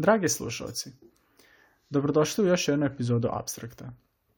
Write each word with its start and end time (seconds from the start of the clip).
Dragi 0.00 0.28
slušalci, 0.28 0.90
dobrodošli 1.90 2.44
u 2.44 2.48
još 2.48 2.68
jednu 2.68 2.86
epizodu 2.86 3.28
Abstrakta. 3.32 3.92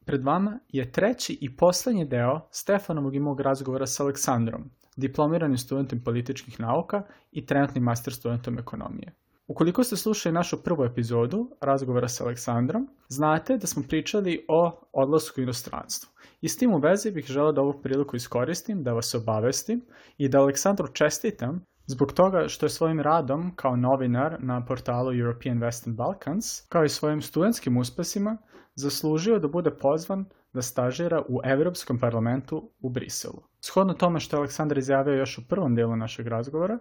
Pred 0.04 0.24
vama 0.24 0.58
je 0.69 0.92
treći 0.92 1.38
i 1.40 1.56
poslednji 1.56 2.04
deo 2.04 2.40
Stefanovog 2.50 3.14
i 3.14 3.21
mog 3.21 3.40
razgovora 3.40 3.87
sa 3.87 4.03
Aleksandrom, 4.03 4.71
diplomiranim 4.96 5.58
studentom 5.58 6.01
političkih 6.04 6.60
nauka 6.60 7.03
i 7.33 7.46
trenutnim 7.46 7.85
master 7.85 8.14
studentom 8.14 8.58
ekonomije. 8.58 9.12
Ukoliko 9.46 9.85
ste 9.85 9.96
slušali 9.96 10.33
našu 10.33 10.62
prvu 10.62 10.85
epizodu 10.85 11.51
razgovora 11.60 12.08
sa 12.08 12.24
Aleksandrom, 12.24 12.88
znate 13.08 13.56
da 13.56 13.67
smo 13.67 13.83
pričali 13.88 14.44
o 14.49 14.88
odlasku 14.92 15.40
u 15.40 15.42
inostranstvo. 15.42 16.10
I 16.41 16.48
s 16.48 16.56
tim 16.56 16.74
u 16.74 16.79
vezi 16.79 17.10
bih 17.10 17.27
želeo 17.27 17.52
da 17.52 17.60
ovu 17.60 17.80
priliku 17.83 18.16
iskoristim, 18.16 18.83
da 18.83 18.92
vas 18.92 19.15
obavestim 19.15 19.84
i 20.18 20.28
da 20.28 20.40
Aleksandru 20.40 20.88
čestitam 20.88 21.64
Zbog 21.86 22.12
toga 22.12 22.48
što 22.48 22.66
je 22.66 22.70
svojim 22.70 23.00
radom 23.00 23.52
kao 23.56 23.77
novinar 23.77 24.36
na 24.41 24.64
portalu 24.64 25.12
European 25.12 25.59
Western 25.59 25.95
Balkans, 25.95 26.60
kao 26.68 26.84
i 26.84 26.88
svojim 26.88 27.22
studentskim 27.22 27.77
uspesima, 27.77 28.36
zaslužio 28.74 29.38
da 29.38 29.48
bude 29.48 29.70
pozvan 29.70 30.24
da 30.52 30.62
stažira 30.62 31.22
u 31.28 31.41
Evropskom 31.45 31.98
parlamentu 31.98 32.70
u 32.80 32.91
Briselu. 32.91 33.42
Shodno 33.60 33.95
tome 33.95 34.20
što 34.20 34.36
je 34.36 34.38
Aleksandar 34.38 34.78
izjavio 34.78 35.14
još 35.14 35.38
u 35.38 35.48
prvom 35.48 35.74
delu 35.74 35.96
našeg 35.96 36.27
razgovora, 36.27 36.78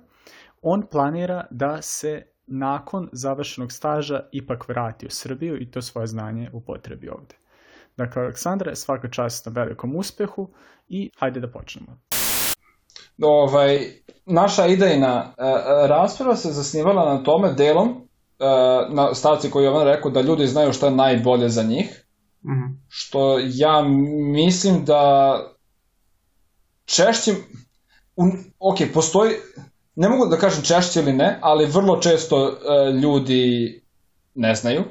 on 0.61 0.87
planira 0.91 1.45
da 1.51 1.81
se 1.81 2.23
nakon 2.47 3.09
završenog 3.11 3.71
staža 3.71 4.19
ipak 4.31 4.69
vrati 4.69 5.05
u 5.05 5.09
Srbiju 5.09 5.61
i 5.61 5.71
to 5.71 5.81
svoje 5.81 6.07
znanje 6.07 6.49
upotrebi 6.53 7.09
ovde. 7.09 7.35
Dakle, 7.97 8.21
Aleksandre, 8.21 8.75
svaka 8.75 9.09
čast 9.09 9.45
na 9.45 9.51
velikom 9.51 9.95
uspehu 9.95 10.49
i 10.87 11.09
hajde 11.17 11.39
da 11.39 11.51
počnemo 11.51 12.10
ovaj, 13.21 13.87
naša 14.25 14.67
idejna 14.67 15.33
uh, 15.37 15.43
rasprava 15.89 16.35
se 16.35 16.51
zasnivala 16.51 17.13
na 17.13 17.23
tome 17.23 17.53
delom, 17.53 17.89
uh, 17.89 18.95
na 18.95 19.13
stavci 19.13 19.51
koji 19.51 19.63
je 19.63 19.69
on 19.69 19.83
rekao 19.83 20.11
da 20.11 20.21
ljudi 20.21 20.47
znaju 20.47 20.73
šta 20.73 20.85
je 20.85 20.95
najbolje 20.95 21.49
za 21.49 21.63
njih, 21.63 22.05
mm 22.45 22.51
-hmm. 22.51 22.77
što 22.87 23.39
ja 23.39 23.81
mislim 24.33 24.85
da 24.85 25.35
češće, 26.85 27.33
un, 28.15 28.31
ok, 28.59 28.77
postoji, 28.93 29.31
ne 29.95 30.09
mogu 30.09 30.25
da 30.25 30.37
kažem 30.37 30.63
češće 30.63 30.99
ili 30.99 31.13
ne, 31.13 31.39
ali 31.41 31.65
vrlo 31.65 31.97
često 31.97 32.57
ljudi 33.01 33.75
ne 34.35 34.55
znaju, 34.55 34.83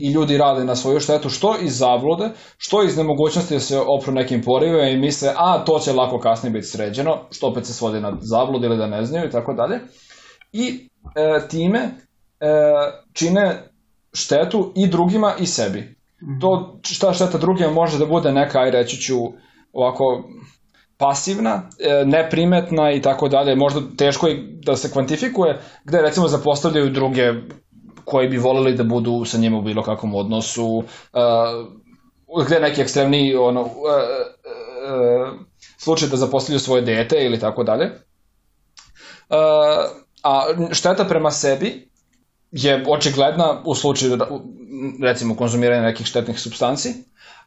i 0.00 0.12
ljudi 0.12 0.38
rade 0.38 0.64
na 0.64 0.76
svoju 0.76 1.00
štetu, 1.00 1.28
što 1.28 1.56
iz 1.62 1.78
zablude, 1.78 2.30
što 2.58 2.82
iz 2.82 2.96
nemogućnosti 2.96 3.54
da 3.54 3.60
se 3.60 3.78
opru 3.78 4.12
nekim 4.12 4.42
porivima 4.42 4.88
i 4.88 4.96
misle, 4.96 5.32
a 5.36 5.64
to 5.64 5.78
će 5.78 5.92
lako 5.92 6.18
kasnije 6.18 6.52
biti 6.52 6.66
sređeno, 6.66 7.18
što 7.30 7.48
opet 7.48 7.66
se 7.66 7.72
svodi 7.72 8.00
na 8.00 8.16
zablud 8.20 8.64
ili 8.64 8.76
da 8.76 8.86
ne 8.86 9.04
znaju 9.04 9.28
i 9.28 9.30
tako 9.30 9.54
dalje. 9.54 9.80
I 10.52 10.88
e, 11.16 11.48
time 11.48 11.78
e, 11.78 11.90
čine 13.12 13.68
štetu 14.12 14.72
i 14.76 14.86
drugima 14.86 15.34
i 15.40 15.46
sebi. 15.46 15.96
To 16.40 16.78
šta 16.82 17.12
šteta 17.12 17.38
drugima 17.38 17.70
može 17.70 17.98
da 17.98 18.06
bude 18.06 18.32
neka, 18.32 18.58
aj 18.58 18.70
reći 18.70 18.96
ću 18.96 19.14
ovako 19.72 20.24
pasivna, 20.98 21.62
e, 21.80 22.04
neprimetna 22.06 22.92
i 22.92 23.02
tako 23.02 23.28
dalje, 23.28 23.56
možda 23.56 23.80
teško 23.96 24.28
i 24.28 24.42
da 24.64 24.76
se 24.76 24.90
kvantifikuje, 24.90 25.60
gde 25.84 26.02
recimo 26.02 26.28
zapostavljaju 26.28 26.90
druge 26.90 27.22
koji 28.04 28.28
bi 28.28 28.38
voleli 28.38 28.74
da 28.74 28.84
budu 28.84 29.24
sa 29.24 29.38
njima 29.38 29.58
u 29.58 29.62
bilo 29.62 29.82
kakvom 29.82 30.14
odnosu, 30.14 30.66
uh, 30.66 30.84
gde 32.46 32.60
neki 32.60 32.80
ekstremni 32.80 33.34
ono, 33.34 33.60
uh, 33.60 33.68
uh, 33.68 35.40
slučaj 35.78 36.08
da 36.08 36.16
zaposliju 36.16 36.58
svoje 36.58 36.82
dete 36.82 37.16
ili 37.24 37.40
tako 37.40 37.64
dalje. 37.64 37.84
Uh, 37.84 37.96
a 40.22 40.42
šteta 40.72 41.04
prema 41.04 41.30
sebi 41.30 41.88
je 42.52 42.84
očigledna 42.88 43.62
u 43.64 43.74
slučaju 43.74 44.18
recimo 45.02 45.36
konzumiranja 45.36 45.82
nekih 45.82 46.06
štetnih 46.06 46.40
substanci 46.40 46.94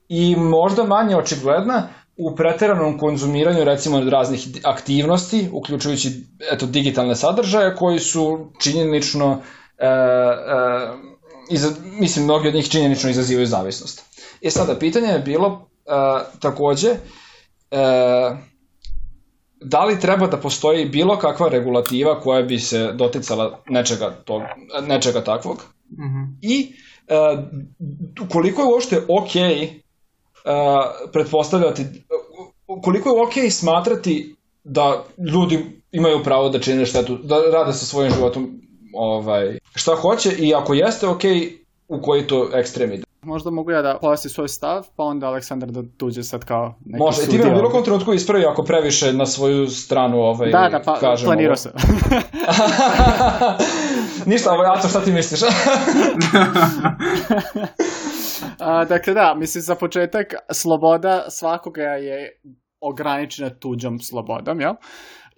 i 0.10 0.36
možda 0.36 0.84
manje 0.84 1.16
očigledna 1.16 1.88
u 2.18 2.36
preteranom 2.36 2.98
konzumiranju 2.98 3.64
recimo 3.64 4.00
raznih 4.00 4.48
aktivnosti, 4.64 5.50
uključujući 5.52 6.12
eto, 6.52 6.66
digitalne 6.66 7.16
sadržaje 7.16 7.76
koji 7.76 8.00
su 8.00 8.52
činjenično 8.60 9.32
e, 9.32 9.42
iza, 11.50 11.72
mislim, 11.84 12.26
mnogi 12.26 12.48
od 12.48 12.54
njih 12.54 12.70
činjenično 12.70 13.10
izazivaju 13.10 13.48
zavisnost. 13.48 14.04
E, 14.42 14.50
sada, 14.50 14.76
pitanje 14.80 15.08
je 15.08 15.20
bilo 15.20 15.70
e, 15.86 15.90
takođe, 16.40 16.90
e, 16.90 16.98
da 19.62 19.86
li 19.86 20.00
treba 20.00 20.28
da 20.28 20.38
postoji 20.38 20.86
bilo 20.86 21.18
kakva 21.20 21.50
regulativa 21.50 22.20
koja 22.20 22.42
bi 22.42 22.60
se 22.60 22.92
doticala 22.94 23.60
nečega, 23.70 24.16
tog, 24.26 24.42
nečega 24.88 25.24
takvog 25.24 25.58
mm 25.90 26.04
-hmm. 26.04 26.38
i 26.42 26.74
e, 27.08 27.38
koliko 28.32 28.62
je 28.62 28.68
uopšte 28.68 29.02
ok 29.08 29.36
e, 29.36 29.80
pretpostavljati 31.14 31.86
koliko 32.82 33.10
je 33.10 33.22
ok 33.22 33.52
smatrati 33.52 34.36
da 34.64 35.04
ljudi 35.34 35.82
imaju 35.92 36.24
pravo 36.24 36.50
da 36.50 36.60
čine 36.60 36.86
štetu, 36.86 37.18
da 37.18 37.36
rade 37.54 37.74
sa 37.74 37.86
svojim 37.86 38.14
životom 38.14 38.57
ovaj, 38.94 39.58
šta 39.76 39.96
hoće 39.96 40.32
i 40.40 40.56
ako 40.56 40.74
jeste 40.74 41.08
ok, 41.08 41.22
u 41.88 42.02
koji 42.02 42.28
to 42.28 42.50
ekstrem 42.54 42.94
ide. 42.94 43.04
Možda 43.22 43.52
mogu 43.52 43.72
ja 43.72 43.82
da 43.82 43.98
pojasnim 44.02 44.32
svoj 44.32 44.48
stav, 44.48 44.88
pa 44.96 45.04
onda 45.04 45.28
Aleksandar 45.28 45.72
da 45.72 45.84
tuđe 45.98 46.24
sad 46.24 46.46
kao 46.46 46.76
neki 46.86 47.04
Može, 47.04 47.24
i 47.24 47.26
ti 47.26 47.38
me 47.38 47.52
u 47.52 47.56
bilo 47.56 47.70
kom 47.70 47.84
trenutku 47.84 48.14
ispravi 48.14 48.46
ako 48.46 48.64
previše 48.64 49.14
na 49.14 49.26
svoju 49.26 49.68
stranu 49.68 50.18
ovaj, 50.18 50.52
Da, 50.52 50.70
da, 50.72 50.82
pa 50.86 51.00
kažem 51.00 51.26
planirao 51.26 51.56
sam. 51.56 51.72
Ništa, 54.32 54.52
ovo, 54.52 54.64
Aco, 54.64 54.88
šta 54.88 55.02
ti 55.02 55.12
misliš? 55.12 55.40
A, 58.60 58.86
dakle, 58.86 59.14
da, 59.14 59.36
mislim, 59.38 59.62
za 59.62 59.76
početak, 59.76 60.34
sloboda 60.52 61.26
svakoga 61.30 61.82
je 61.82 62.42
ograničena 62.82 63.50
tuđom 63.50 64.00
slobodom, 64.00 64.62
jel? 64.62 64.74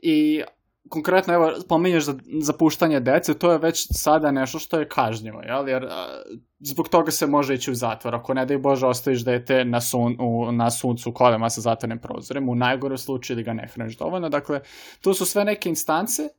I 0.02 0.44
konkretno, 0.90 1.34
evo, 1.34 1.52
pominješ 1.70 2.04
za 2.06 2.16
zapuštanje 2.42 3.00
dece, 3.00 3.34
to 3.34 3.52
je 3.52 3.58
već 3.58 3.88
sada 3.92 4.32
nešto 4.32 4.60
što 4.60 4.80
je 4.80 4.88
kažnjivo, 4.88 5.42
jel? 5.42 5.70
Jer 5.70 5.86
a, 5.86 6.22
zbog 6.60 6.90
toga 6.90 7.12
se 7.12 7.28
može 7.28 7.54
ići 7.54 7.72
u 7.72 7.76
zatvor. 7.76 8.16
Ako 8.16 8.34
ne 8.34 8.46
daj 8.46 8.58
Bože 8.58 8.88
ostaviš 8.88 9.26
dete 9.26 9.66
na, 9.66 9.82
sun, 9.82 10.18
u, 10.20 10.52
na 10.52 10.72
suncu 10.72 11.14
kolema 11.14 11.50
sa 11.50 11.62
zatvornim 11.62 12.00
prozorem, 12.00 12.50
u 12.50 12.56
najgore 12.56 12.98
slučaju 12.98 13.38
da 13.38 13.44
ga 13.44 13.54
ne 13.54 13.68
hraniš 13.74 13.98
dovoljno. 13.98 14.30
Dakle, 14.30 14.62
tu 15.02 15.14
su 15.14 15.26
sve 15.26 15.46
neke 15.46 15.70
instance 15.70 16.30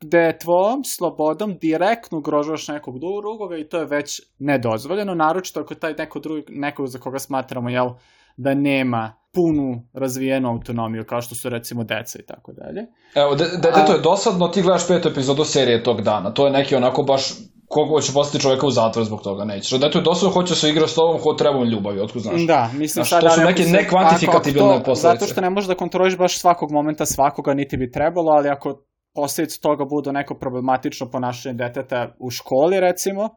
gde 0.00 0.38
tvojom 0.38 0.84
slobodom 0.84 1.58
direktno 1.60 2.18
ugrožavaš 2.18 2.68
nekog 2.68 2.98
drugoga 2.98 3.56
i 3.56 3.68
to 3.68 3.78
je 3.78 3.86
već 3.86 4.20
nedozvoljeno, 4.38 5.14
naročito 5.14 5.60
ako 5.60 5.74
taj 5.74 5.94
neko 5.98 6.20
drugi, 6.20 6.44
neko 6.48 6.86
za 6.86 6.98
koga 6.98 7.18
smatramo, 7.18 7.70
jel, 7.70 7.88
da 8.36 8.54
nema 8.54 9.12
punu 9.34 9.82
razvijenu 9.92 10.48
autonomiju, 10.48 11.04
kao 11.04 11.20
što 11.20 11.34
su 11.34 11.48
recimo 11.48 11.84
deca 11.84 12.18
i 12.18 12.26
tako 12.26 12.52
dalje. 12.52 12.86
Evo, 13.14 13.34
de, 13.34 13.44
de, 13.44 13.72
to 13.86 13.92
je 13.92 14.00
dosadno, 14.00 14.48
ti 14.48 14.62
gledaš 14.62 14.88
petu 14.88 15.08
epizodu 15.08 15.44
serije 15.44 15.82
tog 15.82 16.02
dana. 16.02 16.34
To 16.34 16.46
je 16.46 16.52
neki 16.52 16.76
onako 16.76 17.02
baš 17.02 17.32
kogo 17.68 18.00
će 18.00 18.12
postati 18.12 18.42
čoveka 18.42 18.66
u 18.66 18.70
zatvor 18.70 19.04
zbog 19.04 19.22
toga, 19.22 19.44
nećeš. 19.44 19.80
Da 19.80 19.90
to 19.90 19.98
je 19.98 20.02
dosadno, 20.02 20.32
hoće 20.32 20.54
se 20.54 20.70
igra 20.70 20.86
s 20.86 20.94
tobom, 20.94 21.20
ho 21.24 21.32
treba 21.32 21.64
ljubavi, 21.64 22.00
otko 22.00 22.18
znaš. 22.18 22.46
Da, 22.46 22.70
mislim 22.72 23.04
znaš, 23.04 23.08
sad... 23.08 23.22
To 23.22 23.30
su 23.30 23.40
neke 23.40 23.62
se, 23.62 23.70
nekvantifikativne 23.70 24.82
posledice. 24.84 25.24
Zato 25.24 25.32
što 25.32 25.40
ne 25.40 25.50
možeš 25.50 25.68
da 25.68 25.74
kontroliš 25.74 26.18
baš 26.18 26.38
svakog 26.38 26.70
momenta 26.70 27.06
svakoga, 27.06 27.54
niti 27.54 27.76
bi 27.76 27.90
trebalo, 27.90 28.32
ali 28.32 28.48
ako 28.48 28.82
posledice 29.14 29.60
toga 29.60 29.84
budu 29.84 30.12
neko 30.12 30.34
problematično 30.34 31.10
ponašanje 31.10 31.54
deteta 31.54 32.14
u 32.18 32.30
školi, 32.30 32.80
recimo, 32.80 33.28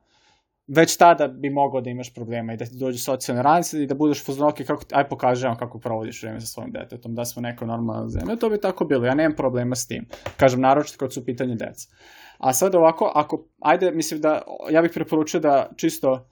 već 0.70 0.98
tada 0.98 1.28
bi 1.28 1.50
mogao 1.50 1.82
da 1.82 1.90
imaš 1.90 2.14
problema 2.14 2.54
i 2.54 2.58
da 2.58 2.66
ti 2.66 2.76
dođe 2.76 3.00
socijalne 3.00 3.44
ranice 3.44 3.84
i 3.84 3.88
da 3.88 3.96
budeš 3.96 4.26
fuznoki 4.26 4.66
kako, 4.66 4.84
aj 4.92 5.10
pokaži 5.10 5.46
vam 5.46 5.58
kako 5.58 5.80
provodiš 5.80 6.24
vreme 6.24 6.42
sa 6.42 6.48
svojim 6.48 6.72
detetom, 6.72 7.16
da 7.16 7.26
smo 7.26 7.42
neko 7.42 7.66
normalna 7.66 8.10
zemlja, 8.10 8.36
to 8.36 8.50
bi 8.50 8.62
tako 8.62 8.86
bilo, 8.86 9.06
ja 9.06 9.14
nemam 9.14 9.36
problema 9.36 9.76
s 9.76 9.88
tim. 9.88 10.06
Kažem, 10.38 10.62
naročito 10.62 10.98
kad 10.98 11.14
su 11.14 11.20
u 11.20 11.26
pitanju 11.26 11.56
deca. 11.56 11.90
A 12.38 12.54
sad 12.54 12.76
ovako, 12.76 13.12
ako, 13.16 13.46
ajde, 13.60 13.92
mislim 13.92 14.22
da, 14.22 14.42
ja 14.72 14.82
bih 14.82 14.92
preporučio 14.94 15.40
da 15.40 15.70
čisto 15.76 16.28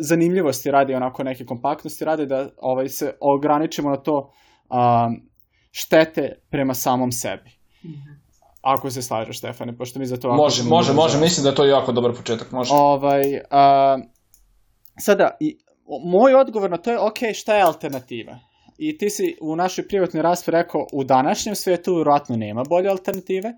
zanimljivosti 0.00 0.70
radi, 0.70 0.94
onako 0.94 1.24
neke 1.24 1.44
kompaktnosti 1.44 2.04
radi, 2.04 2.26
da 2.26 2.48
ovaj, 2.56 2.88
se 2.88 3.14
ograničimo 3.20 3.90
na 3.90 3.96
to 3.96 4.32
um, 4.70 5.28
štete 5.70 6.38
prema 6.50 6.74
samom 6.74 7.12
sebi. 7.12 7.50
Mm 7.84 7.88
-hmm. 7.88 8.25
Ako 8.66 8.90
se 8.90 9.02
slažeš, 9.02 9.38
Stefane, 9.38 9.76
pošto 9.76 9.98
mi 9.98 10.06
za 10.06 10.16
to... 10.16 10.32
Može, 10.34 10.62
može, 10.62 10.92
može, 10.92 11.20
mislim 11.20 11.44
da 11.44 11.50
je 11.50 11.54
to 11.54 11.64
jako 11.64 11.92
dobar 11.92 12.12
početak, 12.12 12.52
može. 12.52 12.70
Ovaj, 12.74 13.22
a, 13.50 13.98
sada, 15.00 15.36
i, 15.40 15.58
moj 16.04 16.34
odgovor 16.34 16.70
na 16.70 16.76
to 16.76 16.90
je, 16.90 16.98
ok, 16.98 17.18
šta 17.34 17.56
je 17.56 17.62
alternativa? 17.62 18.38
I 18.78 18.98
ti 18.98 19.10
si 19.10 19.36
u 19.40 19.56
našoj 19.56 19.88
privatnoj 19.88 20.22
raspravi 20.22 20.62
rekao, 20.62 20.86
u 20.92 21.04
današnjem 21.04 21.54
svetu 21.54 21.94
vjerojatno 21.94 22.36
nema 22.36 22.62
bolje 22.68 22.88
alternative 22.88 23.52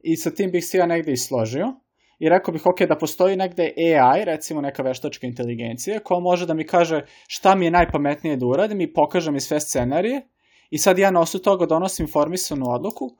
i 0.00 0.16
sa 0.16 0.30
tim 0.30 0.50
bih 0.50 0.64
se 0.64 0.78
ja 0.78 0.86
negde 0.86 1.12
i 1.12 1.16
složio. 1.16 1.72
I 2.18 2.28
rekao 2.28 2.52
bih, 2.52 2.62
ok, 2.66 2.88
da 2.88 2.98
postoji 2.98 3.36
negde 3.36 3.72
AI, 3.76 4.24
recimo 4.24 4.60
neka 4.60 4.82
veštačka 4.82 5.26
inteligencija, 5.26 6.00
koja 6.00 6.20
može 6.20 6.46
da 6.46 6.54
mi 6.54 6.66
kaže 6.66 7.04
šta 7.26 7.54
mi 7.54 7.64
je 7.64 7.70
najpametnije 7.70 8.36
da 8.36 8.46
uradim 8.46 8.80
i 8.80 8.92
pokaže 8.92 9.30
mi 9.30 9.40
sve 9.40 9.60
scenarije 9.60 10.22
i 10.70 10.78
sad 10.78 10.98
ja 10.98 11.10
na 11.10 11.20
osnovu 11.20 11.42
toga 11.42 11.66
donosim 11.66 12.04
informisanu 12.04 12.64
odluku 12.68 13.10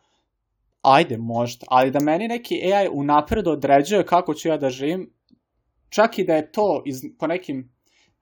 ajde, 0.82 1.16
možda, 1.18 1.66
ali 1.68 1.90
da 1.90 2.00
meni 2.00 2.28
neki 2.28 2.72
AI 2.72 2.88
unapred 2.92 3.48
određuje 3.48 4.06
kako 4.06 4.34
ću 4.34 4.48
ja 4.48 4.56
da 4.56 4.70
živim, 4.70 5.12
čak 5.88 6.18
i 6.18 6.24
da 6.24 6.34
je 6.34 6.52
to 6.52 6.82
iz, 6.86 7.02
po 7.18 7.26
nekim 7.26 7.72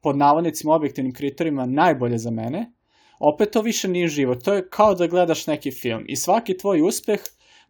pod 0.01 0.17
navodnicima 0.17 0.75
objektivnim 0.75 1.15
kriterijima 1.15 1.67
najbolje 1.67 2.19
za 2.19 2.31
mene, 2.31 2.73
opet 3.21 3.51
to 3.51 3.63
više 3.63 3.89
nije 3.89 4.09
život. 4.09 4.45
To 4.45 4.55
je 4.55 4.69
kao 4.69 4.95
da 4.95 5.07
gledaš 5.07 5.47
neki 5.47 5.71
film 5.71 6.05
i 6.09 6.17
svaki 6.17 6.57
tvoj 6.57 6.81
uspeh 6.81 7.21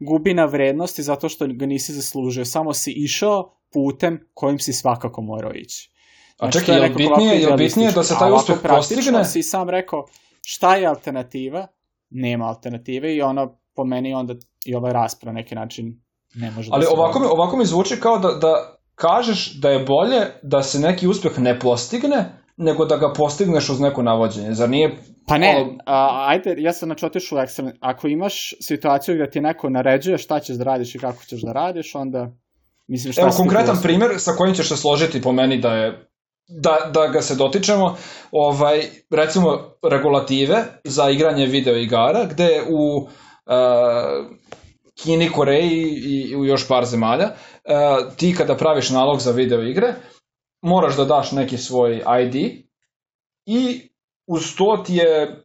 gubi 0.01 0.35
na 0.35 0.45
vrednosti 0.45 1.03
zato 1.03 1.29
što 1.29 1.47
ga 1.47 1.67
nisi 1.67 1.93
zaslužio. 1.93 2.45
Samo 2.45 2.75
si 2.75 2.93
išao 2.93 3.57
putem 3.73 4.29
kojim 4.35 4.59
si 4.59 4.73
svakako 4.73 5.23
morao 5.23 5.53
ići. 5.55 5.91
Znači, 6.39 6.59
A 6.59 6.61
čekaj, 6.61 6.75
je 6.75 6.83
li 6.83 6.89
bitnije, 6.89 7.41
je 7.41 7.57
bitnije 7.57 7.93
da 7.93 8.03
se 8.03 8.15
taj 8.19 8.33
uspeh 8.33 8.57
postigne? 8.69 9.25
si 9.25 9.43
sam 9.43 9.71
rekao 9.71 10.07
šta 10.43 10.77
je 10.77 10.87
alternativa? 10.87 11.67
Nema 12.11 12.47
alternative 12.47 13.15
i 13.15 13.23
ono 13.23 13.61
po 13.75 13.85
meni 13.85 14.15
onda 14.15 14.35
i 14.65 14.75
ova 14.75 14.93
rasprava 14.93 15.35
neki 15.35 15.55
način 15.55 16.01
ne 16.35 16.51
može 16.51 16.71
Ali 16.73 16.85
da 16.85 16.91
ovako, 16.91 17.21
mi, 17.21 17.27
ovako 17.27 17.57
mi 17.57 17.65
zvuči 17.65 18.01
kao 18.01 18.19
da, 18.19 18.29
da 18.29 18.77
kažeš 18.95 19.61
da 19.61 19.71
je 19.71 19.85
bolje 19.85 20.21
da 20.43 20.63
se 20.63 20.79
neki 20.79 21.09
uspeh 21.09 21.39
ne 21.39 21.59
postigne, 21.59 22.25
nego 22.57 22.85
da 22.85 22.97
ga 22.97 23.13
postigneš 23.13 23.69
uz 23.69 23.81
neko 23.81 24.03
navođenje. 24.03 24.55
Zar 24.55 24.71
nije... 24.71 24.97
Pa 25.27 25.39
ne, 25.39 25.79
a, 25.87 26.27
ajde, 26.29 26.55
ja 26.59 26.73
sam 26.73 26.87
znači 26.87 27.07
otišao 27.07 27.39
u 27.39 27.41
ekstrem. 27.41 27.73
Ako 27.81 28.09
imaš 28.09 28.55
situaciju 28.61 29.15
gde 29.15 29.31
ti 29.31 29.41
neko 29.41 29.71
naređuje 29.71 30.19
šta 30.19 30.41
ćeš 30.41 30.57
da 30.57 30.65
radiš 30.65 30.95
i 30.95 30.99
kako 30.99 31.25
ćeš 31.25 31.41
da 31.43 31.53
radiš, 31.53 31.95
onda... 31.95 32.31
Mislim, 32.89 33.13
šta 33.13 33.23
Evo, 33.23 33.31
konkretan 33.37 33.77
primjer 33.83 34.11
sa 34.19 34.33
kojim 34.33 34.55
ćeš 34.55 34.69
se 34.69 34.77
složiti 34.77 35.23
po 35.23 35.33
meni 35.33 35.59
da 35.59 35.75
je 35.75 36.07
da, 36.49 36.91
da 36.95 37.07
ga 37.07 37.23
se 37.23 37.35
dotičemo, 37.35 37.97
ovaj, 38.33 38.81
recimo 39.11 39.59
regulative 39.91 40.65
za 40.85 41.11
igranje 41.11 41.47
video 41.47 41.77
igara, 41.77 42.27
gde 42.27 42.63
u 42.69 43.03
uh, 43.03 43.11
Kini, 44.95 45.31
Koreji 45.33 45.83
i 46.05 46.37
u 46.37 46.45
još 46.45 46.69
par 46.69 46.85
zemalja, 46.85 47.25
uh, 47.25 48.15
ti 48.17 48.35
kada 48.37 48.57
praviš 48.57 48.91
nalog 48.91 49.21
za 49.21 49.31
video 49.31 49.63
igre, 49.63 49.95
moraš 50.63 50.97
da 50.97 51.05
daš 51.05 51.33
neki 51.33 51.59
svoj 51.59 52.03
ID 52.23 52.65
i 53.47 53.91
uz 54.27 54.55
to 54.57 54.83
ti 54.87 54.95
je 54.95 55.45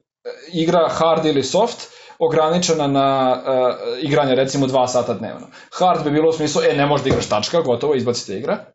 igra 0.54 0.90
hard 0.90 1.26
ili 1.26 1.44
soft 1.44 1.88
ograničena 2.20 2.88
na 2.88 3.38
uh, 3.38 4.04
igranje 4.04 4.36
recimo 4.36 4.68
2 4.68 4.88
sata 4.88 5.14
dnevno. 5.14 5.48
Hard 5.72 6.04
bi 6.04 6.12
bilo 6.12 6.30
u 6.30 6.34
smislu, 6.34 6.62
e, 6.62 6.76
ne 6.76 6.86
možeš 6.86 7.04
da 7.04 7.10
igraš 7.10 7.30
tačka, 7.30 7.62
gotovo, 7.62 7.96
izbacite 7.96 8.38
igra. 8.38 8.66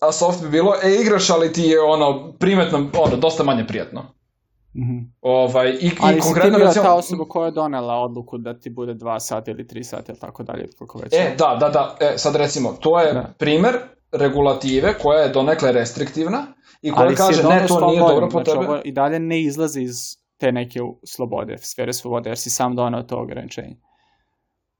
A 0.00 0.12
soft 0.12 0.42
bi 0.42 0.48
bilo, 0.48 0.74
e, 0.82 0.94
igraš, 1.02 1.30
ali 1.30 1.52
ti 1.52 1.62
je 1.62 1.80
ono, 1.80 2.32
primetno, 2.38 2.90
ono, 2.98 3.16
dosta 3.16 3.44
manje 3.44 3.66
prijatno. 3.66 4.14
Mm 4.74 4.82
-hmm. 4.82 5.10
ovaj, 5.20 5.70
i, 5.80 5.90
Ali 6.00 6.18
i 6.18 6.20
konkretno, 6.20 6.58
ti 6.58 6.64
recimo... 6.64 6.84
ta 6.84 6.94
osoba 6.94 7.24
koja 7.24 7.46
je 7.46 7.52
donela 7.52 7.94
odluku 7.94 8.38
da 8.38 8.58
ti 8.58 8.70
bude 8.70 8.94
2 8.94 9.20
sata 9.20 9.50
ili 9.50 9.64
3 9.64 9.82
sata 9.82 10.12
ili 10.12 10.18
tako 10.18 10.42
dalje, 10.42 10.68
koliko 10.78 10.98
već. 10.98 11.12
E, 11.12 11.34
da, 11.38 11.56
da, 11.60 11.68
da, 11.68 11.96
e, 12.00 12.18
sad 12.18 12.36
recimo, 12.36 12.72
to 12.80 13.00
je 13.00 13.12
da. 13.12 13.34
primer 13.38 13.74
regulative 14.12 14.98
koja 14.98 15.20
je 15.20 15.28
donekle 15.28 15.72
restriktivna 15.72 16.46
i 16.82 16.90
koja 16.90 17.06
Ali 17.06 17.16
kaže 17.16 17.42
ne, 17.42 17.66
to 17.68 17.86
nije 17.86 18.00
dobro 18.00 18.28
po 18.28 18.30
znači, 18.30 18.50
tebe. 18.50 18.66
Ovo 18.66 18.80
I 18.84 18.92
dalje 18.92 19.18
ne 19.18 19.42
izlazi 19.42 19.82
iz 19.82 19.96
te 20.36 20.52
neke 20.52 20.80
slobode, 21.04 21.58
sfere 21.58 21.92
slobode, 21.92 22.30
jer 22.30 22.38
si 22.38 22.50
sam 22.50 22.76
donao 22.76 23.02
to 23.02 23.16
ograničenje. 23.16 23.76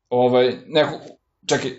Ovaj, 0.08 0.56
neko, 0.66 0.98
čekaj, 1.46 1.70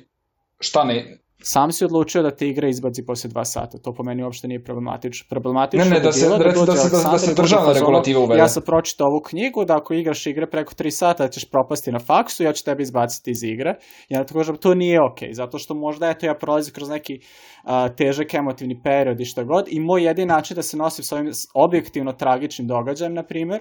šta 0.59 0.83
ne, 0.83 1.17
sam 1.43 1.71
si 1.71 1.85
odlučio 1.85 2.21
da 2.21 2.31
te 2.31 2.47
igra 2.47 2.67
izbaci 2.67 3.05
posle 3.05 3.29
dva 3.29 3.45
sata. 3.45 3.77
To 3.77 3.93
po 3.93 4.03
meni 4.03 4.23
uopšte 4.23 4.47
nije 4.47 4.63
problematično. 4.63 5.25
Problematično 5.29 5.85
ne, 5.85 5.91
ne, 5.91 5.99
da, 5.99 6.11
se, 6.11 6.29
da, 6.29 6.37
da, 6.37 6.43
da, 6.65 6.75
se, 6.75 6.89
da, 6.89 7.11
da 7.11 7.19
se 7.19 7.33
državna 7.33 7.73
regulativa 7.73 8.19
uvede. 8.19 8.41
Ja 8.41 8.47
sam 8.47 8.63
pročitao 8.65 9.07
ovu 9.07 9.21
knjigu 9.21 9.65
da 9.65 9.77
ako 9.77 9.93
igraš 9.93 10.25
igre 10.27 10.49
preko 10.49 10.73
3 10.73 10.89
sata 10.89 11.23
da 11.23 11.29
ćeš 11.29 11.49
propasti 11.49 11.91
na 11.91 11.99
faksu, 11.99 12.43
ja 12.43 12.53
ću 12.53 12.65
tebe 12.65 12.83
izbaciti 12.83 13.31
iz 13.31 13.43
igre. 13.43 13.75
Ja 14.09 14.23
tako 14.23 14.39
kažem, 14.39 14.57
to 14.57 14.73
nije 14.73 14.99
okej, 15.11 15.29
okay, 15.29 15.33
zato 15.33 15.57
što 15.57 15.73
možda 15.73 16.09
eto 16.09 16.25
ja 16.25 16.35
prolazim 16.35 16.73
kroz 16.73 16.89
neki 16.89 17.19
uh, 17.19 17.71
težak 17.95 18.33
emotivni 18.33 18.81
period 18.83 19.19
i 19.19 19.25
šta 19.25 19.43
god 19.43 19.65
i 19.67 19.79
moj 19.79 20.03
jedin 20.03 20.27
način 20.27 20.55
da 20.55 20.61
se 20.61 20.77
nosim 20.77 21.03
s 21.03 21.11
ovim 21.11 21.31
objektivno 21.53 22.13
tragičnim 22.13 22.67
događajem, 22.67 23.13
na 23.13 23.23
primer, 23.23 23.59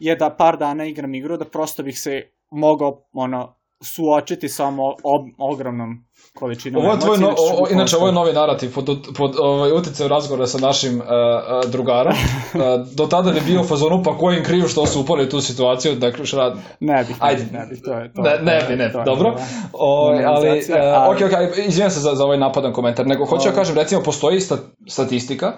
je 0.00 0.16
da 0.16 0.34
par 0.38 0.58
dana 0.58 0.84
igram 0.84 1.14
igru, 1.14 1.36
da 1.36 1.44
prosto 1.44 1.82
bih 1.82 2.00
se 2.00 2.22
mogao 2.50 3.02
ono, 3.12 3.57
suočiti 3.82 4.48
samo 4.48 4.94
ob, 5.04 5.26
ogromnom 5.38 6.04
količinom 6.34 6.84
ovo 6.84 6.92
je 6.92 7.00
tvoj 7.00 7.18
no, 7.18 7.34
o, 7.38 7.66
inače 7.70 7.96
ovo 7.96 8.06
je 8.06 8.12
novi 8.12 8.32
narativ 8.32 8.74
pod, 8.74 9.06
pod 9.16 9.36
ovaj, 9.38 9.72
uticaju 9.72 10.08
razgovora 10.08 10.46
sa 10.46 10.58
našim 10.58 10.96
uh, 10.96 11.06
uh, 11.06 11.70
drugarom. 11.70 12.12
Uh, 12.12 12.60
do 12.96 13.06
tada 13.06 13.30
bi 13.30 13.40
bio 13.40 13.64
fazonu 13.64 14.02
pa 14.02 14.18
kojim 14.18 14.44
kriv 14.44 14.64
što 14.68 14.86
su 14.86 15.00
upali 15.00 15.28
tu 15.28 15.40
situaciju 15.40 15.94
dakle 15.94 16.26
šta 16.26 16.54
ne 16.80 17.04
bih 17.04 17.16
ajde. 17.18 17.46
ne 17.52 17.66
bih 17.66 17.82
to 17.84 17.92
je 17.92 18.12
to 18.12 18.22
ne 18.22 18.38
ne 18.42 18.64
bi 18.68 18.76
ne, 18.76 18.92
to 18.92 19.02
dobro. 19.04 19.36
o, 19.72 20.12
ali 20.26 20.48
uh, 20.48 20.64
ok 21.08 21.16
ok 21.16 21.58
izvinjam 21.66 21.90
se 21.90 22.00
za, 22.00 22.14
za 22.14 22.24
ovaj 22.24 22.38
napadan 22.38 22.72
komentar 22.72 23.06
nego 23.06 23.24
hoću 23.24 23.48
da 23.48 23.54
kažem 23.54 23.76
recimo 23.76 24.02
postoji 24.02 24.40
sta, 24.40 24.56
statistika 24.88 25.52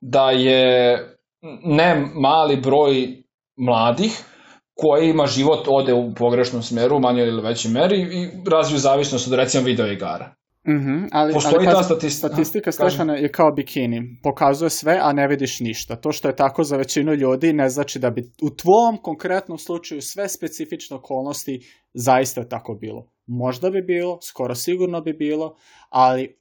da 0.00 0.30
je 0.30 0.98
ne 1.64 2.06
mali 2.14 2.56
broj 2.56 3.22
mladih 3.56 4.24
ima 5.02 5.26
život 5.26 5.66
ode 5.68 5.92
u 5.94 6.14
pogrešnom 6.14 6.62
smeru, 6.62 6.96
u 6.96 7.00
manjoj 7.00 7.28
ili 7.28 7.42
većoj 7.42 7.70
meri 7.70 8.00
i 8.00 8.50
razviju 8.50 8.78
zavisnost 8.78 9.26
od 9.28 9.34
recimo 9.34 9.64
video 9.64 9.86
igara. 9.86 10.34
Mm 10.68 10.72
-hmm, 10.72 11.08
ali, 11.12 11.32
Postoji 11.32 11.66
ali 11.66 11.66
ta 11.66 11.82
statistika, 11.82 12.28
statistika 12.28 12.72
Stefana 12.72 13.14
je 13.14 13.32
kao 13.32 13.52
bikini, 13.52 14.02
pokazuje 14.22 14.70
sve, 14.70 14.98
a 15.02 15.12
ne 15.12 15.28
vidiš 15.28 15.60
ništa. 15.60 15.96
To 15.96 16.12
što 16.12 16.28
je 16.28 16.36
tako 16.36 16.64
za 16.64 16.76
većinu 16.76 17.14
ljudi 17.14 17.52
ne 17.52 17.68
znači 17.68 17.98
da 17.98 18.10
bi 18.10 18.22
u 18.42 18.50
tvom 18.50 19.02
konkretnom 19.02 19.58
slučaju 19.58 20.00
sve 20.00 20.28
specifične 20.28 20.96
okolnosti 20.96 21.60
zaista 21.94 22.48
tako 22.48 22.74
bilo. 22.74 23.10
Možda 23.26 23.70
bi 23.70 23.82
bilo, 23.82 24.18
skoro 24.22 24.54
sigurno 24.54 25.00
bi 25.00 25.12
bilo, 25.12 25.56
ali 25.88 26.36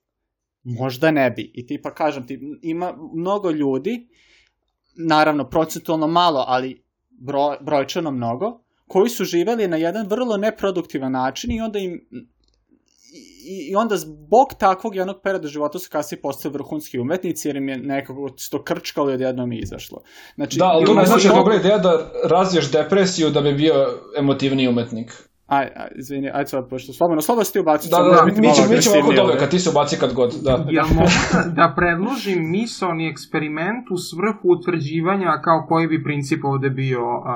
možda 0.64 1.12
ne 1.12 1.32
bi. 1.32 1.52
I 1.54 1.68
ti 1.68 1.82
pa 1.84 1.94
kažem 1.94 2.28
ti, 2.28 2.40
ima 2.62 2.94
mnogo 3.16 3.52
ljudi, 3.52 4.08
naravno 5.08 5.50
procentualno 5.50 6.08
malo, 6.08 6.44
ali 6.48 6.83
broj, 7.24 7.58
brojčano 7.62 8.12
mnogo, 8.12 8.60
koji 8.88 9.10
su 9.10 9.24
živeli 9.24 9.68
na 9.68 9.78
jedan 9.78 10.08
vrlo 10.08 10.38
neproduktivan 10.38 11.12
način 11.12 11.52
i 11.52 11.62
onda 11.62 11.80
im 11.80 12.08
i, 13.46 13.72
i 13.72 13.75
onda 13.75 13.98
zbog 13.98 14.54
takvog 14.60 14.96
jednog 14.96 15.16
perioda 15.24 15.48
života 15.48 15.80
su 15.80 15.90
kasnije 15.92 16.22
postali 16.22 16.54
vrhunski 16.54 17.00
umetnici 17.00 17.48
jer 17.48 17.56
im 17.56 17.70
je 17.70 17.78
nekako 17.78 18.30
to 18.52 18.64
krčkalo 18.64 19.12
i 19.12 19.14
odjednom 19.14 19.52
izašlo. 19.52 20.02
Znači, 20.36 20.58
da, 20.58 20.66
ali 20.66 20.86
to 20.86 20.94
ne 20.94 21.06
znači 21.06 21.28
dobra 21.28 21.56
ideja 21.56 21.78
da 21.78 22.12
razviješ 22.24 22.72
depresiju 22.72 23.30
da 23.30 23.42
bi 23.42 23.54
bio 23.54 23.74
emotivni 24.18 24.68
umetnik. 24.68 25.30
Aj, 25.57 25.65
aj, 25.81 25.89
izvini, 25.95 26.29
aj 26.33 26.45
sad, 26.45 26.69
pošto 26.69 26.93
slobodno, 26.93 27.22
slobodno 27.22 27.45
si 27.45 27.53
ti 27.53 27.60
ubaci. 27.60 27.89
Da, 27.89 27.98
da, 27.98 28.10
da, 28.15 28.25
mi, 28.25 28.31
ćemo, 28.55 28.67
mi 28.69 28.81
ćemo 28.81 28.95
oko 29.03 29.13
toga, 29.13 29.33
kad 29.39 29.50
ti 29.50 29.60
se 29.60 29.69
ubaci 29.69 29.95
kad 30.00 30.13
god. 30.13 30.31
Da. 30.43 30.65
Ja 30.69 30.83
mogu 30.83 31.17
da, 31.33 31.50
da 31.60 31.74
predložim 31.75 32.39
misalni 32.51 33.10
eksperiment 33.10 33.86
u 33.91 33.98
svrhu 33.98 34.45
utvrđivanja 34.57 35.41
kao 35.43 35.65
koji 35.69 35.88
bi 35.88 36.03
princip 36.03 36.45
ovde 36.45 36.69
bio 36.69 37.03
a, 37.25 37.36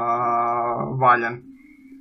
valjan. 1.01 1.35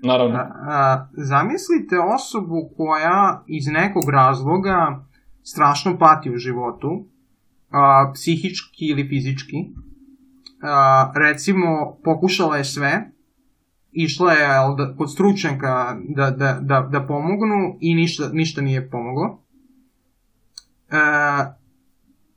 Naravno. 0.02 0.38
A, 0.38 0.44
a, 0.68 1.08
zamislite 1.12 1.96
osobu 2.16 2.58
koja 2.76 3.44
iz 3.46 3.64
nekog 3.66 4.10
razloga 4.10 5.04
strašno 5.42 5.98
pati 5.98 6.30
u 6.30 6.36
životu, 6.36 6.88
a, 7.70 8.10
psihički 8.14 8.84
ili 8.90 9.08
fizički. 9.08 9.56
A, 10.62 11.12
recimo, 11.16 11.98
pokušala 12.04 12.56
je 12.56 12.64
sve, 12.64 13.15
išla 13.96 14.32
je 14.32 14.48
da, 14.76 14.94
kod 14.98 15.12
stručnjaka 15.12 15.96
da, 16.08 16.30
da, 16.30 16.58
da, 16.62 16.88
da 16.92 17.06
pomognu 17.06 17.76
i 17.80 17.94
ništa, 17.94 18.28
ništa 18.32 18.60
nije 18.60 18.90
pomoglo. 18.90 19.42
E, 20.90 20.96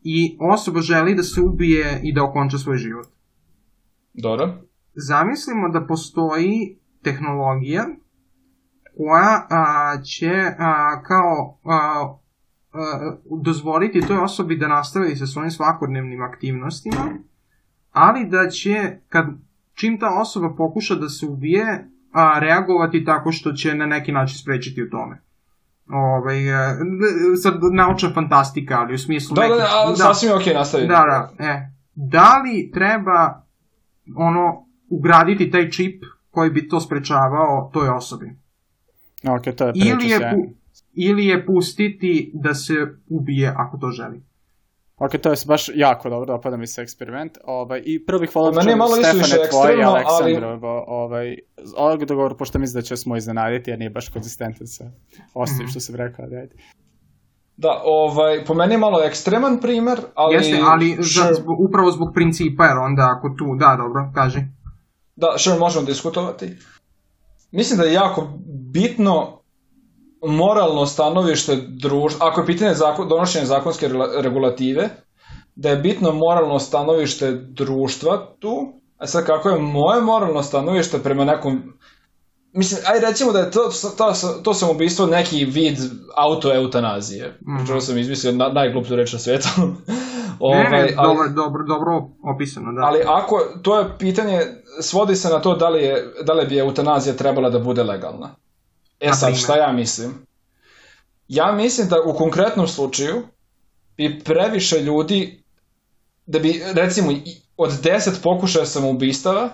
I 0.04 0.38
osoba 0.40 0.82
želi 0.82 1.16
da 1.16 1.24
se 1.24 1.42
ubije 1.42 2.00
i 2.04 2.14
da 2.14 2.24
okonča 2.24 2.58
svoj 2.58 2.78
život. 2.78 3.08
Dobro. 4.14 4.54
Zamislimo 4.94 5.70
da 5.70 5.86
postoji 5.88 6.78
tehnologija 7.04 7.86
koja 8.98 9.48
a, 9.50 9.98
će 10.04 10.32
a, 10.58 11.04
kao 11.04 11.60
a, 11.64 12.16
a, 12.74 13.16
dozvoliti 13.44 14.08
toj 14.08 14.18
osobi 14.18 14.58
da 14.58 14.68
nastavi 14.68 15.16
sa 15.16 15.28
svojim 15.28 15.52
svakodnevnim 15.52 16.22
aktivnostima, 16.22 17.20
ali 17.92 18.30
da 18.30 18.50
će, 18.50 18.98
kad 19.10 19.26
čim 19.80 20.00
ta 20.00 20.20
osoba 20.22 20.54
pokuša 20.58 20.96
da 20.96 21.10
se 21.10 21.26
ubije, 21.26 21.90
a, 22.12 22.40
reagovati 22.40 23.06
tako 23.06 23.32
što 23.32 23.52
će 23.52 23.76
na 23.76 23.86
neki 23.86 24.12
način 24.12 24.38
sprečiti 24.38 24.84
u 24.84 24.90
tome. 24.90 25.22
Ovaj, 25.90 26.50
e, 26.50 26.76
sad 27.42 27.54
naučna 27.74 28.10
fantastika, 28.14 28.80
ali 28.80 28.94
u 28.94 28.98
smislu... 28.98 29.36
Da, 29.36 29.42
da 29.42 29.48
nekih, 29.48 29.60
da, 29.60 29.90
da, 29.90 29.96
sasvim 29.96 30.30
je 30.30 30.36
okej, 30.36 30.54
okay, 30.54 30.58
nastavi. 30.58 30.88
Da, 30.88 31.30
da, 31.38 31.46
e. 31.46 31.72
Da 31.96 32.42
li 32.44 32.72
treba 32.72 33.46
ono, 34.16 34.66
ugraditi 34.90 35.52
taj 35.52 35.70
čip 35.70 36.04
koji 36.30 36.50
bi 36.50 36.68
to 36.68 36.80
sprečavao 36.80 37.70
toj 37.74 37.90
osobi? 37.90 38.26
Ok, 39.24 39.56
to 39.56 39.68
je 39.68 39.74
ili 39.76 40.10
je, 40.10 40.20
pu, 40.20 40.54
ili 40.94 41.26
je 41.26 41.46
pustiti 41.46 42.32
da 42.34 42.54
se 42.54 42.74
ubije 43.10 43.54
ako 43.58 43.78
to 43.78 43.92
želi. 43.92 44.29
Ok, 45.00 45.12
to 45.22 45.30
je 45.30 45.36
baš 45.46 45.70
jako 45.76 46.10
dobro, 46.10 46.26
dopada 46.26 46.58
mi 46.58 46.68
se 46.68 46.82
eksperiment. 46.82 47.38
Ovaj, 47.44 47.82
I 47.86 48.06
prvo 48.06 48.20
bih 48.20 48.36
volao 48.36 48.52
da 48.52 48.62
čujem 48.62 48.80
Stefane 48.88 49.50
tvoj 49.50 49.80
i 49.80 49.84
Aleksandrovo. 49.84 50.68
Ali... 50.68 50.84
Ovaj, 50.88 51.38
ovog 51.78 52.06
dogovoru, 52.06 52.38
pošto 52.38 52.60
mislim 52.60 52.82
da 52.82 52.86
će 52.86 52.98
smo 52.98 53.18
iznenaditi, 53.18 53.70
jer 53.70 53.80
nije 53.80 53.90
baš 53.90 54.10
konzistentan 54.10 54.68
sa 54.68 54.92
ostalim 55.34 55.64
mm 55.64 55.68
-hmm. 55.68 55.72
što 55.72 55.80
sam 55.80 55.96
rekao. 55.96 56.26
Ajde. 56.26 56.56
Da, 57.58 57.82
ovaj, 57.84 58.46
po 58.46 58.54
meni 58.54 58.74
je 58.74 58.78
malo 58.78 59.04
ekstreman 59.04 59.60
primer, 59.62 60.00
ali... 60.16 60.36
Jeste, 60.36 60.60
ali 60.64 60.98
sure. 61.04 61.34
zbog, 61.34 61.60
upravo 61.70 61.92
zbog 61.92 62.10
principa, 62.14 62.66
jer 62.66 62.78
onda 62.78 63.16
ako 63.18 63.30
tu, 63.38 63.56
da, 63.56 63.76
dobro, 63.78 64.12
kaži. 64.16 64.40
Da, 65.16 65.34
što 65.38 65.60
možemo 65.60 65.86
diskutovati. 65.86 66.58
Mislim 67.52 67.80
da 67.80 67.86
je 67.86 67.94
jako 67.94 68.28
bitno 68.74 69.39
moralno 70.28 70.86
stanovište 70.86 71.56
društva, 71.56 72.28
ako 72.28 72.42
je 72.42 72.46
pitanje 72.46 72.74
zakon, 72.74 73.08
donošenja 73.08 73.46
zakonske 73.46 73.90
regulative, 74.22 74.90
da 75.56 75.70
je 75.70 75.76
bitno 75.76 76.12
moralno 76.12 76.60
stanovište 76.60 77.32
društva 77.32 78.26
tu, 78.40 78.74
a 78.98 79.08
sad 79.08 79.26
kako 79.26 79.50
je 79.50 79.60
moje 79.60 80.02
moralno 80.02 80.44
stanovište 80.44 81.00
prema 81.04 81.26
nekom 81.26 81.74
Mislim, 82.54 82.82
aj 82.94 83.00
recimo 83.00 83.32
da 83.32 83.40
je 83.40 83.52
to, 83.52 83.70
to, 83.98 84.14
to 84.44 84.54
samoubistvo 84.54 85.06
neki 85.06 85.46
vid 85.46 85.78
autoeutanazije. 86.16 87.38
Mm 87.42 87.58
-hmm. 87.58 87.68
Čuo 87.68 87.82
sam 87.82 87.98
izmislio 87.98 88.32
na, 88.32 88.50
najgluplju 88.50 88.96
reč 88.96 89.14
na 89.14 89.20
svetu. 89.20 89.48
ovaj, 90.40 90.64
ne, 90.64 90.70
ne, 90.70 90.94
ali, 90.98 91.16
dobro, 91.16 91.30
dobro, 91.30 91.64
dobro 91.68 92.10
opisano, 92.36 92.74
da. 92.74 92.82
Ali 92.82 93.00
ako, 93.08 93.42
to 93.62 93.80
je 93.80 93.86
pitanje, 94.00 94.42
svodi 94.82 95.16
se 95.16 95.30
na 95.30 95.40
to 95.40 95.56
da 95.56 95.70
li, 95.70 95.84
je, 95.84 96.14
da 96.24 96.34
li 96.34 96.46
bi 96.48 96.58
eutanazija 96.58 97.16
trebala 97.16 97.50
da 97.50 97.60
bude 97.60 97.84
legalna. 97.84 98.36
E 99.00 99.12
sad, 99.14 99.38
šta 99.38 99.58
ja 99.58 99.72
mislim? 99.72 100.26
Ja 101.28 101.52
mislim 101.52 101.88
da 101.88 101.96
u 102.06 102.14
konkretnom 102.14 102.68
slučaju 102.68 103.28
bi 103.98 104.20
previše 104.24 104.80
ljudi, 104.80 105.44
da 106.26 106.40
bi, 106.40 106.64
recimo, 106.74 107.12
od 107.58 107.72
10 107.84 108.12
pokušaja 108.24 108.66
samoubistava, 108.66 109.50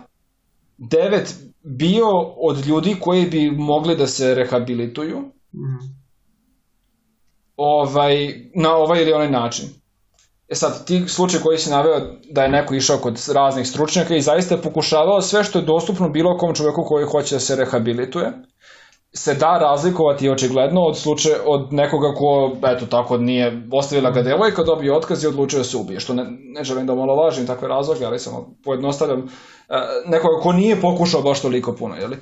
9 0.78 1.34
bio 1.64 2.10
od 2.38 2.66
ljudi 2.66 2.96
koji 3.00 3.26
bi 3.26 3.52
mogli 3.52 3.96
da 3.96 4.08
se 4.08 4.36
rehabilituju 4.36 5.20
mm. 5.54 5.96
ovaj, 7.58 8.36
na 8.56 8.76
ovaj 8.76 9.02
ili 9.02 9.14
onaj 9.14 9.32
način. 9.32 9.66
E 10.48 10.56
sad, 10.56 10.86
ti 10.86 11.04
slučaj 11.08 11.40
koji 11.40 11.58
si 11.58 11.70
naveo 11.70 12.00
da 12.32 12.44
je 12.44 12.50
neko 12.50 12.76
išao 12.76 12.98
kod 12.98 13.30
raznih 13.34 13.68
stručnjaka 13.68 14.16
i 14.16 14.22
zaista 14.22 14.56
je 14.56 14.62
pokušavao 14.62 15.22
sve 15.22 15.44
što 15.44 15.60
je 15.60 15.66
dostupno 15.66 16.10
bilo 16.10 16.38
kom 16.38 16.56
čoveku 16.56 16.84
koji 16.88 17.06
hoće 17.06 17.36
da 17.36 17.40
se 17.40 17.56
rehabilituje, 17.56 18.32
se 19.18 19.34
da 19.34 19.58
razlikovati 19.58 20.30
očigledno 20.30 20.82
od 20.82 20.98
slučaja 20.98 21.36
od 21.46 21.74
nekoga 21.74 22.14
ko 22.14 22.58
eto 22.68 22.86
tako 22.86 23.18
nije 23.18 23.68
ostavila 23.72 24.12
ga 24.12 24.22
devojka, 24.22 24.64
dobio 24.64 24.96
otkaz 24.98 25.24
i 25.24 25.28
odlučio 25.28 25.58
da 25.58 25.64
se 25.64 25.78
ubije, 25.78 26.00
što 26.00 26.14
ne, 26.14 26.26
ne 26.30 26.64
želim 26.64 26.88
da 26.88 26.96
malo 26.96 27.16
važim 27.16 27.48
takve 27.48 27.68
razloge, 27.68 28.06
ali 28.06 28.20
samo 28.20 28.56
pojednostavljam 28.64 29.20
e, 29.20 29.24
nekoga 30.08 30.42
ko 30.42 30.54
nije 30.54 30.82
pokušao 30.82 31.22
baš 31.22 31.42
toliko 31.42 31.74
puno, 31.74 31.96
jeli? 31.96 32.18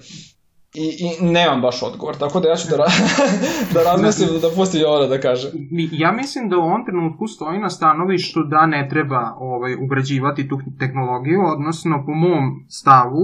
I, 0.73 0.85
i 0.99 1.25
nemam 1.25 1.61
baš 1.61 1.83
odgovor, 1.83 2.15
tako 2.15 2.39
da 2.39 2.49
ja 2.49 2.55
ću 2.55 2.67
da, 2.69 2.77
ra 2.77 2.85
da 3.73 3.83
razmislim 3.83 4.41
da 4.41 4.49
pustim 4.55 4.81
Jovana 4.81 5.07
da 5.07 5.19
kaže. 5.19 5.51
Ja 5.91 6.11
mislim 6.11 6.49
da 6.49 6.57
u 6.57 6.61
ovom 6.61 6.85
trenutku 6.85 7.27
stoji 7.27 7.59
na 7.59 7.69
stanovištu 7.69 8.39
da 8.43 8.65
ne 8.65 8.87
treba 8.89 9.35
ovaj, 9.39 9.73
ugrađivati 9.85 10.49
tu 10.49 10.59
tehnologiju, 10.79 11.39
odnosno 11.53 12.03
po 12.05 12.13
mom 12.13 12.65
stavu, 12.69 13.23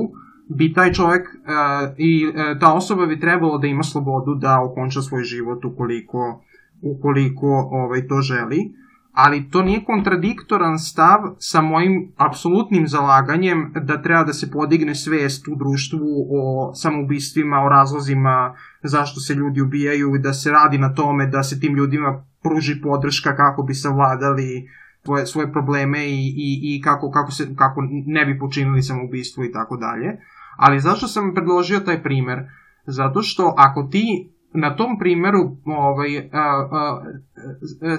bi 0.58 0.74
taj 0.74 0.94
čovjek 0.94 1.28
uh, 1.28 1.94
i 1.98 2.28
uh, 2.28 2.60
ta 2.60 2.74
osoba 2.74 3.06
bi 3.06 3.20
trebalo 3.20 3.58
da 3.58 3.68
ima 3.68 3.84
slobodu 3.84 4.36
da 4.36 4.62
okonča 4.62 5.02
svoj 5.02 5.24
život 5.24 5.66
ukoliko, 5.66 6.44
ukoliko 6.82 7.70
ovaj, 7.72 8.08
to 8.08 8.22
želi, 8.22 8.74
ali 9.12 9.50
to 9.50 9.62
nije 9.62 9.86
kontradiktoran 9.86 10.80
stav 10.80 11.20
sa 11.38 11.62
mojim 11.62 12.14
apsolutnim 12.18 12.88
zalaganjem 12.88 13.74
da 13.82 14.02
treba 14.02 14.24
da 14.24 14.34
se 14.34 14.52
podigne 14.52 14.96
svest 14.96 15.48
u 15.48 15.56
društvu 15.56 16.28
o 16.32 16.74
samoubistvima, 16.76 17.64
o 17.64 17.70
razlozima 17.70 18.56
zašto 18.84 19.20
se 19.20 19.34
ljudi 19.34 19.62
ubijaju 19.62 20.16
i 20.16 20.20
da 20.20 20.34
se 20.34 20.52
radi 20.52 20.78
na 20.78 20.94
tome 20.94 21.28
da 21.28 21.44
se 21.44 21.60
tim 21.60 21.76
ljudima 21.76 22.26
pruži 22.44 22.82
podrška 22.82 23.36
kako 23.36 23.64
bi 23.64 23.74
savladali 23.74 24.70
svoje, 25.04 25.26
svoje 25.26 25.52
probleme 25.52 26.06
i, 26.06 26.34
i, 26.48 26.50
i 26.64 26.82
kako, 26.82 27.12
kako, 27.12 27.32
se, 27.32 27.56
kako 27.56 27.82
ne 28.06 28.26
bi 28.26 28.40
počinili 28.40 28.82
samoubistvo 28.82 29.44
i 29.44 29.52
tako 29.52 29.78
dalje. 29.78 30.18
Ali 30.60 30.80
zašto 30.80 31.08
sam 31.08 31.34
predložio 31.34 31.80
taj 31.80 32.04
primer? 32.04 32.40
Zato 32.86 33.22
što 33.22 33.54
ako 33.58 33.84
ti 33.84 34.30
na 34.54 34.76
tom 34.76 34.98
primeru 35.00 35.58
ovaj, 35.66 36.30
a, 36.34 36.68
a, 36.72 37.02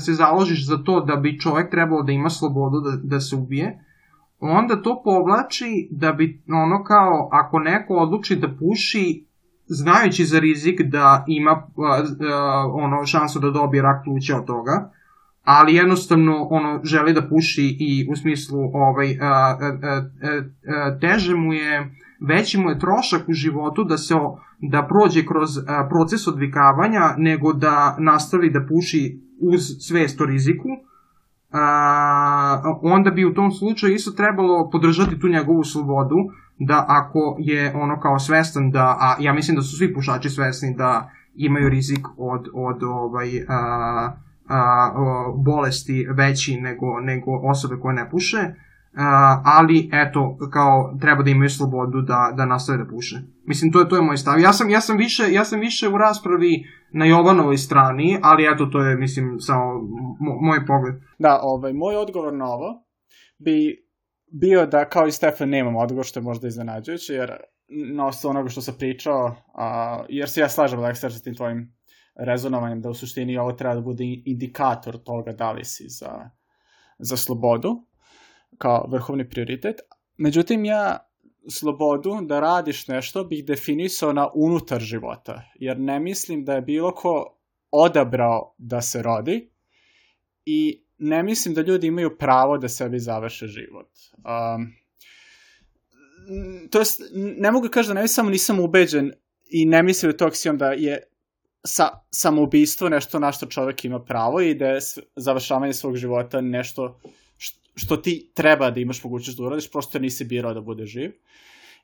se 0.01 0.13
založiš 0.13 0.67
za 0.67 0.77
to 0.85 1.01
da 1.01 1.17
bi 1.17 1.39
čovjek 1.39 1.71
trebalo 1.71 2.03
da 2.03 2.13
ima 2.13 2.31
slobodu 2.31 2.81
da, 2.81 2.97
da 3.03 3.21
se 3.21 3.37
ubije, 3.37 3.85
onda 4.41 4.83
to 4.83 5.03
povlači 5.05 5.89
da 5.91 6.13
bi 6.13 6.43
ono 6.49 6.85
kao 6.85 7.29
ako 7.33 7.59
neko 7.59 7.95
odluči 7.95 8.37
da 8.37 8.49
puši 8.59 9.27
znajući 9.67 10.25
za 10.25 10.39
rizik 10.39 10.83
da 10.83 11.25
ima 11.29 11.51
a, 11.51 11.63
a, 12.33 12.67
ono 12.73 13.07
šansu 13.07 13.41
da 13.41 13.51
dobije 13.51 13.83
rak 13.83 14.05
pluća 14.05 14.37
od 14.37 14.47
toga, 14.47 14.91
ali 15.43 15.75
jednostavno 15.75 16.49
ono 16.51 16.81
želi 16.85 17.13
da 17.13 17.29
puši 17.29 17.77
i 17.81 18.07
u 18.11 18.17
smislu 18.17 18.59
ovaj 18.75 19.19
a, 19.21 19.27
a, 19.27 19.57
a, 19.83 20.03
a, 20.77 20.99
teže 21.01 21.35
mu 21.35 21.53
je 21.53 21.91
veći 22.21 22.59
mu 22.59 22.71
je 22.71 22.79
trošak 22.79 23.29
u 23.29 23.33
životu 23.33 23.85
da 23.85 23.99
se 23.99 24.15
da 24.61 24.87
prođe 24.87 25.27
kroz 25.27 25.59
a, 25.59 25.89
proces 25.91 26.27
odvikavanja 26.27 27.15
nego 27.17 27.53
da 27.53 27.97
nastavi 27.99 28.51
da 28.51 28.67
puši 28.69 29.21
uz 29.41 29.61
svest 29.81 30.21
o 30.21 30.25
riziku. 30.25 30.69
A, 31.53 32.63
onda 32.83 33.11
bi 33.11 33.25
u 33.25 33.35
tom 33.35 33.51
slučaju 33.51 33.95
isto 33.95 34.11
trebalo 34.11 34.71
podržati 34.71 35.21
tu 35.21 35.29
njegovu 35.29 35.65
slobodu 35.65 36.17
da 36.59 36.85
ako 36.89 37.37
je 37.39 37.75
ono 37.75 38.01
kao 38.01 38.19
svestan 38.19 38.71
da 38.71 38.97
a 39.01 39.17
ja 39.21 39.33
mislim 39.33 39.57
da 39.57 39.63
su 39.63 39.77
svi 39.77 39.95
pušači 39.95 40.31
svesni 40.31 40.75
da 40.77 41.11
imaju 41.35 41.69
rizik 41.69 42.07
od 42.17 42.49
od 42.55 42.83
ovaj 42.83 43.29
a, 43.49 44.13
a, 44.49 44.93
bolesti 45.37 46.07
veći 46.15 46.61
nego, 46.61 47.01
nego 47.01 47.31
osobe 47.51 47.77
koje 47.81 47.95
ne 47.95 48.11
puše, 48.11 48.39
a, 48.39 48.70
ali 49.45 49.91
eto, 49.93 50.37
kao 50.53 50.97
treba 51.01 51.23
da 51.23 51.31
imaju 51.31 51.51
slobodu 51.51 52.01
da, 52.01 52.33
da 52.37 52.47
nastave 52.47 52.79
da 52.79 52.91
puše. 52.91 53.17
Mislim, 53.45 53.73
to 53.73 53.81
je, 53.81 53.89
to 53.89 53.97
je 53.97 54.03
moj 54.03 54.17
stav. 54.17 54.41
Ja 54.41 54.53
sam, 54.53 54.71
ja, 54.71 54.81
sam 54.81 54.97
više, 54.97 55.33
ja 55.33 55.45
sam 55.45 55.61
više 55.61 55.89
u 55.89 55.99
raspravi 55.99 56.65
na 56.93 57.05
Jovanovoj 57.05 57.57
strani, 57.57 58.19
ali 58.23 58.49
eto, 58.53 58.67
to 58.67 58.81
je, 58.81 58.97
mislim, 58.97 59.37
samo 59.41 59.63
moj 60.41 60.67
pogled. 60.67 60.95
Da, 61.19 61.41
ovaj, 61.43 61.73
moj 61.73 61.97
odgovor 61.97 62.35
na 62.35 62.45
ovo 62.45 62.85
bi 63.39 63.87
bio 64.33 64.67
da 64.67 64.89
kao 64.89 65.07
i 65.07 65.13
Stefan 65.13 65.49
nemam 65.49 65.77
odgovor, 65.77 66.05
što 66.05 66.21
je 66.21 66.25
možda 66.25 66.49
iznenađujuće, 66.49 67.15
jer 67.15 67.33
na 67.95 68.07
osnovu 68.07 68.31
onoga 68.31 68.49
što 68.49 68.61
sam 68.61 68.75
pričao, 68.79 69.37
a, 69.55 70.03
jer 70.09 70.29
se 70.29 70.41
ja 70.41 70.49
slažem, 70.49 70.79
Aleksa, 70.79 71.11
sa 71.11 71.23
tim 71.23 71.35
tvojim 71.35 71.77
rezonovanjem 72.15 72.81
da 72.81 72.91
u 72.91 72.95
suštini 72.95 73.39
ovo 73.39 73.53
treba 73.53 73.75
da 73.75 73.81
bude 73.81 74.05
indikator 74.25 75.03
toga 75.03 75.33
da 75.33 75.53
li 75.53 75.65
si 75.65 75.89
za, 75.89 76.31
za 76.99 77.17
slobodu 77.17 77.90
kao 78.61 78.87
vrhovni 78.89 79.29
prioritet. 79.29 79.81
Međutim, 80.17 80.65
ja 80.65 80.99
slobodu 81.49 82.19
da 82.23 82.41
radiš 82.41 82.89
nešto 82.89 83.25
bih 83.25 83.45
definisao 83.45 84.13
na 84.13 84.29
unutar 84.35 84.81
života, 84.81 85.43
jer 85.55 85.81
ne 85.81 86.01
mislim 86.01 86.45
da 86.45 86.55
je 86.55 86.63
bilo 86.63 86.95
ko 86.95 87.39
odabrao 87.71 88.55
da 88.59 88.81
se 88.81 89.03
rodi 89.03 89.51
i 90.45 90.85
ne 90.99 91.23
mislim 91.23 91.55
da 91.55 91.63
ljudi 91.63 91.87
imaju 91.87 92.17
pravo 92.19 92.59
da 92.59 92.69
sebi 92.69 92.99
završe 92.99 93.47
život. 93.47 93.89
Um, 94.17 94.73
to 96.71 96.79
jest, 96.79 97.01
ne 97.15 97.53
mogu 97.53 97.69
kažem 97.69 97.95
da 97.95 98.01
ne 98.01 98.09
samo 98.09 98.31
nisam 98.31 98.61
ubeđen 98.61 99.13
i 99.51 99.67
ne 99.67 99.83
mislim 99.83 100.13
da 100.13 100.17
to 100.17 100.27
aksijom 100.27 100.59
da 100.59 100.73
je 100.73 101.03
sa, 101.65 101.89
samoubistvo 102.11 102.89
nešto 102.89 103.19
na 103.19 103.33
što 103.33 103.47
čovek 103.47 103.85
ima 103.85 104.05
pravo 104.05 104.41
i 104.41 104.55
da 104.55 104.67
je 104.67 104.81
završavanje 105.17 105.73
svog 105.73 105.97
života 105.97 106.41
nešto 106.41 107.01
što 107.75 107.97
ti 107.97 108.31
treba 108.35 108.71
da 108.71 108.81
imaš 108.81 109.05
mogućnost 109.05 109.39
da 109.39 109.45
uradiš, 109.45 109.71
prosto 109.71 109.99
nisi 109.99 110.25
birao 110.25 110.55
da 110.55 110.61
bude 110.61 110.87
živ. 110.87 111.13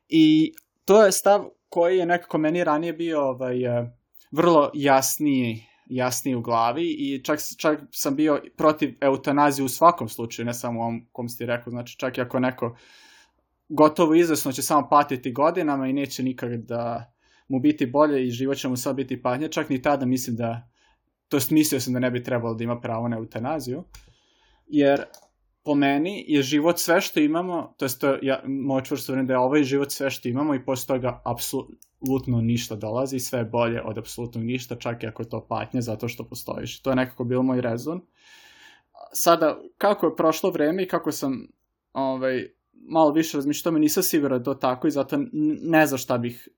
I 0.08 0.54
to 0.84 1.04
je 1.04 1.12
stav 1.12 1.48
koji 1.68 1.98
je 1.98 2.06
nekako 2.06 2.38
meni 2.38 2.64
ranije 2.64 2.92
bio 2.92 3.28
ovaj, 3.28 3.64
eh, 3.64 3.90
vrlo 4.30 4.70
jasniji, 4.74 5.66
jasniji 5.86 6.34
u 6.34 6.40
glavi 6.40 6.96
i 6.98 7.24
čak, 7.24 7.40
čak 7.58 7.80
sam 7.90 8.16
bio 8.16 8.42
protiv 8.56 8.96
eutanazije 9.00 9.64
u 9.64 9.68
svakom 9.68 10.08
slučaju, 10.08 10.46
ne 10.46 10.54
samo 10.54 10.80
u 10.80 10.82
ovom 10.82 11.06
kom 11.12 11.28
ste 11.28 11.46
rekao, 11.46 11.70
znači 11.70 11.98
čak 11.98 12.18
i 12.18 12.20
ako 12.20 12.40
neko 12.40 12.76
gotovo 13.68 14.14
izvesno 14.14 14.52
će 14.52 14.62
samo 14.62 14.88
patiti 14.88 15.32
godinama 15.32 15.86
i 15.86 15.92
neće 15.92 16.22
nikad 16.22 16.50
da 16.50 17.12
mu 17.48 17.60
biti 17.60 17.86
bolje 17.86 18.26
i 18.26 18.30
život 18.30 18.56
će 18.56 18.68
mu 18.68 18.76
sad 18.76 18.96
biti 18.96 19.22
patnje, 19.22 19.48
čak 19.48 19.68
ni 19.68 19.82
tada 19.82 20.06
mislim 20.06 20.36
da, 20.36 20.68
to 21.28 21.36
jest 21.36 21.50
mislio 21.50 21.80
sam 21.80 21.92
da 21.92 21.98
ne 21.98 22.10
bi 22.10 22.22
trebalo 22.22 22.54
da 22.54 22.64
ima 22.64 22.80
pravo 22.80 23.08
na 23.08 23.16
eutanaziju, 23.16 23.84
jer 24.66 25.04
po 25.66 25.74
meni 25.74 26.24
je 26.28 26.42
život 26.42 26.78
sve 26.78 27.00
što 27.00 27.20
imamo, 27.20 27.74
to 27.76 27.84
jest 27.84 28.00
to 28.00 28.18
ja, 28.22 28.42
moj 28.46 28.82
čvrsto 28.82 29.12
vrem 29.12 29.26
da 29.26 29.34
je 29.34 29.38
ovaj 29.38 29.64
život 29.64 29.90
sve 29.90 30.10
što 30.10 30.28
imamo 30.28 30.54
i 30.54 30.64
posle 30.64 30.94
toga 30.94 31.22
apsolutno 31.24 32.40
ništa 32.40 32.76
dolazi, 32.76 33.18
sve 33.18 33.38
je 33.38 33.44
bolje 33.44 33.82
od 33.82 33.98
apsolutno 33.98 34.40
ništa, 34.40 34.76
čak 34.76 35.02
i 35.02 35.06
ako 35.06 35.22
je 35.22 35.28
to 35.28 35.46
patnje 35.48 35.80
zato 35.80 36.08
što 36.08 36.28
postojiš. 36.28 36.82
To 36.82 36.90
je 36.90 36.96
nekako 36.96 37.24
bilo 37.24 37.42
moj 37.42 37.60
rezon. 37.60 38.00
Sada, 39.12 39.58
kako 39.78 40.06
je 40.06 40.16
prošlo 40.16 40.50
vreme 40.50 40.82
i 40.82 40.88
kako 40.88 41.12
sam 41.12 41.48
ovaj, 41.92 42.46
malo 42.72 43.12
više 43.12 43.38
razmišljao, 43.38 43.72
me 43.72 43.80
nisam 43.80 44.02
siguran 44.02 44.38
da 44.38 44.44
to 44.44 44.54
tako 44.54 44.86
i 44.86 44.90
zato 44.90 45.18
ne 45.62 45.86
znam 45.86 45.98
šta 45.98 46.18
bih 46.18 46.48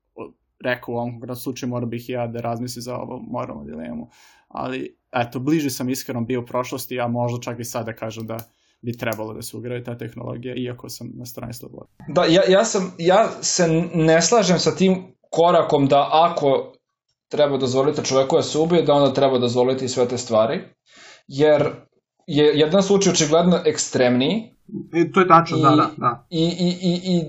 rekao 0.60 0.94
u 0.94 0.96
ovom 0.96 1.10
konkretnom 1.10 1.36
slučaju 1.36 1.70
mora 1.70 1.86
bih 1.86 2.08
ja 2.08 2.26
da 2.26 2.40
razmislim 2.40 2.82
za 2.82 2.96
ovo 2.96 3.18
moralnu 3.30 3.64
dilemu. 3.64 4.10
Ali, 4.48 4.96
eto, 5.12 5.40
bliži 5.40 5.70
sam 5.70 5.88
iskreno 5.88 6.20
bio 6.20 6.40
u 6.40 6.46
prošlosti, 6.46 7.00
a 7.00 7.08
možda 7.08 7.40
čak 7.40 7.60
i 7.60 7.64
sad 7.64 7.86
da 7.86 7.92
kažem 7.92 8.26
da 8.26 8.36
bi 8.82 8.96
trebalo 8.96 9.34
da 9.34 9.42
se 9.42 9.56
ugrade 9.56 9.84
ta 9.84 9.98
tehnologija, 9.98 10.54
iako 10.56 10.88
sam 10.88 11.10
na 11.14 11.26
strani 11.26 11.54
slobode. 11.54 11.90
Da, 12.08 12.24
ja, 12.24 12.42
ja, 12.48 12.64
sam, 12.64 12.94
ja 12.98 13.28
se 13.42 13.68
ne 13.94 14.22
slažem 14.22 14.58
sa 14.58 14.76
tim 14.76 15.14
korakom 15.30 15.86
da 15.86 16.08
ako 16.12 16.72
treba 17.28 17.56
dozvoliti 17.56 18.04
čoveku 18.04 18.36
da 18.36 18.42
se 18.42 18.58
ubije, 18.58 18.82
da 18.82 18.94
onda 18.94 19.14
treba 19.14 19.38
dozvoliti 19.38 19.88
sve 19.88 20.08
te 20.08 20.18
stvari, 20.18 20.60
jer 21.26 21.70
je 22.26 22.58
jedan 22.58 22.82
slučaj 22.82 23.12
očigledno 23.12 23.60
ekstremniji. 23.66 24.54
I, 24.94 25.12
to 25.12 25.20
je 25.20 25.28
tačno, 25.28 25.58
da, 25.58 25.70
da, 25.70 25.90
da. 25.96 26.26
I, 26.30 26.44
i, 26.44 26.68
i, 26.82 27.16
i 27.16 27.24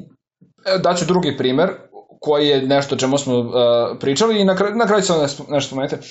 daću 0.83 1.05
drugi 1.05 1.37
primer, 1.37 1.69
koji 2.19 2.47
je 2.47 2.61
nešto 2.61 2.95
čemu 2.95 3.17
smo 3.17 3.39
uh, 3.39 3.53
pričali 3.99 4.41
i 4.41 4.45
na, 4.45 4.55
kraju, 4.55 4.75
na 4.75 4.87
kraju 4.87 5.03
ću 5.03 5.13
nešto, 5.21 5.45
nešto 5.49 5.67
spomenuti. 5.67 5.95
Uh, 5.95 6.01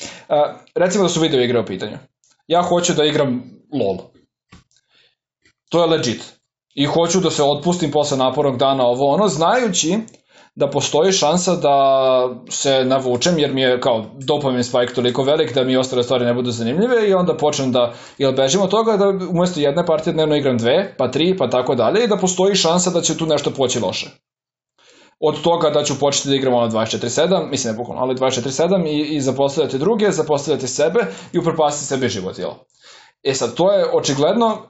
recimo 0.75 1.05
da 1.05 1.09
su 1.09 1.21
video 1.21 1.43
igre 1.43 1.61
u 1.61 1.67
pitanju. 1.67 1.97
Ja 2.47 2.63
hoću 2.63 2.95
da 2.95 3.05
igram 3.05 3.43
LOL. 3.73 3.99
To 5.69 5.81
je 5.81 5.87
legit. 5.87 6.23
I 6.75 6.85
hoću 6.85 7.21
da 7.21 7.31
se 7.31 7.43
otpustim 7.43 7.91
posle 7.91 8.17
napornog 8.17 8.57
dana 8.57 8.87
ovo 8.87 9.15
ono, 9.15 9.29
znajući 9.29 9.99
da 10.59 10.71
postoji 10.71 11.13
šansa 11.13 11.57
da 11.57 11.75
se 12.51 12.85
navučem 12.85 13.39
jer 13.39 13.53
mi 13.55 13.61
je 13.61 13.81
kao 13.81 14.05
dopamin 14.27 14.65
spike 14.65 14.95
toliko 14.95 15.23
velik 15.23 15.55
da 15.55 15.65
mi 15.65 15.77
ostale 15.77 16.03
stvari 16.03 16.25
ne 16.25 16.35
budu 16.35 16.51
zanimljive 16.51 17.09
i 17.09 17.15
onda 17.15 17.37
počnem 17.37 17.73
da 17.73 17.93
ili 18.19 18.33
bežim 18.33 18.61
od 18.63 18.71
toga 18.71 18.97
da 18.97 19.09
umesto 19.31 19.61
jedne 19.61 19.87
partije 19.87 20.13
dnevno 20.13 20.37
igram 20.37 20.59
dve, 20.59 20.95
pa 20.99 21.11
tri, 21.11 21.37
pa 21.37 21.51
tako 21.51 21.75
dalje 21.75 22.05
i 22.05 22.09
da 22.09 22.17
postoji 22.17 22.55
šansa 22.55 22.91
da 22.91 23.01
će 23.01 23.17
tu 23.17 23.27
nešto 23.27 23.51
poći 23.51 23.81
loše. 23.81 24.07
Od 25.21 25.43
toga 25.43 25.71
da 25.71 25.85
ću 25.85 25.99
početi 26.01 26.29
da 26.29 26.35
igram 26.35 26.55
ono 26.55 26.71
24-7, 26.71 27.51
mislim 27.51 27.73
ne 27.73 27.79
bukvalno, 27.79 28.03
ali 28.03 28.15
24-7 28.15 28.87
i, 28.89 29.17
i 29.17 29.21
zapostavljati 29.21 29.79
druge, 29.79 30.11
zapostavljati 30.11 30.69
sebe 30.69 31.01
i 31.33 31.39
upropastiti 31.39 31.87
sebe 31.87 32.09
život, 32.09 32.39
jel? 32.39 32.51
E 33.23 33.35
sad, 33.35 33.55
to 33.55 33.73
je 33.73 33.87
očigledno 33.93 34.69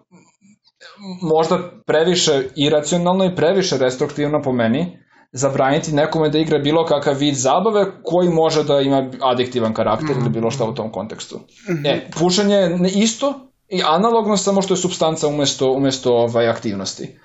možda 1.23 1.59
previše 1.87 2.49
iracionalno 2.57 3.25
i 3.25 3.37
previše 3.37 3.79
restriktivno 3.79 4.43
po 4.43 4.53
meni, 4.53 4.99
zabraniti 5.33 5.93
nekome 5.93 6.29
da 6.29 6.39
igra 6.39 6.59
bilo 6.59 6.85
kakav 6.85 7.17
vid 7.17 7.35
zabave 7.35 7.85
koji 8.03 8.29
može 8.29 8.65
da 8.65 8.81
ima 8.81 9.11
adiktivan 9.21 9.75
karakter 9.75 10.17
mm. 10.17 10.21
ili 10.21 10.31
bilo 10.31 10.51
šta 10.51 10.65
u 10.65 10.75
tom 10.75 10.93
kontekstu. 10.93 11.39
Mm 11.39 11.73
-hmm. 11.73 11.89
E, 11.89 12.11
pušenje 12.19 12.55
je 12.55 12.79
isto 12.95 13.35
i 13.69 13.83
analogno 13.87 14.37
samo 14.37 14.63
što 14.63 14.75
je 14.75 14.79
substanca 14.79 15.29
umesto, 15.29 15.73
umesto 15.73 16.13
ovaj, 16.13 16.49
aktivnosti. 16.49 17.19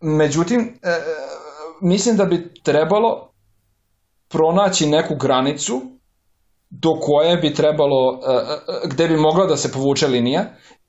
Međutim, 0.00 0.60
e, 0.82 0.96
mislim 1.80 2.16
da 2.16 2.24
bi 2.24 2.54
trebalo 2.62 3.32
pronaći 4.28 4.86
neku 4.86 5.14
granicu 5.14 5.82
do 6.70 7.00
koje 7.00 7.36
bi 7.36 7.54
trebalo, 7.54 8.20
e, 8.28 8.32
e, 8.32 8.88
gde 8.88 9.08
bi 9.08 9.16
mogla 9.16 9.46
da 9.46 9.56
se 9.56 9.72
povuče 9.72 10.06
linija 10.06 10.44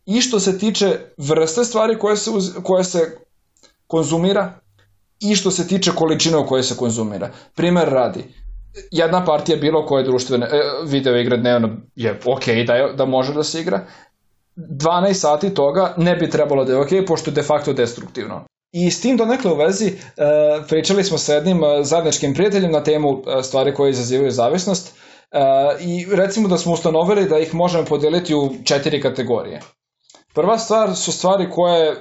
i 0.06 0.22
što 0.22 0.40
se 0.40 0.58
tiče 0.60 0.86
vrste 1.18 1.64
stvari 1.64 2.00
koje 2.00 2.18
se, 2.18 2.30
uz, 2.30 2.52
koje 2.64 2.84
se 2.84 3.18
konzumira 3.88 4.54
i 5.20 5.36
što 5.36 5.52
se 5.52 5.68
tiče 5.68 5.92
količine 5.92 6.38
u 6.38 6.46
kojoj 6.46 6.64
se 6.64 6.78
konzumira. 6.78 7.32
Primer 7.56 7.90
radi, 7.90 8.24
jedna 8.92 9.26
partija 9.26 9.58
bilo 9.58 9.86
koje 9.86 10.04
društvene 10.04 10.46
e, 10.46 10.60
video 10.86 11.18
igre 11.18 11.38
dnevno 11.38 11.70
je 11.96 12.20
ok 12.26 12.46
da, 12.68 12.74
je, 12.74 12.94
da 12.94 13.06
može 13.06 13.34
da 13.34 13.44
se 13.44 13.62
igra, 13.62 13.86
12 14.56 15.14
sati 15.14 15.54
toga 15.54 15.94
ne 15.98 16.16
bi 16.16 16.30
trebalo 16.30 16.66
da 16.66 16.72
je 16.74 16.80
ok, 16.80 16.90
pošto 17.08 17.30
je 17.32 17.36
de 17.36 17.44
facto 17.44 17.74
destruktivno. 17.74 18.44
I 18.72 18.92
s 18.92 19.02
tim 19.02 19.18
donekle 19.18 19.52
u 19.52 19.56
vezi 19.56 19.88
e, 19.88 19.94
pričali 20.68 21.04
smo 21.04 21.18
sa 21.18 21.34
jednim 21.34 21.64
e, 21.64 21.84
zajedničkim 21.84 22.34
prijateljem 22.34 22.72
na 22.72 22.84
temu 22.84 23.08
stvari 23.44 23.74
koje 23.74 23.90
izazivaju 23.90 24.32
zavisnost 24.32 24.96
i 25.80 26.08
recimo 26.12 26.48
da 26.48 26.58
smo 26.58 26.74
ustanovili 26.74 27.30
da 27.30 27.40
ih 27.40 27.54
možemo 27.56 27.86
podeliti 27.86 28.36
u 28.36 28.50
četiri 28.64 29.02
kategorije. 29.02 29.62
Prva 30.34 30.58
stvar 30.58 30.96
su 30.96 31.12
stvari 31.12 31.50
koje 31.50 31.90
e, 31.90 31.96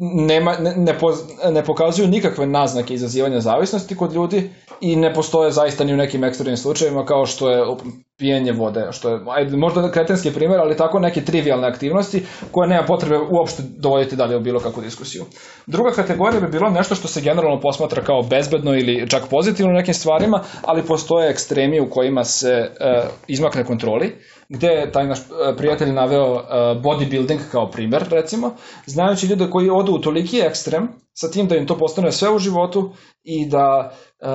nema, 0.00 0.56
ne, 0.58 0.74
ne, 0.76 0.98
poz, 0.98 1.16
ne 1.50 1.64
pokazuju 1.64 2.08
nikakve 2.08 2.46
naznake 2.46 2.94
izazivanja 2.94 3.40
zavisnosti 3.40 3.96
kod 3.96 4.12
ljudi 4.12 4.50
i 4.80 4.96
ne 4.96 5.14
postoje 5.14 5.50
zaista 5.50 5.84
ni 5.84 5.94
u 5.94 5.96
nekim 5.96 6.24
ekstremnim 6.24 6.56
slučajevima 6.56 7.04
kao 7.04 7.26
što 7.26 7.50
je 7.50 7.76
pijenje 8.18 8.52
vode, 8.52 8.88
što 8.92 9.10
je 9.10 9.20
ajde, 9.28 9.56
možda 9.56 9.90
kretenski 9.90 10.32
primjer, 10.32 10.60
ali 10.60 10.76
tako 10.76 10.98
neke 10.98 11.24
trivialne 11.24 11.68
aktivnosti 11.68 12.26
koje 12.50 12.68
nema 12.68 12.86
potrebe 12.86 13.18
uopšte 13.30 13.62
dovoditi 13.76 14.16
dalje 14.16 14.36
u 14.36 14.40
bilo 14.40 14.60
kakvu 14.60 14.82
diskusiju. 14.82 15.24
Druga 15.66 15.90
kategorija 15.90 16.40
bi 16.40 16.48
bilo 16.48 16.70
nešto 16.70 16.94
što 16.94 17.08
se 17.08 17.20
generalno 17.20 17.60
posmatra 17.60 18.02
kao 18.02 18.22
bezbedno 18.22 18.74
ili 18.74 19.08
čak 19.10 19.22
pozitivno 19.30 19.72
u 19.72 19.76
nekim 19.76 19.94
stvarima, 19.94 20.42
ali 20.62 20.86
postoje 20.86 21.30
ekstremi 21.30 21.80
u 21.80 21.90
kojima 21.90 22.24
se 22.24 22.70
e, 22.80 23.02
izmakne 23.26 23.64
kontroli 23.64 24.16
gde 24.48 24.66
je 24.66 24.92
taj 24.92 25.06
naš 25.06 25.18
e, 25.18 25.56
prijatelj 25.56 25.92
naveo 25.92 26.32
uh, 26.32 26.40
bodybuilding 26.82 27.38
kao 27.52 27.70
primer, 27.70 28.04
recimo, 28.10 28.54
znajući 28.86 29.26
ljude 29.26 29.50
koji 29.50 29.70
odu 29.70 29.92
u 29.92 29.98
toliki 29.98 30.40
ekstrem, 30.40 30.88
sa 31.14 31.30
tim 31.30 31.48
da 31.48 31.56
im 31.56 31.66
to 31.66 31.78
postane 31.78 32.12
sve 32.12 32.30
u 32.30 32.38
životu 32.38 32.90
i 33.22 33.48
da 33.48 33.92
uh, 34.20 34.28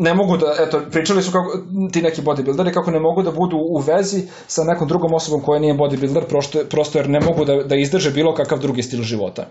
ne 0.00 0.14
mogu 0.14 0.36
da, 0.36 0.54
eto, 0.60 0.80
pričali 0.90 1.22
su 1.22 1.32
kako, 1.32 1.58
ti 1.92 2.02
neki 2.02 2.22
bodybuilderi 2.22 2.74
kako 2.74 2.90
ne 2.90 3.00
mogu 3.00 3.22
da 3.22 3.30
budu 3.30 3.56
u 3.56 3.78
vezi 3.78 4.22
sa 4.46 4.64
nekom 4.64 4.88
drugom 4.88 5.14
osobom 5.14 5.40
koja 5.40 5.60
nije 5.60 5.74
bodybuilder, 5.74 6.28
prosto, 6.28 6.58
prosto 6.70 6.98
jer 6.98 7.08
ne 7.08 7.20
mogu 7.20 7.44
da, 7.44 7.62
da 7.62 7.76
izdrže 7.76 8.10
bilo 8.10 8.34
kakav 8.34 8.58
drugi 8.58 8.82
stil 8.82 9.02
života. 9.02 9.46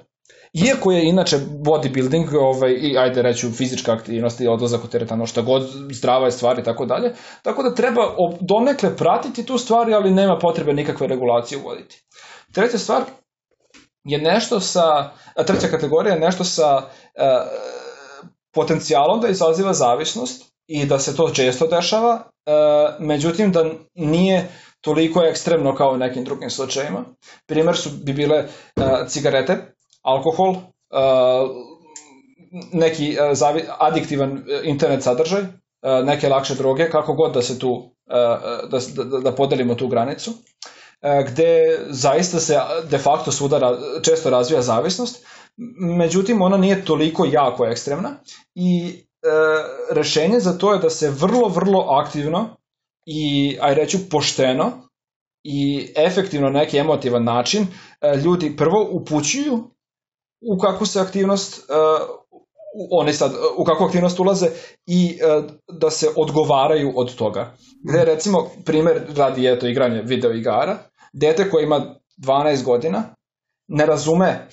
Iako 0.54 0.92
je 0.92 1.10
inače 1.10 1.38
bodybuilding 1.38 2.36
ovaj, 2.40 2.72
i 2.72 2.98
ajde 2.98 3.22
reću 3.22 3.52
fizička 3.52 3.94
aktivnost 3.94 4.42
i 4.42 4.48
odlazak 4.48 4.84
u 4.84 4.88
teretano 4.88 5.26
šta 5.26 5.42
god, 5.42 5.70
zdrava 5.92 6.26
je 6.26 6.32
stvar 6.32 6.60
i 6.60 6.64
tako 6.64 6.86
dalje, 6.86 7.14
tako 7.44 7.64
da 7.64 7.76
treba 7.76 8.02
donekle 8.40 8.96
pratiti 8.98 9.46
tu 9.46 9.58
stvari, 9.58 9.94
ali 9.94 10.12
nema 10.12 10.40
potrebe 10.40 10.74
nikakve 10.74 11.08
regulacije 11.08 11.58
uvoditi. 11.58 12.04
Treća 12.54 12.78
stvar 12.78 13.02
je 14.04 14.18
nešto 14.18 14.60
sa, 14.60 15.12
treća 15.48 15.68
kategorija 15.68 16.14
je 16.14 16.20
nešto 16.20 16.44
sa 16.44 16.82
e, 17.16 17.22
potencijalom 18.54 19.22
da 19.22 19.28
izaziva 19.28 19.74
zavisnost 19.74 20.54
i 20.68 20.86
da 20.86 21.00
se 21.00 21.16
to 21.16 21.30
često 21.30 21.68
dešava, 21.68 22.22
e, 22.46 22.52
međutim 23.00 23.52
da 23.52 23.66
nije 23.96 24.50
toliko 24.82 25.24
ekstremno 25.24 25.76
kao 25.76 25.92
u 25.92 25.98
nekim 25.98 26.24
drugim 26.24 26.50
slučajima. 26.50 27.06
Primer 27.46 27.78
su 27.78 27.90
bi 28.04 28.14
bile 28.14 28.38
e, 28.38 28.48
cigarete, 29.08 29.58
alkohol, 30.02 30.50
uh, 30.50 30.60
neki 32.74 33.18
zavi, 33.34 33.64
adiktivan 33.80 34.32
uh, 34.32 34.44
internet 34.64 35.04
sadržaj, 35.04 35.44
neke 36.04 36.30
lakše 36.30 36.56
droge, 36.56 36.90
kako 36.90 37.14
god 37.14 37.34
da 37.34 37.42
se 37.42 37.60
tu, 37.60 37.92
da, 38.08 38.80
da, 38.96 39.20
da 39.20 39.32
podelimo 39.32 39.76
tu 39.76 39.88
granicu, 39.88 40.34
gde 41.28 41.80
zaista 41.88 42.40
se 42.40 42.60
de 42.90 42.98
facto 42.98 43.32
svuda 43.32 43.78
često 44.04 44.30
razvija 44.30 44.62
zavisnost, 44.62 45.26
međutim 45.98 46.42
ona 46.42 46.58
nije 46.58 46.86
toliko 46.86 47.26
jako 47.32 47.66
ekstremna 47.66 48.10
i 48.56 49.00
rešenje 49.92 50.40
za 50.40 50.58
to 50.58 50.74
je 50.74 50.80
da 50.80 50.90
se 50.90 51.10
vrlo, 51.10 51.48
vrlo 51.48 51.80
aktivno 51.80 52.58
i, 53.06 53.58
aj 53.62 53.76
reću, 53.76 53.98
pošteno 54.10 54.72
i 55.44 55.88
efektivno 55.96 56.50
neki 56.50 56.78
emotivan 56.78 57.24
način 57.24 57.68
ljudi 58.24 58.56
prvo 58.58 58.90
upućuju 58.92 59.72
u 60.42 60.58
kakvu 60.58 60.86
se 60.86 61.00
aktivnost 61.00 61.70
uh, 61.70 62.20
oni 62.92 63.14
sad 63.14 63.32
u 63.58 63.64
kakvu 63.64 63.86
aktivnost 63.86 64.20
ulaze 64.20 64.48
i 64.86 65.20
uh, 65.38 65.52
da 65.80 65.90
se 65.90 66.08
odgovaraju 66.16 66.94
od 66.96 67.16
toga. 67.16 67.54
Gde 67.84 68.06
recimo 68.06 68.50
primer 68.66 69.02
radi 69.16 69.48
eto 69.48 69.68
igranje 69.68 70.02
video 70.02 70.32
igara, 70.32 70.78
dete 71.14 71.50
koje 71.50 71.64
ima 71.64 71.96
12 72.18 72.64
godina 72.64 73.04
ne 73.68 73.86
razume 73.86 74.48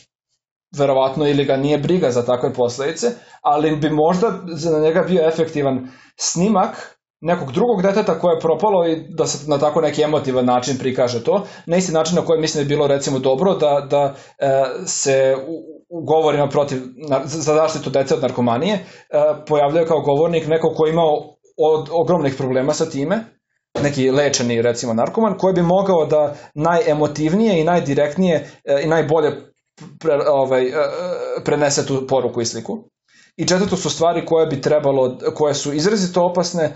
verovatno 0.77 1.29
ili 1.29 1.45
ga 1.45 1.57
nije 1.57 1.79
briga 1.79 2.11
za 2.11 2.25
takve 2.25 2.55
posledice, 2.55 3.11
ali 3.43 3.77
bi 3.77 3.91
možda 3.91 4.41
za 4.47 4.81
njega 4.81 5.03
bio 5.03 5.29
efektivan 5.29 5.89
snimak 6.17 6.96
nekog 7.21 7.53
drugog 7.53 7.83
deteta 7.83 8.19
koje 8.19 8.35
je 8.35 8.41
propalo 8.41 8.87
i 8.87 8.97
da 9.09 9.27
se 9.27 9.51
na 9.51 9.59
tako 9.59 9.81
neki 9.81 10.03
emotivan 10.03 10.45
način 10.45 10.79
prikaže 10.79 11.25
to. 11.25 11.47
Na 11.67 11.77
isti 11.77 11.93
način 11.93 12.17
na 12.17 12.25
koji 12.25 12.41
mislim 12.41 12.59
da 12.59 12.65
je 12.65 12.77
bilo 12.77 12.87
recimo 12.87 13.19
dobro 13.19 13.55
da, 13.55 13.87
da 13.91 14.15
e, 14.39 14.65
se 14.87 15.37
u, 15.47 15.77
u 15.89 16.05
govorima 16.05 16.49
protiv, 16.49 16.79
za 17.25 17.55
zaštitu 17.55 17.91
dece 17.91 18.15
od 18.15 18.23
narkomanije, 18.23 18.75
e, 18.75 18.85
pojavljaju 19.47 19.87
kao 19.87 20.01
govornik 20.01 20.47
neko 20.47 20.75
ko 20.77 20.87
je 20.87 20.93
imao 20.93 21.37
od, 21.57 21.89
ogromnih 21.93 22.35
problema 22.39 22.73
sa 22.73 22.91
time, 22.91 23.25
neki 23.83 24.11
lečeni 24.11 24.63
recimo 24.63 24.95
narkoman, 24.95 25.39
koji 25.39 25.55
bi 25.55 25.63
mogao 25.63 26.07
da 26.07 26.35
najemotivnije 26.55 27.61
i 27.61 27.65
najdirektnije 27.65 28.51
e, 28.65 28.83
i 28.85 28.89
najbolje 28.89 29.31
pre, 30.01 30.19
ovaj, 30.29 30.67
e, 30.67 30.73
prenese 31.45 31.87
tu 31.87 32.07
poruku 32.07 32.41
i 32.41 32.47
sliku. 32.47 32.79
I 33.37 33.47
četvrto 33.47 33.77
su 33.77 33.91
stvari 33.91 34.27
koje 34.27 34.47
bi 34.47 34.61
trebalo, 34.61 35.19
koje 35.35 35.55
su 35.55 35.73
izrazito 35.73 36.25
opasne, 36.25 36.73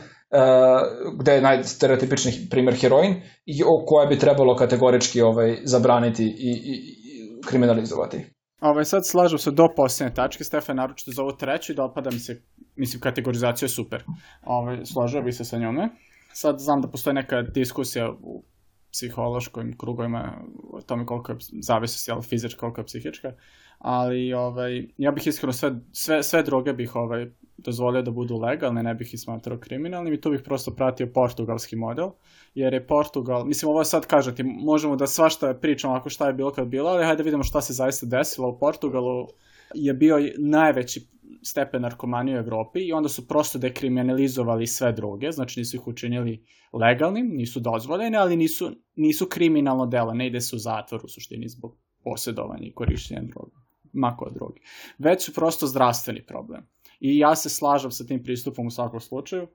gde 1.18 1.32
je 1.32 1.42
najstereotipični 1.42 2.32
primer 2.50 2.74
heroin 2.74 3.14
i 3.46 3.62
koje 3.86 4.06
bi 4.06 4.18
trebalo 4.18 4.56
kategorički 4.56 5.22
ovaj, 5.22 5.56
zabraniti 5.64 6.24
i, 6.24 6.50
i, 6.50 6.72
i 7.04 7.42
kriminalizovati. 7.46 8.24
Ovaj, 8.60 8.84
sad 8.84 9.06
slažu 9.06 9.38
se 9.38 9.50
do 9.50 9.68
posljednje 9.76 10.14
tačke, 10.14 10.44
Stefan, 10.44 10.76
naročito 10.76 11.10
za 11.10 11.22
ovu 11.22 11.32
treću 11.32 11.72
i 11.72 11.74
dopada 11.74 12.10
mi 12.10 12.18
se 12.18 12.42
mislim, 12.76 13.00
kategorizacija 13.00 13.66
je 13.66 13.70
super. 13.70 14.04
Ovaj, 14.44 14.84
složio 14.84 15.22
bi 15.22 15.32
se 15.32 15.44
sa 15.44 15.58
njome. 15.58 15.88
Sad 16.32 16.58
znam 16.58 16.80
da 16.80 16.88
postoji 16.88 17.14
neka 17.14 17.42
diskusija 17.42 18.10
u 18.10 18.44
psihološkim 18.92 19.76
krugovima 19.78 20.42
o 20.72 20.80
tome 20.80 21.06
koliko 21.06 21.32
je 21.32 21.38
zavisnost, 21.62 22.08
jel, 22.08 22.22
fizička, 22.22 22.60
koliko 22.60 22.80
je 22.80 22.84
psihička, 22.84 23.32
ali 23.80 24.32
ovaj, 24.32 24.86
ja 24.98 25.10
bih 25.10 25.26
iskreno 25.26 25.52
sve, 25.52 25.72
sve, 25.92 26.22
sve 26.22 26.42
droge 26.42 26.72
bih 26.72 26.96
ovaj, 26.96 27.30
dozvolio 27.56 28.02
da 28.02 28.10
budu 28.10 28.36
legalne, 28.36 28.82
ne 28.82 28.94
bih 28.94 29.14
ih 29.14 29.20
smatrao 29.20 29.58
kriminalnim 29.58 30.14
i 30.14 30.20
tu 30.20 30.30
bih 30.30 30.40
prosto 30.44 30.70
pratio 30.70 31.10
portugalski 31.14 31.76
model, 31.76 32.10
jer 32.54 32.74
je 32.74 32.86
Portugal, 32.86 33.44
mislim 33.44 33.70
ovo 33.70 33.84
sad 33.84 34.06
kažete, 34.06 34.42
možemo 34.44 34.96
da 34.96 35.06
svašta 35.06 35.54
pričamo 35.54 35.94
ako 35.94 36.10
šta 36.10 36.26
je 36.26 36.32
bilo 36.32 36.50
kad 36.50 36.68
bilo, 36.68 36.90
ali 36.90 37.04
hajde 37.04 37.22
vidimo 37.22 37.42
šta 37.42 37.60
se 37.60 37.72
zaista 37.72 38.06
desilo. 38.06 38.48
U 38.48 38.58
Portugalu, 38.58 39.28
je 39.74 39.94
bio 39.94 40.16
najveći 40.38 41.08
stepen 41.42 41.82
narkomanije 41.82 42.36
u 42.36 42.40
Evropi 42.40 42.80
i 42.80 42.92
onda 42.92 43.08
su 43.08 43.28
prosto 43.28 43.58
dekriminalizovali 43.58 44.66
sve 44.66 44.92
droge, 44.92 45.32
znači 45.32 45.60
nisu 45.60 45.76
ih 45.76 45.86
učinili 45.86 46.44
legalnim, 46.72 47.30
nisu 47.32 47.60
dozvoljene, 47.60 48.18
ali 48.18 48.36
nisu, 48.36 48.70
nisu 48.96 49.26
kriminalno 49.26 49.86
delo, 49.86 50.14
ne 50.14 50.26
ide 50.26 50.40
se 50.40 50.56
u 50.56 50.58
zatvor 50.58 51.00
u 51.04 51.08
suštini 51.08 51.48
zbog 51.48 51.76
posjedovanja 52.04 52.66
i 52.66 52.72
korišćenja 52.72 53.20
droga, 53.20 53.59
mako 53.92 54.24
od 54.24 54.34
droge. 54.34 54.60
Već 54.98 55.24
su 55.24 55.34
prosto 55.34 55.66
zdravstveni 55.66 56.26
problem. 56.26 56.66
I 57.00 57.18
ja 57.18 57.36
se 57.36 57.48
slažem 57.48 57.90
sa 57.90 58.04
tim 58.04 58.22
pristupom 58.22 58.66
u 58.66 58.70
svakom 58.70 59.00
slučaju 59.00 59.48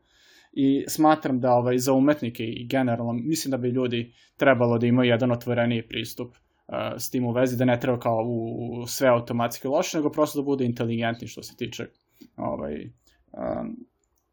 i 0.52 0.86
smatram 0.88 1.40
da 1.40 1.54
ovaj, 1.54 1.78
za 1.78 1.94
umetnike 1.94 2.44
i 2.44 2.68
generalno, 2.68 3.14
mislim 3.14 3.52
da 3.52 3.58
bi 3.58 3.70
ljudi 3.70 4.14
trebalo 4.38 4.78
da 4.78 4.88
imaju 4.88 5.10
jedan 5.10 5.32
otvoreniji 5.32 5.88
pristup 5.88 6.28
uh, 6.28 6.76
s 6.98 7.10
tim 7.10 7.26
u 7.26 7.32
vezi, 7.32 7.58
da 7.58 7.66
ne 7.66 7.80
treba 7.80 8.00
kao 8.00 8.24
u, 8.26 8.82
u 8.82 8.88
sve 8.88 9.08
automatski 9.08 9.68
loše, 9.68 9.98
nego 9.98 10.10
prosto 10.10 10.40
da 10.42 10.46
bude 10.46 10.66
inteligentni 10.66 11.28
što 11.28 11.44
se 11.44 11.56
tiče 11.56 11.88
ovaj, 12.36 12.74
um, 12.84 13.86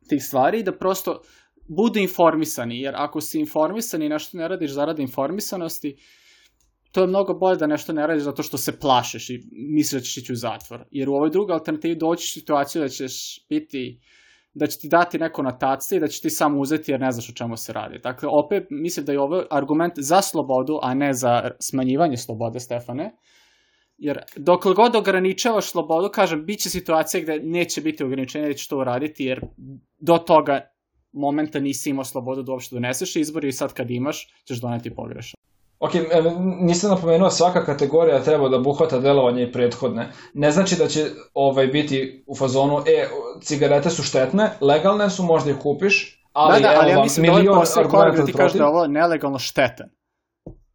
tih 0.09 0.25
stvari 0.25 0.61
i 0.61 0.63
da 0.63 0.79
prosto 0.79 1.21
budu 1.69 1.99
informisani, 1.99 2.81
jer 2.81 2.95
ako 2.97 3.21
si 3.21 3.41
informisani 3.41 4.07
i 4.07 4.09
nešto 4.09 4.39
ne 4.39 4.49
radiš 4.49 4.71
zaradi 4.71 5.03
informisanosti, 5.03 5.97
to 6.93 7.01
je 7.01 7.07
mnogo 7.07 7.35
bolje 7.35 7.57
da 7.57 7.67
nešto 7.67 7.93
ne 7.93 8.07
radiš 8.07 8.25
zato 8.25 8.43
što 8.43 8.59
se 8.59 8.79
plašeš 8.79 9.31
i 9.31 9.41
misliš 9.53 10.01
da 10.01 10.05
ćeš 10.05 10.17
ići 10.17 10.33
u 10.33 10.37
zatvor. 10.37 10.85
Jer 10.91 11.09
u 11.09 11.15
ovoj 11.15 11.31
drugoj 11.31 11.55
alternativi 11.55 11.97
doći 11.97 12.23
u 12.23 12.41
situaciju 12.41 12.83
da 12.83 12.89
ćeš 12.89 13.47
biti 13.49 14.01
da 14.55 14.67
će 14.67 14.79
ti 14.79 14.89
dati 14.89 15.19
neko 15.19 15.43
na 15.43 15.59
taci 15.59 15.97
i 15.97 16.01
da 16.01 16.09
će 16.09 16.21
ti 16.21 16.31
samo 16.31 16.61
uzeti 16.61 16.93
jer 16.93 17.01
ne 17.01 17.13
znaš 17.13 17.29
o 17.29 17.33
čemu 17.33 17.57
se 17.57 17.73
radi. 17.73 17.99
Dakle, 17.99 18.29
opet 18.33 18.67
mislim 18.71 19.07
da 19.07 19.13
je 19.13 19.21
ovo 19.21 19.45
argument 19.51 19.93
za 19.97 20.23
slobodu, 20.23 20.79
a 20.83 20.95
ne 20.95 21.13
za 21.13 21.51
smanjivanje 21.61 22.17
slobode, 22.17 22.61
Stefane. 22.61 23.17
Jer 23.99 24.19
dok 24.37 24.65
god 24.77 24.97
ograničavaš 24.97 25.71
slobodu, 25.71 26.09
kažem, 26.09 26.45
bit 26.47 26.61
će 26.61 26.71
situacija 26.71 27.23
gde 27.23 27.41
neće 27.43 27.81
biti 27.81 28.05
ograničenja 28.05 28.47
da 28.47 28.55
ćeš 28.55 28.69
to 28.69 28.79
uraditi, 28.79 29.25
jer 29.25 29.41
do 29.99 30.19
toga 30.19 30.61
momenta 31.13 31.61
nisi 31.61 31.91
imao 31.91 32.05
slobodu 32.05 32.43
da 32.43 32.53
uopšte 32.53 32.77
doneseš 32.77 33.17
izbor 33.17 33.45
i 33.45 33.53
sad 33.53 33.73
kad 33.73 33.91
imaš, 33.91 34.29
ćeš 34.45 34.61
doneti 34.61 34.95
pogrešno. 34.95 35.42
Ok, 35.85 35.93
nisam 36.61 36.91
napomenuo 36.91 37.31
svaka 37.31 37.65
kategorija 37.65 38.23
treba 38.23 38.49
da 38.49 38.59
buhvata 38.59 38.99
delovanje 39.01 39.43
i 39.43 39.53
prethodne. 39.53 40.11
Ne 40.35 40.51
znači 40.51 40.77
da 40.79 40.87
će 40.87 41.01
ovaj 41.35 41.67
biti 41.67 42.25
u 42.27 42.37
fazonu, 42.37 42.79
e, 42.79 43.09
cigarete 43.41 43.91
su 43.91 44.03
štetne, 44.03 44.51
legalne 44.61 45.11
su, 45.11 45.23
možda 45.23 45.51
ih 45.51 45.57
kupiš, 45.63 46.23
ali, 46.33 46.63
da, 46.63 46.69
da, 46.69 46.81
ali 46.81 46.91
ja 46.91 47.03
mislim 47.03 47.27
da 47.27 47.33
milion 47.33 47.55
da 47.55 47.81
argumenta 47.81 48.21
da 48.21 48.27
ti 48.27 48.33
kaže 48.33 48.59
da 48.59 48.67
ovo 48.67 48.87
nelegalno 48.87 49.39
štetan. 49.39 49.89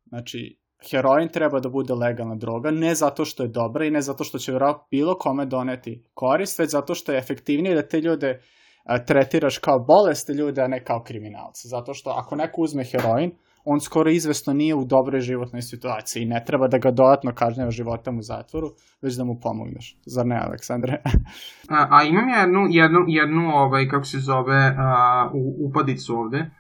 Znači, 0.06 0.60
heroin 0.92 1.30
treba 1.30 1.60
da 1.60 1.70
bude 1.70 1.94
legalna 1.94 2.36
droga, 2.36 2.72
ne 2.72 2.96
zato 2.96 3.26
što 3.26 3.44
je 3.44 3.50
dobra 3.50 3.86
i 3.86 3.92
ne 3.92 4.02
zato 4.02 4.24
što 4.24 4.38
će 4.38 4.52
bilo 4.92 5.18
kome 5.18 5.46
doneti 5.46 6.04
korist, 6.14 6.60
već 6.60 6.70
zato 6.70 6.96
što 6.96 7.12
je 7.12 7.18
efektivnije 7.18 7.76
da 7.76 7.88
te 7.88 8.02
ljude 8.02 8.42
a, 8.84 9.06
tretiraš 9.06 9.58
kao 9.58 9.80
boleste 9.80 10.34
ljude, 10.34 10.62
a 10.62 10.68
ne 10.68 10.84
kao 10.84 11.04
kriminalce. 11.04 11.68
Zato 11.68 11.94
što 11.94 12.10
ako 12.10 12.36
neko 12.36 12.62
uzme 12.62 12.84
heroin, 12.84 13.32
on 13.70 13.80
skoro 13.80 14.10
izvesno 14.10 14.54
nije 14.54 14.76
u 14.76 14.86
dobroj 14.86 15.22
životnoj 15.22 15.62
situaciji 15.62 16.24
i 16.24 16.26
ne 16.26 16.44
treba 16.48 16.68
da 16.68 16.78
ga 16.78 16.92
dodatno 16.92 17.34
kažnjava 17.36 17.72
životom 17.72 18.20
u 18.20 18.22
zatvoru, 18.22 18.68
već 19.02 19.16
da 19.16 19.24
mu 19.24 19.40
pomogneš. 19.40 19.98
Zar 20.06 20.26
ne, 20.26 20.40
Aleksandre? 20.46 21.02
a, 21.78 21.88
a 21.90 22.04
imam 22.04 22.30
jednu, 22.30 22.68
jednu, 22.70 23.00
jednu 23.08 23.50
ovaj, 23.56 23.88
kako 23.90 24.06
se 24.06 24.20
zove, 24.20 24.76
a, 24.78 25.30
u, 25.34 25.68
upadicu 25.70 26.16
ovde. 26.16 26.52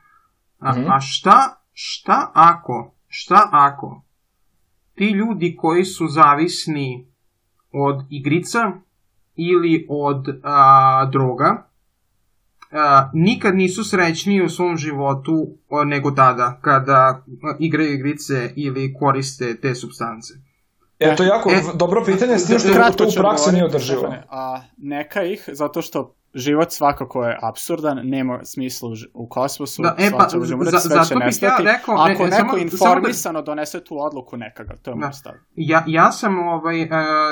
A, 0.59 0.71
mm 0.71 0.75
-hmm. 0.75 0.95
a 0.95 0.99
šta, 0.99 1.61
šta 1.73 2.31
ako, 2.33 2.95
šta 3.07 3.49
ako 3.51 4.01
ti 4.95 5.05
ljudi 5.05 5.55
koji 5.59 5.83
su 5.83 6.07
zavisni 6.07 7.07
od 7.71 8.05
igrica 8.09 8.71
ili 9.35 9.85
od 9.89 10.25
a, 10.43 11.09
droga, 11.11 11.69
a, 12.71 13.09
nikad 13.13 13.55
nisu 13.55 13.83
srećniji 13.83 14.41
u 14.41 14.49
svom 14.49 14.77
životu 14.77 15.47
nego 15.85 16.11
tada, 16.11 16.59
kada 16.61 17.23
igraju 17.59 17.93
igrice 17.93 18.53
ili 18.55 18.93
koriste 18.93 19.55
te 19.61 19.75
substance. 19.75 20.33
E, 20.99 21.15
to 21.15 21.23
je 21.23 21.27
jako 21.27 21.51
e, 21.51 21.61
dobro 21.75 22.03
pitanje, 22.05 22.37
s 22.37 22.47
tim 22.47 22.59
što 22.59 22.91
to 22.97 23.07
u 23.07 23.11
praksi 23.17 23.51
nije 23.51 23.65
održivo. 23.65 24.13
A 24.29 24.61
neka 24.77 25.23
ih, 25.23 25.49
zato 25.53 25.81
što 25.81 26.16
život 26.33 26.71
svakako 26.71 27.23
je 27.23 27.37
absurdan, 27.41 27.99
nema 28.03 28.39
smisla 28.43 28.89
u 29.13 29.27
kosmosu, 29.27 29.81
da, 29.81 29.95
e, 29.97 30.11
pa, 30.11 30.27
umreti, 30.55 30.77
sve 30.79 31.05
će 31.05 31.15
nestati. 31.15 31.63
Ja 31.63 31.73
rekao, 31.73 31.95
Ako 31.95 32.07
ne, 32.07 32.29
neko 32.29 32.35
samo, 32.35 32.57
informisano 32.57 33.13
samo 33.13 33.41
da, 33.41 33.41
donese 33.41 33.83
tu 33.83 33.95
odluku 33.99 34.37
nekaga, 34.37 34.75
to 34.81 34.91
je 34.91 34.95
da. 34.95 35.05
moj 35.05 35.13
stav. 35.13 35.33
Ja, 35.55 35.83
ja 35.87 36.11
sam, 36.11 36.39
ovaj, 36.39 36.83
uh, 36.83 36.89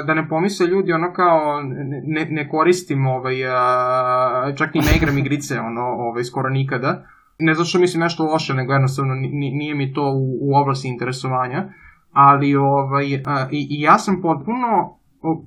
da 0.08 0.14
ne 0.14 0.30
pomisle 0.30 0.68
ljudi, 0.68 0.94
ono 0.94 1.14
kao, 1.14 1.62
ne, 2.04 2.28
ne 2.30 2.50
koristim, 2.50 3.08
ovaj, 3.08 3.44
uh, 3.44 4.56
čak 4.58 4.76
i 4.76 4.80
ne 4.80 4.96
igram 4.98 5.18
igrice, 5.18 5.60
ono, 5.60 5.82
ovaj, 5.82 6.24
skoro 6.24 6.50
nikada. 6.50 7.06
Ne 7.40 7.54
zato 7.54 7.66
što 7.66 7.80
mislim 7.80 8.02
nešto 8.02 8.26
loše, 8.26 8.54
nego 8.54 8.74
jednostavno 8.74 9.16
nije 9.32 9.76
mi 9.76 9.94
to 9.94 10.02
u, 10.02 10.38
u 10.42 10.56
oblasti 10.56 10.88
interesovanja. 10.88 11.74
Ali, 12.12 12.56
ovaj, 12.56 13.16
uh, 13.16 13.22
i, 13.52 13.68
i 13.70 13.82
ja 13.82 13.98
sam 13.98 14.22
potpuno 14.22 14.98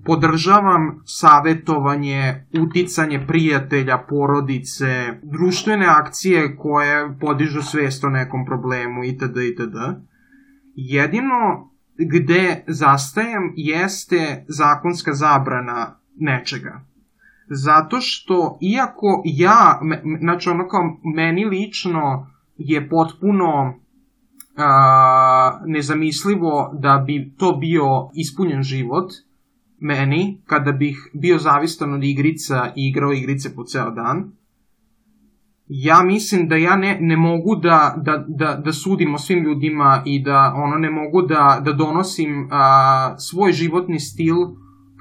podržavam 0.05 1.03
savetovanje, 1.05 2.47
uticanje 2.63 3.25
prijatelja, 3.27 3.99
porodice, 4.09 5.19
društvene 5.23 5.87
akcije 5.87 6.57
koje 6.57 7.19
podižu 7.21 7.63
svest 7.63 8.05
o 8.05 8.09
nekom 8.09 8.47
problemu 8.47 9.05
itd. 9.05 9.37
itd. 9.53 9.77
Jedino 10.75 11.71
gde 11.99 12.65
zastajem 12.67 13.53
jeste 13.57 14.45
zakonska 14.49 15.13
zabrana 15.13 16.01
nečega. 16.17 16.81
Zato 17.51 18.01
što, 18.01 18.59
iako 18.61 19.23
ja, 19.25 19.81
znači 20.21 20.51
ono 20.51 20.69
kao 20.69 20.81
meni 21.15 21.45
lično 21.45 22.31
je 22.57 22.89
potpuno 22.89 23.75
a, 24.57 25.61
nezamislivo 25.67 26.71
da 26.81 27.05
bi 27.07 27.35
to 27.39 27.53
bio 27.53 27.85
ispunjen 28.15 28.63
život, 28.63 29.13
meni, 29.81 30.43
kada 30.47 30.73
bih 30.73 31.11
bio 31.15 31.39
zavistan 31.39 31.95
od 31.95 32.05
igrica 32.05 32.73
i 32.77 32.89
igrao 32.89 33.13
igrice 33.13 33.55
po 33.55 33.65
ceo 33.65 33.91
dan, 33.91 34.33
ja 35.69 36.03
mislim 36.03 36.49
da 36.49 36.57
ja 36.57 36.77
ne, 36.77 36.99
ne 37.01 37.17
mogu 37.17 37.57
da, 37.57 37.95
da, 38.05 38.25
da, 38.29 38.55
da 38.65 38.73
sudim 38.73 39.15
o 39.15 39.19
svim 39.19 39.45
ljudima 39.45 40.03
i 40.05 40.23
da 40.23 40.53
ono 40.57 40.77
ne 40.77 40.91
mogu 40.91 41.23
da, 41.23 41.61
da 41.65 41.73
donosim 41.73 42.49
a, 42.51 43.15
svoj 43.19 43.53
životni 43.53 44.01
stil 44.01 44.37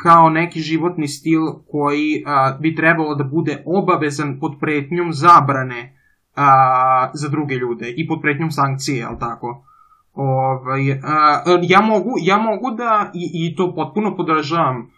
kao 0.03 0.29
neki 0.29 0.59
životni 0.59 1.07
stil 1.07 1.41
koji 1.71 2.23
a, 2.25 2.57
bi 2.61 2.75
trebalo 2.75 3.15
da 3.15 3.23
bude 3.23 3.63
obavezan 3.65 4.39
pod 4.39 4.51
pretnjom 4.59 5.13
zabrane 5.13 5.97
a, 6.35 7.09
za 7.13 7.29
druge 7.29 7.55
ljude 7.55 7.93
i 7.97 8.07
pod 8.07 8.19
pretnjom 8.21 8.51
sankcije, 8.51 9.05
al 9.05 9.19
tako? 9.19 9.63
Ovaj, 10.17 10.91
a, 11.03 11.43
ja, 11.61 11.81
mogu, 11.81 12.11
ja 12.21 12.37
mogu 12.37 12.71
da, 12.71 13.11
i, 13.13 13.29
i 13.33 13.55
to 13.55 13.75
potpuno 13.75 14.15
podržavam, 14.15 14.91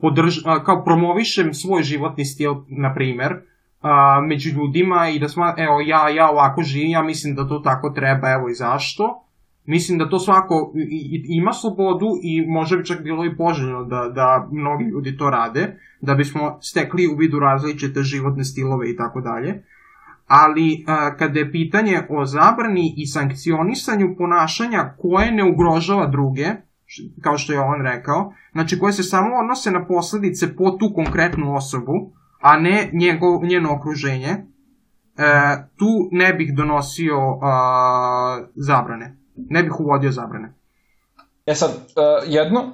podrž, 0.00 0.38
a, 0.44 0.64
kao 0.64 0.84
promovišem 0.84 1.54
svoj 1.54 1.82
životni 1.82 2.24
stil, 2.24 2.54
na 2.68 2.94
primer, 2.94 3.36
a, 3.80 4.20
među 4.20 4.50
ljudima 4.50 5.08
i 5.08 5.18
da 5.18 5.28
sma, 5.28 5.54
evo, 5.58 5.80
ja, 5.80 6.08
ja 6.08 6.30
ovako 6.30 6.62
živim, 6.62 6.90
ja 6.90 7.02
mislim 7.02 7.34
da 7.34 7.48
to 7.48 7.58
tako 7.58 7.90
treba, 7.90 8.30
evo 8.30 8.48
i 8.48 8.54
zašto. 8.54 9.20
Mislim 9.64 9.98
da 9.98 10.08
to 10.08 10.18
svako 10.18 10.72
i, 10.76 11.24
ima 11.28 11.52
slobodu 11.52 12.06
i 12.22 12.46
može 12.46 12.76
bi 12.76 12.84
čak 12.84 13.02
bilo 13.02 13.24
i 13.24 13.36
poželjno 13.36 13.84
da, 13.84 14.10
da 14.14 14.48
mnogi 14.52 14.84
ljudi 14.84 15.16
to 15.16 15.30
rade, 15.30 15.78
da 16.00 16.14
bismo 16.14 16.58
stekli 16.60 17.08
u 17.08 17.16
vidu 17.16 17.38
različite 17.38 18.02
životne 18.02 18.44
stilove 18.44 18.90
i 18.90 18.96
tako 18.96 19.20
dalje 19.20 19.62
ali 20.26 20.84
a, 20.86 21.16
kada 21.16 21.38
je 21.38 21.52
pitanje 21.52 22.02
o 22.10 22.24
zabrani 22.26 22.94
i 22.96 23.06
sankcionisanju 23.06 24.14
ponašanja 24.18 24.94
koje 24.98 25.32
ne 25.32 25.44
ugrožava 25.52 26.06
druge, 26.06 26.46
kao 27.22 27.38
što 27.38 27.52
je 27.52 27.60
on 27.60 27.82
rekao, 27.82 28.32
znači 28.52 28.78
koje 28.78 28.92
se 28.92 29.02
samo 29.02 29.36
odnose 29.36 29.70
na 29.70 29.86
posledice 29.86 30.56
po 30.56 30.70
tu 30.70 30.92
konkretnu 30.94 31.54
osobu, 31.54 31.92
a 32.40 32.56
ne 32.56 32.90
njego, 32.92 33.40
njeno 33.42 33.74
okruženje, 33.74 34.28
e, 34.28 34.44
tu 35.76 36.08
ne 36.12 36.34
bih 36.34 36.54
donosio 36.56 37.38
a, 37.42 38.44
zabrane. 38.54 39.16
Ne 39.36 39.62
bih 39.62 39.80
uvodio 39.80 40.10
zabrane. 40.10 40.54
E 41.46 41.54
sad, 41.54 41.70
jedno, 42.26 42.72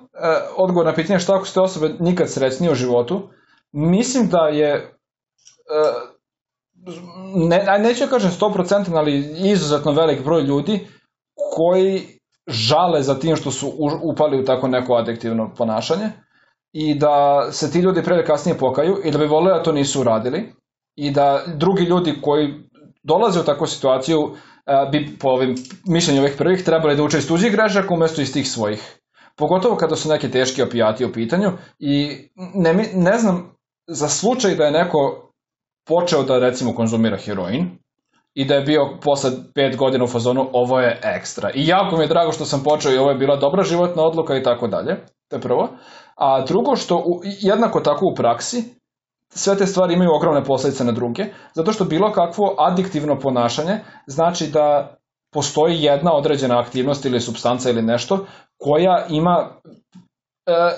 odgovor 0.56 0.86
na 0.86 0.94
pitanje 0.94 1.18
šta 1.18 1.36
ako 1.36 1.44
ste 1.44 1.60
osobe 1.60 1.94
nikad 2.00 2.30
srećnije 2.30 2.72
u 2.72 2.74
životu, 2.74 3.28
mislim 3.72 4.28
da 4.28 4.38
je 4.38 4.94
ne, 7.34 7.78
neću 7.78 8.04
kažem 8.10 8.30
100%, 8.30 8.96
ali 8.96 9.18
izuzetno 9.50 9.92
velik 9.92 10.24
broj 10.24 10.42
ljudi 10.42 10.86
koji 11.56 12.02
žale 12.46 13.02
za 13.02 13.18
tim 13.18 13.36
što 13.36 13.50
su 13.50 13.72
upali 14.02 14.40
u 14.40 14.44
tako 14.44 14.68
neko 14.68 14.94
adektivno 14.94 15.50
ponašanje 15.56 16.10
i 16.72 16.94
da 16.94 17.46
se 17.52 17.70
ti 17.70 17.78
ljudi 17.78 18.02
pre 18.02 18.24
kasnije 18.24 18.58
pokaju 18.58 18.96
i 19.04 19.10
da 19.10 19.18
bi 19.18 19.26
voleli 19.26 19.58
da 19.58 19.62
to 19.62 19.72
nisu 19.72 20.00
uradili 20.00 20.52
i 20.96 21.10
da 21.10 21.42
drugi 21.46 21.84
ljudi 21.84 22.14
koji 22.22 22.54
dolaze 23.02 23.40
u 23.40 23.44
takvu 23.44 23.66
situaciju 23.66 24.18
bi 24.92 25.18
po 25.20 25.28
ovim 25.28 25.54
mišljenju 25.86 26.20
ovih 26.20 26.34
prvih 26.38 26.64
trebali 26.64 26.96
da 26.96 27.02
uče 27.02 27.18
iz 27.18 27.28
tuđih 27.28 27.52
grešaka 27.52 27.94
umesto 27.94 28.22
iz 28.22 28.32
tih 28.32 28.50
svojih. 28.50 28.96
Pogotovo 29.36 29.76
kada 29.76 29.96
su 29.96 30.08
neke 30.08 30.30
teške 30.30 30.62
opijati 30.62 31.04
u 31.04 31.12
pitanju 31.12 31.50
i 31.78 32.18
ne, 32.54 32.90
ne 32.94 33.18
znam 33.18 33.56
za 33.88 34.08
slučaj 34.08 34.54
da 34.54 34.64
je 34.64 34.70
neko 34.70 35.29
počeo 35.88 36.22
da 36.22 36.38
recimo 36.38 36.74
konzumira 36.74 37.16
heroin 37.16 37.78
i 38.34 38.44
da 38.44 38.54
je 38.54 38.60
bio 38.60 38.98
posle 39.02 39.30
5 39.54 39.76
godina 39.76 40.04
u 40.04 40.08
fazonu 40.08 40.48
ovo 40.52 40.80
je 40.80 41.00
ekstra. 41.02 41.50
I 41.54 41.66
jako 41.66 41.96
mi 41.96 42.04
je 42.04 42.08
drago 42.08 42.32
što 42.32 42.44
sam 42.44 42.62
počeo 42.62 42.92
i 42.92 42.98
ovo 42.98 43.10
je 43.10 43.18
bila 43.18 43.36
dobra 43.36 43.64
životna 43.64 44.02
odluka 44.02 44.36
i 44.36 44.42
tako 44.42 44.68
dalje. 44.68 44.96
To 45.28 45.36
je 45.36 45.40
prvo. 45.40 45.68
A 46.16 46.44
drugo 46.44 46.76
što 46.76 46.96
u, 46.96 47.20
jednako 47.24 47.80
tako 47.80 48.06
u 48.06 48.14
praksi 48.14 48.64
sve 49.34 49.56
te 49.56 49.66
stvari 49.66 49.94
imaju 49.94 50.14
ogromne 50.14 50.44
posledice 50.44 50.84
na 50.84 50.92
druge, 50.92 51.24
zato 51.54 51.72
što 51.72 51.84
bilo 51.84 52.12
kakvo 52.12 52.54
adiktivno 52.58 53.18
ponašanje 53.18 53.80
znači 54.06 54.46
da 54.46 54.96
postoji 55.32 55.82
jedna 55.82 56.12
određena 56.12 56.60
aktivnost 56.60 57.04
ili 57.04 57.20
substanca 57.20 57.70
ili 57.70 57.82
nešto 57.82 58.26
koja 58.58 59.06
ima 59.08 59.50
e, 60.46 60.52
e 60.52 60.70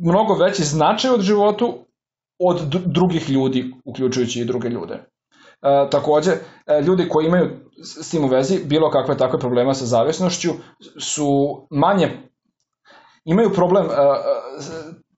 mnogo 0.00 0.34
veći 0.34 0.64
značaj 0.64 1.10
od 1.10 1.20
životu 1.20 1.78
od 2.42 2.60
drugih 2.86 3.30
ljudi, 3.30 3.74
uključujući 3.84 4.40
i 4.40 4.44
druge 4.44 4.68
ljude. 4.68 4.94
E, 4.94 5.90
takođe, 5.90 6.30
e, 6.66 6.80
ljudi 6.82 7.08
koji 7.08 7.26
imaju 7.26 7.50
s 7.82 8.10
tim 8.10 8.24
u 8.24 8.28
vezi 8.28 8.64
bilo 8.64 8.90
kakve 8.90 9.16
takve 9.16 9.38
problema 9.38 9.74
sa 9.74 9.84
zavisnošću 9.84 10.50
su 10.98 11.28
manje 11.70 12.10
imaju 13.24 13.50
problem, 13.52 13.86
e, 13.86 13.88
e 13.88 13.92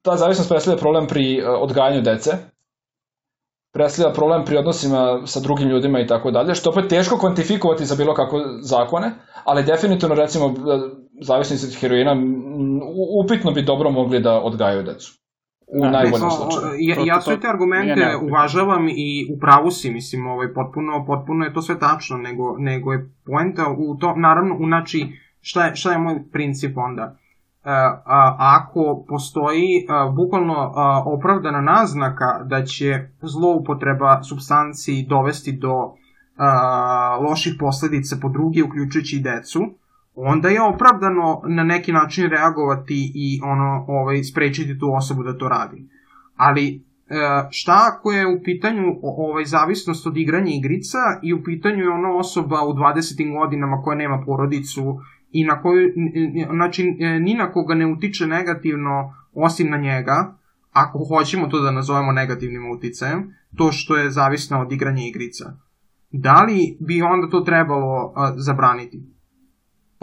ta 0.02 0.16
zavisnost 0.16 0.48
predstavlja 0.48 0.78
problem 0.78 1.06
pri 1.06 1.38
e, 1.38 1.48
odgajanju 1.48 2.02
dece, 2.02 2.30
predstavlja 3.72 4.12
problem 4.12 4.44
pri 4.44 4.56
odnosima 4.56 5.22
sa 5.26 5.40
drugim 5.40 5.68
ljudima 5.68 6.00
i 6.00 6.06
tako 6.06 6.30
dalje, 6.30 6.54
što 6.54 6.70
opet 6.70 6.88
teško 6.88 7.18
kvantifikovati 7.18 7.84
za 7.84 7.94
bilo 7.94 8.14
kako 8.14 8.40
zakone, 8.60 9.10
ali 9.44 9.64
definitivno 9.64 10.14
recimo 10.14 10.46
e, 10.46 10.52
zavisnici 11.20 11.66
od 11.66 11.74
heroina 11.80 12.16
upitno 13.24 13.50
bi 13.50 13.62
dobro 13.62 13.90
mogli 13.90 14.20
da 14.20 14.40
odgajaju 14.40 14.82
decu. 14.82 15.23
U 15.66 15.81
da, 15.81 15.90
najboljem 15.90 16.31
slučaju. 16.31 16.74
Ja, 16.79 16.96
ja 17.05 17.20
sve 17.20 17.40
te 17.40 17.48
argumente 17.48 18.16
uvažavam 18.22 18.88
i 18.88 19.29
u 19.37 19.38
pravu 19.40 19.70
si, 19.70 19.90
mislim, 19.90 20.27
ovaj, 20.27 20.55
potpuno, 20.55 21.05
potpuno 21.07 21.44
je 21.44 21.53
to 21.53 21.62
sve 21.62 21.79
tačno, 21.79 22.16
nego, 22.16 22.57
nego 22.59 22.92
je 22.92 23.11
poenta 23.27 23.74
u 23.79 23.96
to, 23.96 24.14
naravno, 24.16 24.55
u, 24.55 24.66
znači, 24.66 25.12
šta 25.40 25.66
je, 25.66 25.77
šta 25.77 25.92
je 25.92 25.98
moj 25.98 26.22
princip 26.33 26.79
onda? 26.79 27.16
Uh, 27.64 27.70
a, 27.70 28.37
ako 28.38 29.05
postoji 29.09 29.87
uh, 29.88 30.14
bukvalno 30.14 30.68
uh, 30.68 30.74
opravdana 31.07 31.61
naznaka 31.61 32.42
da 32.44 32.64
će 32.64 33.09
zloupotreba 33.22 34.22
substanciji 34.22 35.07
dovesti 35.09 35.53
do 35.53 35.74
uh, 35.74 37.24
loših 37.29 37.55
posledica 37.59 38.16
po 38.22 38.29
drugi, 38.29 38.62
uključujući 38.62 39.16
i 39.16 39.22
decu, 39.22 39.61
onda 40.14 40.48
je 40.48 40.62
opravdano 40.62 41.42
na 41.46 41.64
neki 41.64 41.92
način 41.92 42.31
reagovati 42.31 43.12
i 43.14 43.40
ono 43.42 43.85
ovaj 43.88 44.24
sprečiti 44.24 44.79
tu 44.79 44.94
osobu 44.94 45.22
da 45.22 45.38
to 45.38 45.48
radi. 45.48 45.88
Ali 46.37 46.66
e, 46.74 46.81
šta 47.50 47.90
ako 47.92 48.12
je 48.12 48.27
u 48.27 48.42
pitanju 48.44 48.83
ovaj 49.03 49.44
zavisnost 49.44 50.07
od 50.07 50.16
igranja 50.16 50.53
igrica 50.55 50.98
i 51.22 51.33
u 51.33 51.42
pitanju 51.42 51.83
je 51.83 51.90
ono 51.90 52.16
osoba 52.16 52.62
u 52.66 52.72
20. 52.72 53.38
godinama 53.38 53.83
koja 53.83 53.96
nema 53.96 54.22
porodicu 54.27 54.98
i 55.31 55.44
na 55.44 55.62
koju 55.62 55.92
znači 56.53 56.96
e, 57.00 57.20
ni 57.20 57.35
na 57.35 57.53
koga 57.53 57.74
ne 57.74 57.87
utiče 57.87 58.27
negativno 58.27 59.14
osim 59.35 59.70
na 59.70 59.77
njega, 59.77 60.37
ako 60.72 60.98
hoćemo 61.05 61.46
to 61.46 61.61
da 61.61 61.70
nazovemo 61.70 62.12
negativnim 62.12 62.70
uticajem, 62.70 63.35
to 63.57 63.72
što 63.72 63.96
je 63.96 64.11
zavisno 64.11 64.61
od 64.61 64.72
igranja 64.72 65.03
igrica. 65.07 65.44
Da 66.11 66.42
li 66.42 66.77
bi 66.81 67.03
onda 67.03 67.31
to 67.31 67.40
trebalo 67.40 68.14
zabraniti? 68.37 69.13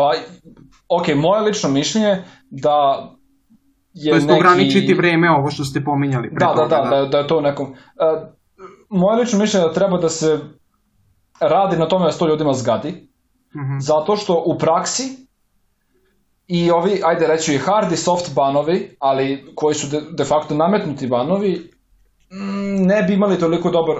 Pa, 0.02 0.14
ok, 0.90 1.16
moje 1.16 1.42
lično 1.42 1.70
mišljenje 1.70 2.24
da 2.50 3.08
je 3.94 4.12
to 4.12 4.16
jest 4.16 4.28
neki... 4.28 4.40
ograničiti 4.40 4.94
vreme, 4.94 5.32
ovo 5.32 5.52
što 5.52 5.64
ste 5.64 5.84
pominjali. 5.84 6.30
Pre 6.30 6.46
da, 6.46 6.54
da, 6.54 6.68
da, 6.68 6.90
da, 6.90 7.06
da 7.06 7.18
je 7.18 7.28
to 7.28 7.42
nekom... 7.42 7.68
Uh, 7.68 7.76
moje 8.90 9.20
lično 9.20 9.40
mišljenje 9.40 9.68
da 9.68 9.74
treba 9.74 9.98
da 9.98 10.10
se 10.10 10.40
radi 11.40 11.78
na 11.78 11.88
tome 11.88 12.06
da 12.06 12.12
se 12.12 12.20
to 12.20 12.28
ljudima 12.28 12.54
zgadi, 12.54 12.90
mhm. 13.56 13.66
-huh. 13.66 13.80
zato 13.80 14.16
što 14.16 14.44
u 14.46 14.58
praksi 14.58 15.04
i 16.48 16.72
ovi, 16.72 17.02
ajde 17.06 17.28
reću 17.28 17.54
i 17.54 17.58
hard 17.58 17.92
i 17.92 17.98
soft 17.98 18.36
banovi, 18.36 18.96
ali 19.00 19.54
koji 19.56 19.76
su 19.76 19.88
de, 19.92 20.02
de 20.18 20.24
facto 20.24 20.56
nametnuti 20.56 21.08
banovi, 21.08 21.72
mm, 22.32 22.88
ne 22.88 23.04
bi 23.04 23.14
imali 23.14 23.40
toliko 23.40 23.70
dobar 23.70 23.96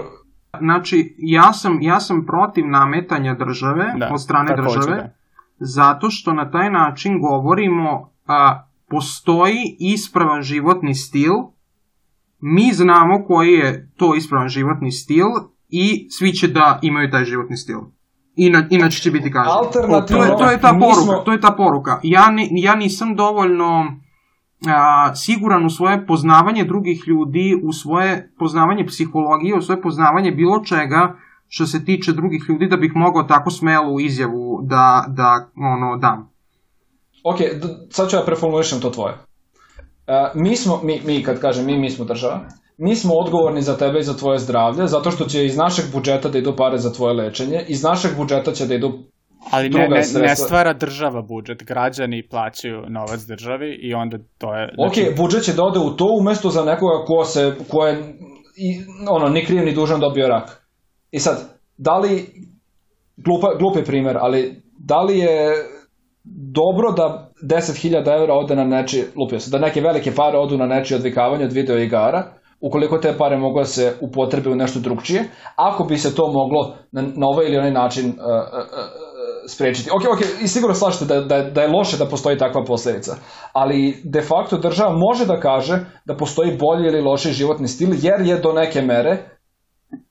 Znači, 0.58 1.16
ja 1.18 1.52
sam, 1.52 1.78
ja 1.82 2.00
sam 2.00 2.26
protiv 2.26 2.64
nametanja 2.66 3.34
države, 3.34 3.94
da, 3.98 4.10
od 4.12 4.22
strane 4.22 4.56
države, 4.56 4.96
da 4.96 5.21
zato 5.62 6.10
što 6.10 6.32
na 6.32 6.50
taj 6.50 6.70
način 6.70 7.20
govorimo 7.20 8.12
a, 8.26 8.66
postoji 8.88 9.76
ispravan 9.78 10.42
životni 10.42 10.94
stil, 10.94 11.32
mi 12.40 12.72
znamo 12.72 13.24
koji 13.24 13.52
je 13.52 13.90
to 13.96 14.14
ispravan 14.14 14.48
životni 14.48 14.90
stil 14.90 15.26
i 15.68 16.06
svi 16.10 16.32
će 16.32 16.48
da 16.48 16.78
imaju 16.82 17.10
taj 17.10 17.24
životni 17.24 17.56
stil. 17.56 17.78
Ina, 18.36 18.66
inače 18.70 18.98
će 18.98 19.10
biti 19.10 19.32
kažnjeni. 19.32 19.58
Alternativno, 19.58 20.24
to, 20.24 20.24
je, 20.24 20.38
to 20.38 20.50
je 20.50 20.60
ta 20.60 20.72
poruka, 20.80 21.02
smo... 21.02 21.22
to 21.24 21.32
je 21.32 21.40
ta 21.40 21.50
poruka. 21.50 22.00
Ja, 22.02 22.30
ni, 22.30 22.48
ja 22.52 22.74
nisam 22.74 23.16
dovoljno 23.16 23.96
a, 24.66 25.14
siguran 25.14 25.66
u 25.66 25.70
svoje 25.70 26.06
poznavanje 26.06 26.64
drugih 26.64 27.04
ljudi, 27.06 27.60
u 27.62 27.72
svoje 27.72 28.32
poznavanje 28.38 28.86
psihologije, 28.86 29.58
u 29.58 29.62
svoje 29.62 29.82
poznavanje 29.82 30.32
bilo 30.32 30.64
čega, 30.64 31.16
što 31.54 31.66
se 31.66 31.84
tiče 31.84 32.12
drugih 32.12 32.42
ljudi 32.48 32.66
da 32.66 32.76
bih 32.76 32.92
mogao 32.94 33.22
tako 33.22 33.50
smelu 33.50 34.00
izjavu 34.00 34.60
da, 34.62 35.04
da 35.08 35.46
ono, 35.56 35.96
dam. 35.96 36.30
Ok, 37.24 37.36
sad 37.90 38.10
ću 38.10 38.16
ja 38.16 38.22
preformulišem 38.26 38.80
to 38.80 38.90
tvoje. 38.90 39.14
Uh, 39.14 40.42
mi 40.42 40.56
smo, 40.56 40.80
mi, 40.82 41.00
mi 41.06 41.22
kad 41.22 41.40
kažem 41.40 41.66
mi, 41.66 41.78
mi 41.78 41.90
smo 41.90 42.04
država, 42.04 42.40
mi 42.78 42.96
smo 42.96 43.14
odgovorni 43.14 43.62
za 43.62 43.76
tebe 43.76 43.98
i 43.98 44.02
za 44.02 44.16
tvoje 44.16 44.38
zdravlje, 44.38 44.86
zato 44.86 45.10
što 45.10 45.24
će 45.24 45.44
iz 45.44 45.56
našeg 45.56 45.84
budžeta 45.92 46.28
da 46.28 46.38
idu 46.38 46.56
pare 46.56 46.78
za 46.78 46.92
tvoje 46.92 47.14
lečenje, 47.14 47.64
iz 47.68 47.82
našeg 47.82 48.16
budžeta 48.16 48.52
će 48.52 48.66
da 48.66 48.74
idu 48.74 48.92
Ali 49.50 49.70
ne, 49.70 49.88
ne, 49.88 50.02
ne 50.20 50.36
stvara 50.36 50.72
država 50.72 51.22
budžet, 51.22 51.62
građani 51.62 52.28
plaćaju 52.30 52.82
novac 52.88 53.20
državi 53.20 53.78
i 53.82 53.94
onda 53.94 54.18
to 54.38 54.54
je... 54.54 54.70
Znači... 54.74 55.02
Ok, 55.02 55.16
budžet 55.16 55.42
će 55.42 55.52
da 55.52 55.62
ode 55.62 55.78
u 55.78 55.90
to 55.90 56.06
umesto 56.20 56.50
za 56.50 56.64
nekoga 56.64 57.04
ko, 57.04 57.24
se, 57.24 57.54
ko 57.68 57.86
je 57.86 57.98
i, 58.56 58.84
ono, 59.08 59.28
ni 59.28 59.44
kriv 59.44 59.64
ni 59.64 59.74
dužan 59.74 60.00
dobio 60.00 60.28
rak. 60.28 60.61
I 61.12 61.20
sad, 61.20 61.38
da 61.76 61.98
li, 61.98 62.26
glupa, 63.16 63.54
glupi 63.58 63.84
primer, 63.84 64.16
ali 64.20 64.62
da 64.78 65.02
li 65.02 65.18
je 65.18 65.54
dobro 66.52 66.92
da 66.92 67.30
10.000 67.42 68.20
eura 68.20 68.34
ode 68.34 68.56
na 68.56 68.64
neči, 68.64 69.04
lupio 69.16 69.40
se, 69.40 69.50
da 69.50 69.58
neke 69.58 69.80
velike 69.80 70.14
pare 70.14 70.38
odu 70.38 70.56
na 70.56 70.66
neči 70.66 70.94
odvikavanje 70.94 71.44
od 71.44 71.52
video 71.52 71.78
igara, 71.78 72.24
ukoliko 72.60 72.98
te 72.98 73.14
pare 73.18 73.36
mogu 73.36 73.58
da 73.58 73.64
se 73.64 73.94
upotrebe 74.00 74.50
u 74.50 74.54
nešto 74.54 74.80
drugčije, 74.80 75.24
ako 75.56 75.84
bi 75.84 75.98
se 75.98 76.14
to 76.14 76.32
moglo 76.32 76.74
na, 76.92 77.02
na 77.02 77.26
ovaj 77.26 77.46
ili 77.46 77.58
onaj 77.58 77.70
način 77.70 78.06
uh, 78.06 78.14
uh, 78.14 78.22
uh, 78.22 79.02
sprečiti. 79.48 79.90
Ok, 79.90 80.02
ok, 80.12 80.20
i 80.42 80.48
sigurno 80.48 80.74
slažete 80.74 81.04
da, 81.04 81.20
da, 81.20 81.42
da 81.42 81.62
je 81.62 81.68
loše 81.68 81.96
da 81.96 82.06
postoji 82.06 82.38
takva 82.38 82.64
posledica, 82.64 83.16
ali 83.52 84.00
de 84.04 84.22
facto 84.22 84.58
država 84.58 84.96
može 84.96 85.26
da 85.26 85.40
kaže 85.40 85.78
da 86.04 86.16
postoji 86.16 86.56
bolji 86.56 86.86
ili 86.86 87.00
loši 87.00 87.32
životni 87.32 87.68
stil, 87.68 87.90
jer 88.02 88.20
je 88.20 88.38
do 88.38 88.52
neke 88.52 88.82
mere 88.82 89.18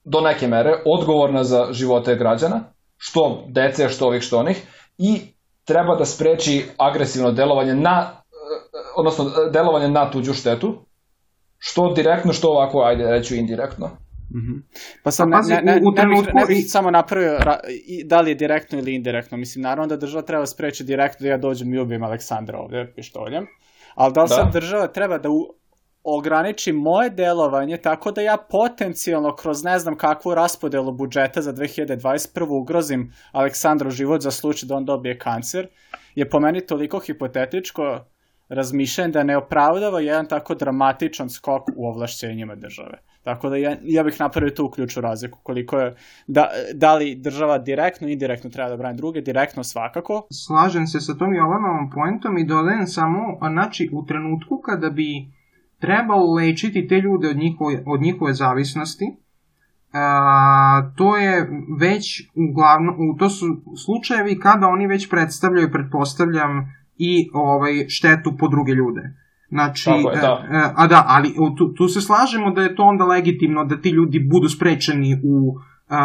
do 0.04 0.20
neke 0.20 0.46
mere 0.46 0.72
odgovorna 0.86 1.44
za 1.44 1.68
živote 1.72 2.16
građana, 2.16 2.60
što 2.96 3.44
dece, 3.48 3.88
što 3.88 4.06
ovih, 4.06 4.22
što 4.22 4.38
onih, 4.38 4.66
i 4.98 5.20
treba 5.64 5.96
da 5.96 6.04
spreči 6.04 6.64
agresivno 6.76 7.32
delovanje 7.32 7.74
na, 7.74 8.10
eh, 8.10 8.22
odnosno 8.96 9.24
delovanje 9.52 9.88
na 9.88 10.10
tuđu 10.10 10.32
štetu, 10.32 10.74
što 11.58 11.92
direktno, 11.92 12.32
što 12.32 12.48
ovako, 12.48 12.82
ajde, 12.82 13.10
reću 13.10 13.34
indirektno. 13.34 13.86
Mm 13.86 14.38
-hmm. 14.38 14.62
Pa 15.02 15.10
sad 15.10 15.28
ne, 15.28 15.38
ne, 15.48 15.62
ne, 15.62 15.72
ne, 15.72 16.06
bih, 16.06 16.28
ne 16.34 16.46
bih 16.48 16.64
samo 16.68 16.90
napravio 16.90 17.38
ra, 17.38 17.58
da 18.04 18.20
li 18.20 18.30
je 18.30 18.34
direktno 18.34 18.78
ili 18.78 18.94
indirektno. 18.94 19.38
Mislim, 19.38 19.62
naravno 19.62 19.86
da 19.86 19.96
država 19.96 20.22
treba 20.22 20.46
spreći 20.46 20.84
direktno 20.84 21.24
da 21.24 21.30
ja 21.30 21.36
dođem 21.36 21.74
i 21.74 21.78
ubijem 21.78 22.02
Aleksandra 22.02 22.58
ovde 22.58 22.92
pištoljem. 22.96 23.46
Ali 23.94 24.12
da 24.12 24.22
li 24.22 24.28
da. 24.28 24.34
sad 24.34 24.52
država 24.52 24.86
treba 24.86 25.18
da 25.18 25.30
u, 25.30 25.54
ograniči 26.04 26.72
moje 26.72 27.10
delovanje 27.10 27.76
tako 27.76 28.12
da 28.12 28.20
ja 28.20 28.36
potencijalno 28.50 29.36
kroz 29.36 29.64
ne 29.64 29.78
znam 29.78 29.96
kakvu 29.96 30.34
raspodelu 30.34 30.92
budžeta 30.92 31.42
za 31.42 31.52
2021. 31.52 32.46
ugrozim 32.48 33.12
Aleksandru 33.32 33.90
život 33.90 34.20
za 34.20 34.30
slučaj 34.30 34.66
da 34.66 34.76
on 34.76 34.84
dobije 34.84 35.18
kancer, 35.18 35.66
je 36.14 36.30
po 36.30 36.40
meni 36.40 36.60
toliko 36.66 36.98
hipotetičko 36.98 38.04
razmišljanje 38.48 39.12
da 39.12 39.22
ne 39.22 39.36
opravdava 39.36 40.00
jedan 40.00 40.26
tako 40.26 40.54
dramatičan 40.54 41.30
skok 41.30 41.62
u 41.76 41.86
ovlašćenjima 41.86 42.54
države. 42.54 42.98
Tako 43.22 43.48
da 43.48 43.56
ja, 43.56 43.76
ja 43.82 44.02
bih 44.02 44.20
napravio 44.20 44.50
tu 44.50 44.70
ključnu 44.70 45.02
razliku, 45.02 45.38
koliko 45.42 45.78
je, 45.78 45.94
da, 46.26 46.48
da 46.74 46.94
li 46.94 47.14
država 47.14 47.58
direktno 47.58 48.08
indirektno 48.08 48.50
treba 48.50 48.68
da 48.68 48.76
brani 48.76 48.96
druge, 48.96 49.20
direktno 49.20 49.64
svakako. 49.64 50.26
Slažem 50.46 50.86
se 50.86 51.00
sa 51.00 51.14
tom 51.14 51.34
Jovanovom 51.34 51.90
poentom 51.90 52.38
i 52.38 52.46
dodajem 52.46 52.86
samo, 52.86 53.38
znači 53.52 53.90
u 53.92 54.06
trenutku 54.06 54.58
kada 54.58 54.90
bi 54.90 55.26
trebalo 55.82 56.34
lečiti 56.34 56.86
te 56.88 57.00
ljude 57.00 57.28
od 57.28 57.36
njihove, 57.36 57.82
od 57.86 58.00
njihove 58.00 58.34
zavisnosti, 58.34 59.16
a, 59.92 60.92
to 60.96 61.16
je 61.16 61.50
već 61.80 62.30
uglavnom, 62.50 62.94
u, 62.94 63.16
to 63.18 63.30
su 63.30 63.46
slučajevi 63.84 64.38
kada 64.38 64.66
oni 64.66 64.86
već 64.86 65.10
predstavljaju, 65.10 65.72
pretpostavljam, 65.72 66.66
i 66.98 67.30
ovaj 67.32 67.88
štetu 67.88 68.36
po 68.38 68.48
druge 68.48 68.72
ljude. 68.72 69.02
Znači, 69.48 69.84
Tako 69.84 70.10
je, 70.10 70.20
da. 70.20 70.44
E, 70.50 70.72
a 70.76 70.86
da, 70.86 71.04
ali 71.08 71.34
tu, 71.58 71.74
tu 71.74 71.88
se 71.88 72.00
slažemo 72.00 72.50
da 72.50 72.62
je 72.62 72.76
to 72.76 72.82
onda 72.82 73.04
legitimno 73.04 73.64
da 73.64 73.80
ti 73.80 73.90
ljudi 73.90 74.28
budu 74.30 74.48
sprečeni 74.48 75.20
u 75.24 75.56
a, 75.88 76.02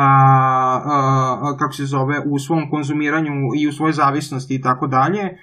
a, 0.85 1.55
kako 1.59 1.73
se 1.73 1.85
zove, 1.85 2.19
u 2.25 2.39
svom 2.39 2.69
konzumiranju 2.69 3.31
i 3.57 3.67
u 3.67 3.71
svojoj 3.71 3.93
zavisnosti 3.93 4.55
i 4.55 4.61
tako 4.61 4.87
dalje, 4.87 5.37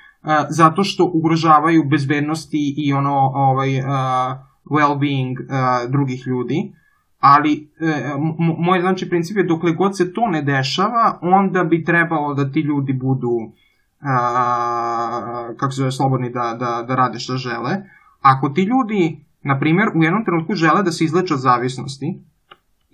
zato 0.49 0.85
što 0.85 1.11
ugrožavaju 1.15 1.85
bezbednosti 1.91 2.75
i 2.77 2.93
ono 2.93 3.15
ovaj 3.35 3.81
a, 3.87 4.47
well-being 4.71 5.35
a, 5.51 5.87
drugih 5.89 6.27
ljudi. 6.27 6.73
Ali 7.19 7.71
e, 7.81 8.13
moj 8.59 8.81
znači 8.81 9.09
princip 9.09 9.37
je 9.37 9.45
dokle 9.45 9.73
god 9.73 9.97
se 9.97 10.13
to 10.13 10.29
ne 10.29 10.43
dešava, 10.43 11.19
onda 11.23 11.65
bi 11.65 11.85
trebalo 11.85 12.35
da 12.35 12.53
ti 12.53 12.61
ljudi 12.61 12.93
budu 12.93 13.53
a, 14.01 15.55
kako 15.57 15.73
se 15.73 15.77
zove, 15.77 15.93
slobodni 15.93 16.31
da, 16.31 16.57
da, 16.59 16.85
da 16.89 16.95
rade 16.95 17.19
šta 17.19 17.37
žele. 17.37 17.77
Ako 18.21 18.49
ti 18.49 18.63
ljudi, 18.63 19.25
na 19.43 19.59
primjer, 19.59 19.89
u 19.95 20.03
jednom 20.03 20.25
trenutku 20.25 20.55
žele 20.55 20.83
da 20.83 20.93
se 20.93 21.05
izleče 21.05 21.35
od 21.35 21.41
zavisnosti, 21.41 22.21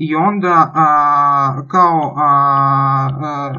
i 0.00 0.14
onda 0.14 0.72
a, 0.74 1.62
kao 1.68 2.14
a, 2.16 2.30
a, 3.20 3.52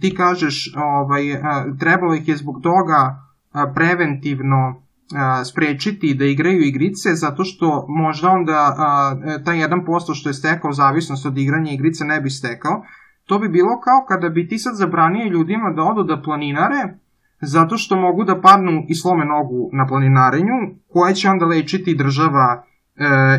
ti 0.00 0.14
kažeš 0.14 0.74
ovaj, 0.76 1.34
a, 1.34 1.64
trebalo 1.78 2.14
ih 2.14 2.28
je 2.28 2.36
zbog 2.36 2.60
toga 2.62 3.22
a, 3.52 3.72
preventivno 3.74 4.82
a, 5.16 5.44
sprečiti 5.44 6.14
da 6.14 6.24
igraju 6.24 6.62
igrice 6.62 7.14
zato 7.14 7.44
što 7.44 7.86
možda 7.88 8.28
onda 8.28 8.74
a, 8.78 9.14
taj 9.44 9.56
1% 9.56 10.14
što 10.14 10.28
je 10.28 10.34
stekao 10.34 10.72
zavisnost 10.72 11.26
od 11.26 11.38
igranja 11.38 11.72
igrice 11.72 12.04
ne 12.04 12.20
bi 12.20 12.30
stekao. 12.30 12.82
To 13.24 13.38
bi 13.38 13.48
bilo 13.48 13.80
kao 13.80 14.06
kada 14.08 14.28
bi 14.28 14.48
ti 14.48 14.58
sad 14.58 14.74
zabranio 14.76 15.28
ljudima 15.28 15.72
da 15.76 15.82
odu 15.82 16.02
da 16.02 16.22
planinare, 16.22 16.98
zato 17.40 17.76
što 17.76 17.96
mogu 17.96 18.24
da 18.24 18.40
padnu 18.40 18.84
i 18.88 18.94
slome 18.94 19.24
nogu 19.24 19.70
na 19.72 19.86
planinarenju, 19.86 20.56
koje 20.88 21.14
će 21.14 21.28
onda 21.28 21.46
lečiti 21.46 21.94
država 21.94 22.62
e, 22.62 22.69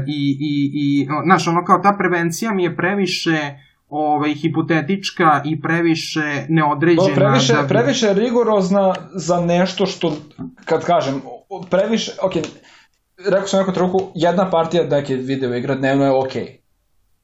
i, 0.07 0.37
i, 0.39 0.71
i, 0.73 1.07
znaš, 1.23 1.47
ono 1.47 1.65
kao 1.65 1.79
ta 1.79 1.95
prevencija 1.97 2.53
mi 2.53 2.63
je 2.63 2.75
previše 2.75 3.37
ovaj, 3.89 4.33
hipotetička 4.33 5.41
i 5.45 5.61
previše 5.61 6.45
neodređena. 6.49 7.07
To 7.07 7.15
previše, 7.15 7.53
da 7.53 7.61
bi... 7.61 7.67
previše 7.67 8.13
rigorozna 8.13 8.95
za 9.13 9.39
nešto 9.39 9.85
što, 9.85 10.17
kad 10.65 10.85
kažem, 10.85 11.21
previše, 11.69 12.11
ok, 12.23 12.33
rekao 13.29 13.47
sam 13.47 13.59
neko 13.59 13.71
truku, 13.71 14.11
jedna 14.15 14.49
partija 14.49 14.83
neke 14.83 15.15
video 15.15 15.55
igra 15.55 15.75
dnevno 15.75 16.05
je 16.05 16.11
okej. 16.11 16.43
Okay 16.43 16.60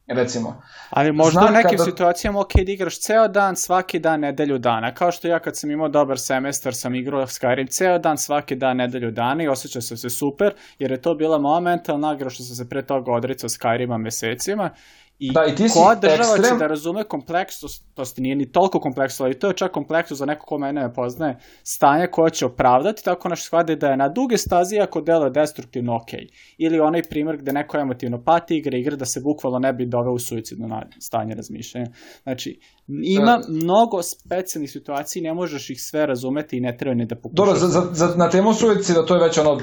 recimo. 0.07 0.61
Ali 0.89 1.11
možda 1.11 1.39
Znam 1.39 1.53
u 1.53 1.57
nekim 1.57 1.77
kada... 1.77 1.83
situacijama 1.83 2.39
ok 2.39 2.55
da 2.65 2.71
igraš 2.71 2.99
ceo 2.99 3.27
dan, 3.27 3.55
svaki 3.55 3.99
dan, 3.99 4.19
nedelju 4.19 4.57
dana. 4.57 4.93
Kao 4.93 5.11
što 5.11 5.27
ja 5.27 5.39
kad 5.39 5.57
sam 5.57 5.71
imao 5.71 5.89
dobar 5.89 6.19
semestar 6.19 6.75
sam 6.75 6.95
igrao 6.95 7.25
Skyrim 7.25 7.69
ceo 7.69 7.99
dan, 7.99 8.17
svaki 8.17 8.55
dan, 8.55 8.77
nedelju 8.77 9.11
dana 9.11 9.43
i 9.43 9.47
osjećao 9.47 9.81
sam 9.81 9.97
se 9.97 10.09
super, 10.09 10.53
jer 10.79 10.91
je 10.91 11.01
to 11.01 11.15
bila 11.15 11.37
momentalna 11.37 12.13
igra 12.13 12.29
što 12.29 12.43
sam 12.43 12.55
se 12.55 12.69
pre 12.69 12.81
toga 12.81 13.11
odricao 13.11 13.49
Skyrima 13.49 13.97
mesecima 13.97 14.69
I, 15.19 15.31
da, 15.33 15.45
i 15.45 15.55
ti 15.55 15.65
koja 15.73 15.95
država 15.95 16.35
ekstrem... 16.35 16.57
će 16.57 16.59
da 16.59 16.67
razume 16.67 17.03
kompleksnost, 17.03 17.83
to 17.93 18.03
nije 18.17 18.35
ni 18.35 18.51
toliko 18.51 18.79
kompleksno, 18.79 19.25
ali 19.25 19.39
to 19.39 19.47
je 19.47 19.53
čak 19.53 19.71
kompleksno 19.71 20.15
za 20.15 20.25
neko 20.25 20.45
ko 20.45 20.57
mene 20.57 20.81
ne 20.81 20.93
poznaje, 20.93 21.37
stanje 21.63 22.07
koje 22.07 22.31
će 22.31 22.45
opravdati, 22.45 23.03
tako 23.03 23.29
naš 23.29 23.43
shvade 23.43 23.75
da 23.75 23.87
je 23.87 23.97
na 23.97 24.09
duge 24.09 24.37
stazi 24.37 24.79
ako 24.79 25.01
deluje 25.01 25.29
destruktivno 25.29 25.95
ok. 25.95 26.09
Ili 26.57 26.79
onaj 26.79 27.03
primer 27.03 27.37
gde 27.37 27.53
neko 27.53 27.77
emotivno 27.77 28.23
pati 28.23 28.57
igra, 28.57 28.77
igra 28.77 28.95
da 28.95 29.05
se 29.05 29.21
bukvalno 29.21 29.59
ne 29.59 29.73
bi 29.73 29.85
doveo 29.85 30.13
u 30.13 30.19
suicidno 30.19 30.81
stanje 30.99 31.35
razmišljanja. 31.35 31.87
Znači, 32.23 32.59
ima 32.87 33.37
da. 33.37 33.43
mnogo 33.49 34.03
specijalnih 34.03 34.71
situacija 34.71 35.23
ne 35.23 35.33
možeš 35.33 35.69
ih 35.69 35.81
sve 35.81 36.05
razumeti 36.05 36.57
i 36.57 36.61
ne 36.61 36.77
treba 36.77 36.95
ni 36.95 37.05
da 37.05 37.15
pokušaš. 37.15 37.35
Dobro, 37.35 37.55
za, 37.55 37.67
za, 37.67 37.81
za, 37.91 38.15
na 38.15 38.29
temu 38.29 38.53
suicida 38.53 39.05
to 39.05 39.15
je 39.15 39.23
već 39.23 39.37
ono 39.37 39.59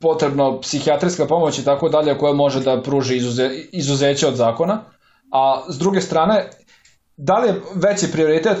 potrebno 0.00 0.60
psihijatrijska 0.60 1.26
pomoć 1.26 1.58
i 1.58 1.64
tako 1.64 1.88
dalje 1.88 2.18
koja 2.18 2.32
može 2.32 2.60
da 2.60 2.82
pruži 2.82 3.16
izuze, 3.16 3.50
izuzeće 3.72 4.26
od 4.26 4.34
zakona 4.34 4.95
a 5.32 5.62
s 5.68 5.78
druge 5.78 6.00
strane, 6.00 6.50
da 7.16 7.38
li 7.38 7.48
je 7.48 7.60
veći 7.74 8.12
prioritet, 8.12 8.58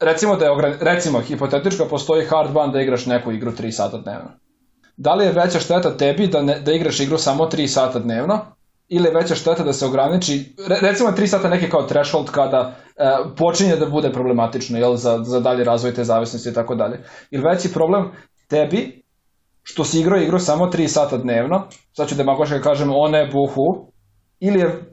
recimo 0.00 0.36
da 0.36 0.44
je, 0.44 0.78
recimo, 0.80 1.20
hipotetičko 1.20 1.84
postoji 1.84 2.26
hard 2.26 2.52
ban 2.52 2.72
da 2.72 2.80
igraš 2.80 3.06
neku 3.06 3.32
igru 3.32 3.52
3 3.52 3.70
sata 3.70 3.98
dnevno. 3.98 4.30
Da 4.96 5.14
li 5.14 5.24
je 5.24 5.32
veća 5.32 5.60
šteta 5.60 5.96
tebi 5.96 6.26
da, 6.26 6.42
ne, 6.42 6.60
da 6.60 6.72
igraš 6.72 7.00
igru 7.00 7.18
samo 7.18 7.44
3 7.44 7.66
sata 7.66 7.98
dnevno, 7.98 8.40
ili 8.88 9.08
je 9.08 9.14
veća 9.14 9.34
šteta 9.34 9.64
da 9.64 9.72
se 9.72 9.86
ograniči, 9.86 10.54
recimo 10.82 11.10
3 11.10 11.26
sata 11.26 11.48
neki 11.48 11.70
kao 11.70 11.86
threshold 11.86 12.30
kada 12.30 12.74
e, 12.96 13.04
počinje 13.36 13.76
da 13.76 13.86
bude 13.86 14.12
problematično 14.12 14.78
jel, 14.78 14.96
za, 14.96 15.18
za 15.24 15.40
dalje 15.40 15.64
razvoj 15.64 15.94
te 15.94 16.04
zavisnosti 16.04 16.48
i 16.48 16.54
tako 16.54 16.74
dalje. 16.74 17.04
Ili 17.30 17.44
veći 17.44 17.72
problem 17.72 18.10
tebi 18.48 19.02
što 19.62 19.84
si 19.84 20.00
igrao 20.00 20.20
igru 20.20 20.38
samo 20.38 20.66
3 20.66 20.88
sata 20.88 21.16
dnevno, 21.16 21.66
sad 21.92 22.08
ću 22.08 22.14
demagoška 22.14 22.56
da 22.56 22.62
kažem 22.62 22.90
one 22.94 23.26
buhu, 23.32 23.92
ili 24.40 24.60
je 24.60 24.91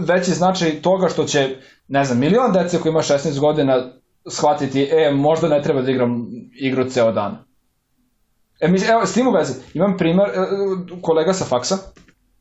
veći 0.00 0.30
značaj 0.30 0.82
toga 0.82 1.08
što 1.08 1.24
će, 1.24 1.56
ne 1.88 2.04
znam, 2.04 2.18
milion 2.18 2.52
dece 2.52 2.78
koji 2.80 2.90
ima 2.90 3.00
16 3.00 3.40
godina 3.40 3.92
shvatiti, 4.28 4.82
e, 4.82 5.10
možda 5.14 5.48
ne 5.48 5.62
treba 5.62 5.82
da 5.82 5.90
igram 5.90 6.26
igru 6.60 6.84
ceo 6.90 7.12
dan. 7.12 7.38
E, 8.60 8.68
mi, 8.68 8.78
evo, 8.90 9.06
s 9.06 9.14
tim 9.14 9.28
u 9.28 9.30
vezi, 9.30 9.54
imam 9.74 9.96
primer, 9.96 10.28
e, 10.28 10.32
kolega 11.02 11.32
sa 11.32 11.44
faksa 11.44 11.76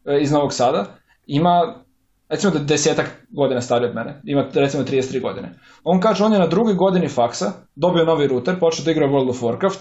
e, 0.05 0.19
iz 0.21 0.31
Novog 0.31 0.53
Sada, 0.53 0.85
ima, 1.25 1.83
recimo 2.29 2.53
da 2.53 2.59
desetak 2.59 3.25
godina 3.29 3.61
stariji 3.61 3.89
od 3.89 3.95
mene, 3.95 4.21
ima 4.23 4.49
recimo 4.53 4.83
33 4.83 5.21
godine. 5.21 5.53
On 5.83 5.99
kaže, 5.99 6.23
on 6.23 6.33
je 6.33 6.39
na 6.39 6.47
drugoj 6.47 6.73
godini 6.73 7.07
faksa, 7.07 7.51
dobio 7.75 8.05
novi 8.05 8.27
router, 8.27 8.59
počeo 8.59 8.85
da 8.85 8.91
igra 8.91 9.07
World 9.07 9.29
of 9.29 9.41
Warcraft, 9.41 9.79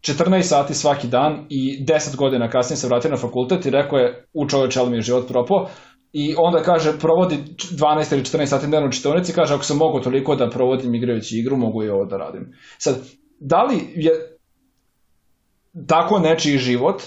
14 0.00 0.42
sati 0.42 0.74
svaki 0.74 1.08
dan 1.08 1.46
i 1.48 1.84
10 1.84 2.16
godina 2.16 2.50
kasnije 2.50 2.76
se 2.76 2.86
vratio 2.86 3.10
na 3.10 3.16
fakultet 3.16 3.66
i 3.66 3.70
rekao 3.70 3.98
je, 3.98 4.26
u 4.32 4.48
čoveče, 4.48 4.80
ali 4.80 4.90
mi 4.90 4.96
je 4.96 5.02
život 5.02 5.28
propao, 5.28 5.68
i 6.18 6.34
onda 6.38 6.62
kaže 6.62 6.98
provodi 6.98 7.36
12 7.36 8.12
ili 8.12 8.22
14 8.22 8.46
sati 8.46 8.66
dnevno 8.66 8.88
u 8.88 8.92
čitonici, 8.92 9.32
kaže 9.32 9.54
ako 9.54 9.64
sam 9.64 9.76
mogu 9.76 10.00
toliko 10.00 10.36
da 10.36 10.50
provodim 10.50 10.94
igrajući 10.94 11.38
igru, 11.38 11.56
mogu 11.56 11.84
i 11.84 11.88
ovo 11.88 12.04
da 12.04 12.16
radim. 12.16 12.52
Sad, 12.78 12.96
da 13.40 13.62
li 13.62 13.76
je 13.94 14.12
tako 15.86 16.18
nečiji 16.18 16.58
život 16.58 17.02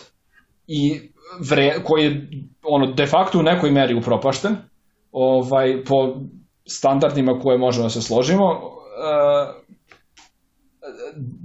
i 0.67 1.12
vre, 1.50 1.84
koji 1.84 2.04
je 2.04 2.28
ono, 2.63 2.91
de 2.93 3.06
facto 3.06 3.39
u 3.39 3.43
nekoj 3.43 3.71
meri 3.71 3.95
upropašten, 3.95 4.56
ovaj, 5.12 5.84
po 5.84 6.15
standardima 6.67 7.39
koje 7.39 7.58
možemo 7.58 7.84
da 7.84 7.89
se 7.89 8.02
složimo, 8.02 8.45
uh, 8.45 9.56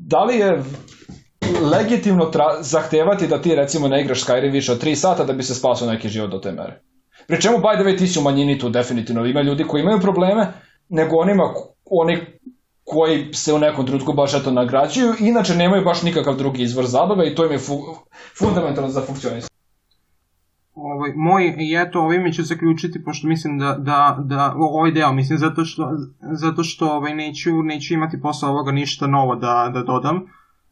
da 0.07 0.25
li 0.25 0.37
je 0.37 0.63
legitimno 1.73 2.31
zahtevati 2.61 3.27
da 3.27 3.43
ti 3.43 3.55
recimo 3.55 3.89
ne 3.89 4.01
igraš 4.01 4.25
Skyrim 4.25 4.53
više 4.53 4.73
od 4.73 4.83
3 4.83 4.95
sata 4.95 5.25
da 5.25 5.33
bi 5.33 5.43
se 5.43 5.55
spasao 5.55 5.89
neki 5.89 6.09
život 6.09 6.31
do 6.31 6.39
te 6.39 6.53
mere? 6.53 6.81
Pri 7.27 7.41
čemu, 7.41 7.59
by 7.59 7.75
the 7.75 7.85
way, 7.85 7.99
ti 7.99 8.07
si 8.07 8.19
u 8.19 8.23
manjini 8.23 8.59
tu 8.59 8.69
definitivno. 8.69 9.27
Ima 9.27 9.43
ljudi 9.43 9.65
koji 9.65 9.83
imaju 9.83 10.01
probleme, 10.01 10.47
nego 10.89 11.17
onima, 11.17 11.43
oni 11.85 12.19
koji 12.85 13.33
se 13.33 13.53
u 13.53 13.59
nekom 13.59 13.87
trenutku 13.87 14.13
baš 14.13 14.35
eto 14.35 14.51
nagrađuju, 14.51 15.15
inače 15.21 15.55
nemaju 15.55 15.85
baš 15.85 16.03
nikakav 16.03 16.37
drugi 16.37 16.63
izvor 16.63 16.87
zabave 16.87 17.29
i 17.29 17.35
to 17.35 17.45
im 17.45 17.53
je 17.53 17.59
fu 17.59 17.79
fundamentalno 18.39 18.91
za 18.91 19.01
funkcionisanje. 19.01 19.57
Ovaj, 20.75 21.13
moj, 21.17 21.55
i 21.59 21.77
eto, 21.77 22.01
ovime 22.01 22.33
ću 22.33 22.43
zaključiti, 22.43 23.05
pošto 23.05 23.29
mislim 23.29 23.59
da, 23.59 23.77
da, 23.79 24.19
da 24.25 24.55
ovaj 24.57 24.91
deo, 24.91 25.13
mislim, 25.13 25.39
zato 25.39 25.65
što, 25.65 25.91
zato 26.33 26.65
što 26.65 26.91
ovaj, 26.91 27.15
neću, 27.15 27.63
neću 27.63 27.95
imati 27.95 28.21
posle 28.21 28.49
ovoga 28.49 28.73
ništa 28.73 29.07
novo 29.07 29.37
da, 29.37 29.71
da 29.75 29.83
dodam. 29.83 30.27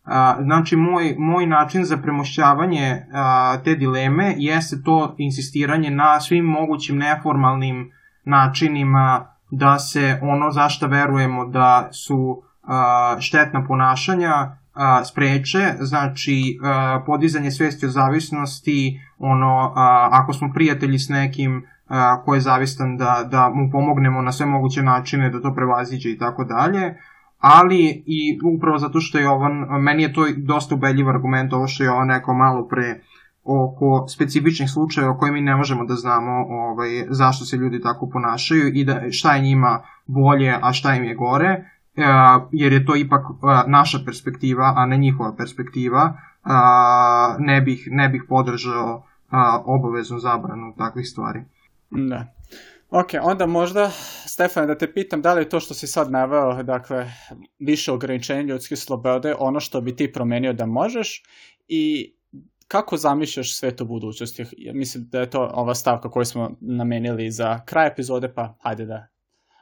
A, 0.05 0.37
znači, 0.43 0.77
moj, 0.77 1.15
moj 1.19 1.47
način 1.47 1.85
za 1.85 1.97
premošćavanje 1.97 3.07
a, 3.13 3.57
te 3.65 3.75
dileme 3.75 4.35
jeste 4.37 4.77
to 4.85 5.15
insistiranje 5.19 5.91
na 5.91 6.21
svim 6.21 6.45
mogućim 6.45 6.99
neformalnim 6.99 7.91
načinima 8.25 9.27
da 9.51 9.79
se 9.79 10.19
ono 10.23 10.51
zašto 10.51 10.87
verujemo 10.87 11.47
da 11.47 11.89
su 11.93 12.43
a, 12.63 13.17
štetna 13.21 13.65
ponašanja 13.67 14.57
a, 14.75 15.05
spreče, 15.05 15.73
znači 15.81 16.59
a, 16.65 17.03
podizanje 17.07 17.51
svesti 17.51 17.87
o 17.87 17.89
zavisnosti, 17.89 19.01
ono, 19.19 19.73
a, 19.77 20.09
ako 20.13 20.33
smo 20.33 20.53
prijatelji 20.55 20.99
s 20.99 21.09
nekim 21.09 21.67
a, 21.89 22.23
ko 22.25 22.35
je 22.35 22.41
zavistan 22.41 22.97
da, 22.97 23.29
da 23.31 23.51
mu 23.55 23.71
pomognemo 23.73 24.23
na 24.23 24.33
sve 24.33 24.47
moguće 24.47 24.83
načine 24.83 25.31
da 25.31 25.43
to 25.43 25.55
prevaziđe 25.55 26.11
i 26.11 26.19
tako 26.19 26.45
dalje, 26.45 26.95
ali 27.47 28.03
i 28.07 28.39
upravo 28.57 28.79
zato 28.79 29.01
što 29.01 29.19
je 29.19 29.25
Jovan, 29.25 29.53
meni 29.81 30.03
je 30.03 30.13
to 30.13 30.27
dosta 30.37 30.75
ubedljiv 30.75 31.09
argument, 31.09 31.53
ovo 31.53 31.67
što 31.67 31.83
je 31.83 31.87
Jovan 31.87 32.11
rekao 32.11 32.35
malo 32.35 32.69
pre, 32.69 33.01
oko 33.45 34.09
specifičnih 34.09 34.71
slučajeva 34.71 35.13
o 35.13 35.19
kojima 35.19 35.35
mi 35.35 35.41
ne 35.41 35.57
možemo 35.57 35.85
da 35.85 35.95
znamo 35.95 36.33
ovaj, 36.49 36.89
zašto 37.09 37.45
se 37.45 37.57
ljudi 37.57 37.81
tako 37.81 38.09
ponašaju 38.13 38.69
i 38.75 38.85
da, 38.85 39.01
šta 39.11 39.35
je 39.35 39.43
njima 39.43 39.83
bolje, 40.07 40.59
a 40.63 40.73
šta 40.73 40.95
im 40.95 41.05
je 41.05 41.15
gore, 41.15 41.49
e, 41.49 41.65
jer 42.53 42.73
je 42.73 42.87
to 42.87 42.97
ipak 42.97 43.21
e, 43.21 43.71
naša 43.71 43.99
perspektiva, 44.05 44.73
a 44.77 44.87
ne 44.87 44.97
njihova 44.97 45.35
perspektiva, 45.37 46.13
ne 47.39 47.61
bih, 47.61 47.89
ne 47.91 48.09
bih 48.09 48.23
podržao 48.29 49.07
obaveznu 49.65 50.19
zabranu 50.19 50.75
takvih 50.79 51.09
stvari. 51.09 51.41
Da. 51.91 52.34
Ok, 52.97 53.09
onda 53.23 53.47
možda, 53.47 53.91
Stefan, 54.27 54.67
da 54.67 54.79
te 54.79 54.93
pitam, 54.93 55.23
da 55.23 55.35
li 55.35 55.43
je 55.43 55.49
to 55.49 55.61
što 55.61 55.75
si 55.75 55.87
sad 55.87 56.11
naveo, 56.11 56.63
dakle, 56.63 57.13
više 57.59 57.93
ograničenja 57.93 58.43
ljudske 58.43 58.77
slobode, 58.77 59.35
ono 59.39 59.61
što 59.61 59.81
bi 59.81 59.97
ti 59.97 60.13
promenio 60.13 60.53
da 60.53 60.67
možeš 60.67 61.23
i 61.69 62.15
kako 62.69 62.97
zamišljaš 62.97 63.57
svet 63.57 63.81
u 63.81 63.85
budućnosti? 63.85 64.45
Mislim 64.75 65.09
da 65.11 65.21
je 65.21 65.31
to 65.31 65.51
ova 65.55 65.75
stavka 65.75 66.11
koju 66.11 66.25
smo 66.25 66.51
namenili 66.61 67.31
za 67.31 67.65
kraj 67.65 67.89
epizode, 67.89 68.35
pa 68.35 68.57
hajde 68.63 68.85
da 68.85 69.07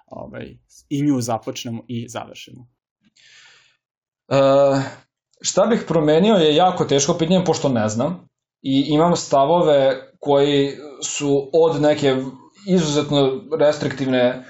ovaj, 0.06 0.56
i 0.88 1.02
nju 1.02 1.20
započnemo 1.20 1.84
i 1.88 2.08
završimo. 2.08 2.68
Uh, 4.28 4.82
šta 5.40 5.66
bih 5.66 5.84
promenio 5.88 6.34
je 6.34 6.56
jako 6.56 6.84
teško 6.84 7.14
pitanje, 7.14 7.44
pošto 7.44 7.68
ne 7.68 7.88
znam. 7.88 8.28
I 8.62 8.84
imam 8.88 9.16
stavove 9.16 10.10
koji 10.18 10.70
su 11.02 11.50
od 11.52 11.82
neke 11.82 12.16
izuzetno 12.66 13.40
restriktivne 13.58 14.44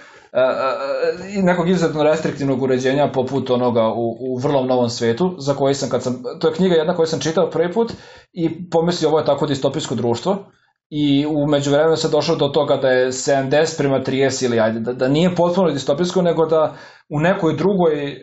i 1.36 1.42
nekog 1.42 1.68
izuzetno 1.68 2.02
restriktivnog 2.02 2.62
uređenja 2.62 3.10
poput 3.14 3.50
onoga 3.50 3.88
u, 3.88 4.16
u 4.20 4.38
vrlo 4.38 4.64
novom 4.64 4.90
svetu, 4.90 5.34
za 5.38 5.54
koji 5.54 5.74
sam 5.74 5.90
kad 5.90 6.02
sam, 6.02 6.22
to 6.40 6.48
je 6.48 6.54
knjiga 6.54 6.74
jedna 6.74 6.96
koju 6.96 7.06
sam 7.06 7.20
čitao 7.20 7.50
prvi 7.50 7.72
put 7.72 7.92
i 8.32 8.70
pomislio 8.70 9.08
ovo 9.08 9.18
je 9.18 9.24
tako 9.24 9.46
distopijsko 9.46 9.94
društvo 9.94 10.36
i 10.90 11.26
u 11.26 11.46
međuvremenu 11.46 11.96
se 11.96 12.08
došao 12.08 12.36
do 12.36 12.48
toga 12.48 12.76
da 12.76 12.88
je 12.88 13.12
70 13.12 13.78
prema 13.78 14.00
30 14.00 14.44
ili 14.44 14.60
ajde, 14.60 14.80
da, 14.80 14.92
da 14.92 15.08
nije 15.08 15.34
potpuno 15.34 15.70
distopijsko, 15.70 16.22
nego 16.22 16.46
da 16.46 16.74
u 17.08 17.20
nekoj 17.20 17.56
drugoj 17.56 18.08
e, 18.08 18.18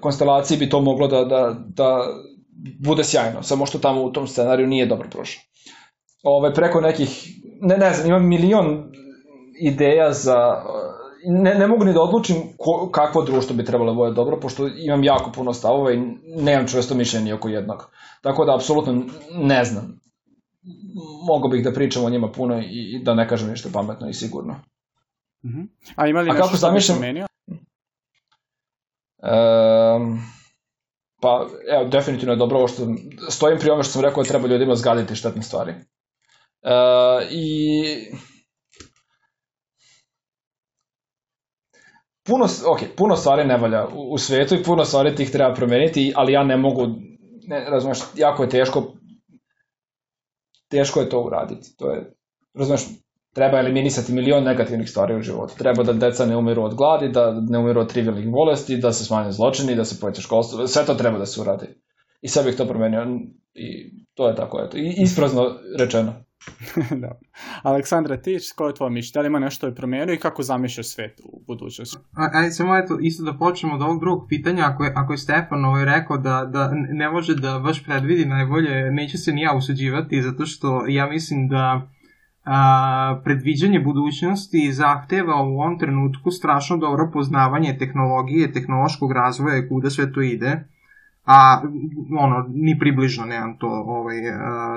konstelaciji 0.00 0.58
bi 0.58 0.68
to 0.68 0.80
moglo 0.80 1.08
da, 1.08 1.24
da, 1.24 1.56
da 1.68 2.06
bude 2.84 3.04
sjajno, 3.04 3.42
samo 3.42 3.66
što 3.66 3.78
tamo 3.78 4.02
u 4.02 4.12
tom 4.12 4.26
scenariju 4.26 4.66
nije 4.66 4.86
dobro 4.86 5.08
prošlo. 5.10 5.42
Ove, 6.22 6.54
preko 6.54 6.80
nekih, 6.80 7.28
ne, 7.60 7.78
ne 7.78 7.92
znam, 7.92 8.08
imam 8.08 8.28
milion 8.28 8.92
ideja 9.60 10.12
za 10.12 10.62
ne, 11.24 11.54
ne 11.54 11.66
mogu 11.66 11.84
ni 11.84 11.92
da 11.92 12.02
odlučim 12.02 12.36
ko, 12.58 12.90
kakvo 12.92 13.22
društvo 13.22 13.56
bi 13.56 13.64
trebalo 13.64 13.92
da 13.92 13.96
bude 13.96 14.12
dobro, 14.12 14.40
pošto 14.40 14.68
imam 14.68 15.04
jako 15.04 15.32
puno 15.32 15.52
stavova 15.52 15.92
i 15.92 16.00
nemam 16.24 16.68
čvrsto 16.68 16.94
mišljenje 16.94 17.34
oko 17.34 17.48
jednog. 17.48 17.90
Tako 18.22 18.44
da, 18.44 18.54
apsolutno 18.54 19.02
ne 19.32 19.64
znam. 19.64 20.00
Mogu 21.26 21.48
bih 21.48 21.64
da 21.64 21.72
pričam 21.72 22.04
o 22.04 22.10
njima 22.10 22.32
puno 22.32 22.58
i, 22.58 22.96
i 22.96 23.02
da 23.04 23.14
ne 23.14 23.28
kažem 23.28 23.50
ništa 23.50 23.68
pametno 23.72 24.08
i 24.08 24.14
sigurno. 24.14 24.54
Uh 25.44 25.50
mhm. 25.50 25.60
-huh. 25.60 25.66
A 25.96 26.06
ima 26.06 26.20
li 26.20 26.30
A 26.30 26.32
nešto 26.32 26.48
što 26.48 26.56
zamišljam... 26.56 26.98
promenio? 26.98 27.26
Um, 29.22 30.20
pa, 31.20 31.46
evo, 31.72 31.88
definitivno 31.88 32.32
je 32.32 32.38
dobro 32.38 32.58
ovo 32.58 32.68
što 32.68 32.86
stojim 33.30 33.58
pri 33.58 33.70
ome 33.70 33.82
što 33.82 33.92
sam 33.92 34.02
rekao 34.02 34.22
da 34.22 34.28
treba 34.28 34.48
ljudima 34.48 34.74
zgaditi 34.74 35.14
štetne 35.14 35.42
stvari. 35.42 35.72
Uh, 35.72 37.30
I 37.30 37.84
puno, 42.26 42.48
ok, 42.66 42.80
puno 42.96 43.16
stvari 43.16 43.44
ne 43.44 43.56
valja 43.56 43.86
u, 43.86 44.12
u 44.12 44.18
svetu 44.18 44.54
i 44.54 44.62
puno 44.62 44.84
stvari 44.84 45.14
tih 45.14 45.30
treba 45.30 45.54
promeniti, 45.54 46.12
ali 46.16 46.32
ja 46.32 46.44
ne 46.44 46.56
mogu, 46.56 46.86
ne, 47.46 47.70
razumeš, 47.70 47.98
jako 48.14 48.42
je 48.42 48.48
teško, 48.48 48.92
teško 50.68 51.00
je 51.00 51.08
to 51.08 51.20
uraditi. 51.20 51.76
To 51.76 51.90
je, 51.90 52.12
razumeš, 52.54 52.86
treba 53.34 53.58
eliminisati 53.58 54.12
milion 54.12 54.44
negativnih 54.44 54.90
stvari 54.90 55.16
u 55.16 55.22
životu. 55.22 55.54
Treba 55.58 55.82
da 55.82 55.92
deca 55.92 56.26
ne 56.26 56.36
umiru 56.36 56.62
od 56.64 56.74
gladi, 56.74 57.08
da 57.08 57.40
ne 57.48 57.58
umiru 57.58 57.80
od 57.80 57.92
trivialnih 57.92 58.28
bolesti, 58.30 58.76
da 58.76 58.92
se 58.92 59.04
smanje 59.04 59.32
zločini, 59.32 59.74
da 59.74 59.84
se 59.84 60.00
poveća 60.00 60.22
školstvo, 60.22 60.66
sve 60.66 60.86
to 60.86 60.94
treba 60.94 61.18
da 61.18 61.26
se 61.26 61.40
uradi. 61.40 61.66
I 62.22 62.28
sve 62.28 62.42
bih 62.42 62.56
to 62.56 62.66
promenio 62.66 63.06
i 63.54 63.90
to 64.14 64.28
je 64.28 64.36
tako, 64.36 64.60
eto, 64.66 64.76
isprazno 64.76 65.42
rečeno. 65.78 66.25
da. 67.02 67.18
Aleksandra, 67.62 68.16
ti, 68.16 68.38
ko 68.56 68.66
je 68.66 68.74
tvoje 68.74 68.90
mišljenje? 68.90 69.12
Da 69.14 69.20
li 69.20 69.26
ima 69.26 69.38
nešto 69.38 69.66
je 69.66 69.74
promenio 69.74 70.14
i 70.14 70.18
kako 70.18 70.42
zamišljaš 70.42 70.88
svet 70.88 71.20
u 71.24 71.42
budućnosti? 71.46 71.96
Ajde, 72.34 72.50
samo 72.50 72.76
eto, 72.76 72.98
isto 73.00 73.24
da 73.24 73.38
počnemo 73.38 73.74
od 73.74 73.82
ovog 73.82 74.00
drugog 74.00 74.26
pitanja, 74.28 74.64
ako 74.66 74.84
je, 74.84 74.92
ako 74.96 75.12
je 75.12 75.18
Stefan 75.18 75.64
ovaj 75.64 75.84
rekao 75.84 76.18
da, 76.18 76.48
da 76.52 76.70
ne 76.74 77.10
može 77.10 77.34
da 77.34 77.58
baš 77.58 77.84
predvidi 77.84 78.24
najbolje, 78.24 78.90
neću 78.90 79.18
se 79.18 79.32
ni 79.32 79.42
ja 79.42 79.54
usuđivati, 79.56 80.22
zato 80.22 80.46
što 80.46 80.86
ja 80.88 81.06
mislim 81.06 81.48
da 81.48 81.90
a, 82.44 83.20
predviđanje 83.24 83.80
budućnosti 83.80 84.72
zahteva 84.72 85.42
u 85.42 85.60
ovom 85.60 85.78
trenutku 85.78 86.30
strašno 86.30 86.76
dobro 86.76 87.10
poznavanje 87.12 87.76
tehnologije, 87.78 88.52
tehnološkog 88.52 89.12
razvoja 89.12 89.58
i 89.58 89.68
kuda 89.68 89.90
sve 89.90 90.12
to 90.12 90.22
ide 90.22 90.75
a 91.26 91.62
ono 92.18 92.46
ni 92.48 92.78
približno 92.78 93.26
nemam 93.26 93.58
to 93.58 93.68
ovaj 93.68 94.16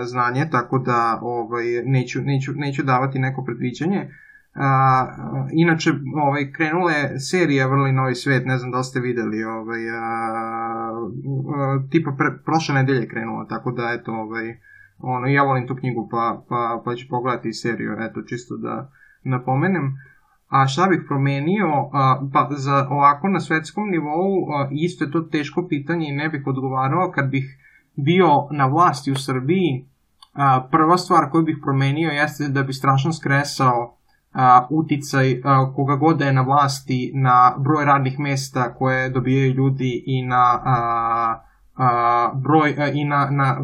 znanje 0.03 0.45
tako 0.51 0.79
da 0.79 1.19
ovaj 1.21 1.65
neću 1.85 2.21
neću 2.21 2.51
neću 2.55 2.83
davati 2.83 3.19
neko 3.19 3.43
predviđanje 3.43 4.09
A, 4.55 5.07
inače, 5.51 5.91
ovaj, 6.15 6.51
krenula 6.51 6.91
je 6.91 7.19
serija 7.19 7.67
Vrli 7.67 7.91
novi 7.91 8.15
svet, 8.15 8.45
ne 8.45 8.57
znam 8.57 8.71
da 8.71 8.77
li 8.77 8.83
ste 8.83 8.99
videli, 8.99 9.43
ovaj, 9.43 9.89
a, 9.89 9.95
a, 11.55 11.83
tipa 11.91 12.11
pre, 12.17 12.27
prošle 12.45 12.75
nedelje 12.75 12.99
je 12.99 13.07
krenula, 13.07 13.47
tako 13.47 13.71
da, 13.71 13.91
eto, 13.99 14.11
ovaj, 14.11 14.57
ono, 14.97 15.27
ja 15.27 15.43
volim 15.43 15.67
tu 15.67 15.75
knjigu, 15.75 16.09
pa, 16.11 16.45
pa, 16.49 16.81
pa 16.85 16.95
ću 16.95 17.07
pogledati 17.09 17.53
seriju, 17.53 17.95
eto, 17.99 18.21
čisto 18.21 18.57
da 18.57 18.91
napomenem. 19.23 19.93
A 20.49 20.67
šta 20.67 20.87
bih 20.87 21.01
promenio, 21.07 21.89
pa 22.33 22.49
za 22.51 22.87
ovako 22.89 23.27
na 23.27 23.39
svetskom 23.39 23.89
nivou 23.89 24.47
isto 24.71 25.03
je 25.03 25.11
to 25.11 25.21
teško 25.21 25.67
pitanje 25.69 26.09
i 26.09 26.15
ne 26.15 26.29
bih 26.29 26.47
odgovarao 26.47 27.11
kad 27.11 27.29
bih 27.29 27.57
bio 27.95 28.47
na 28.51 28.65
vlasti 28.65 29.11
u 29.11 29.15
Srbiji. 29.15 29.85
Prva 30.71 30.97
stvar 30.97 31.29
koju 31.31 31.43
bih 31.43 31.57
promenio 31.63 32.09
jeste 32.09 32.47
da 32.47 32.63
bi 32.63 32.73
strašno 32.73 33.13
skresao 33.13 33.95
uticaj 34.69 35.41
koga 35.75 35.95
god 35.95 36.17
da 36.17 36.25
je 36.25 36.33
na 36.33 36.41
vlasti 36.41 37.11
na 37.15 37.55
broj 37.57 37.85
radnih 37.85 38.19
mesta 38.19 38.73
koje 38.73 39.09
dobijaju 39.09 39.53
ljudi 39.53 40.03
i 40.05 40.25
na 40.25 40.61
broj 42.35 42.75
i 42.93 43.05
na, 43.05 43.29
na 43.31 43.57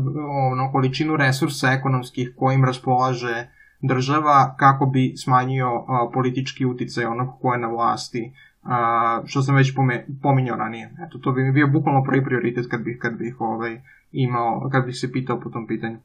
ono, 0.51 0.71
količinu 0.71 1.15
resursa 1.17 1.71
ekonomskih 1.71 2.33
kojim 2.37 2.65
raspolaže 2.65 3.47
država 3.87 4.55
kako 4.57 4.85
bi 4.85 5.13
smanjio 5.17 5.67
a, 5.67 6.09
politički 6.13 6.65
uticaj 6.65 7.05
onog 7.05 7.27
ko 7.41 7.53
je 7.53 7.59
na 7.59 7.67
vlasti, 7.67 8.33
a, 8.63 9.21
što 9.25 9.41
sam 9.41 9.55
već 9.55 9.75
pome, 9.75 10.05
pominjao 10.21 10.57
ranije. 10.57 10.91
Eto, 11.07 11.17
to 11.17 11.31
bi 11.31 11.43
mi 11.43 11.51
bio 11.51 11.67
bukvalno 11.67 12.03
prvi 12.03 12.25
prioritet 12.25 12.65
kad 12.71 12.81
bih, 12.81 12.97
kad 13.01 13.13
bih 13.13 13.41
ovaj, 13.41 13.81
imao, 14.11 14.69
kad 14.71 14.85
bih 14.85 14.95
se 14.95 15.11
pitao 15.11 15.39
po 15.39 15.49
tom 15.49 15.67
pitanju. 15.67 15.97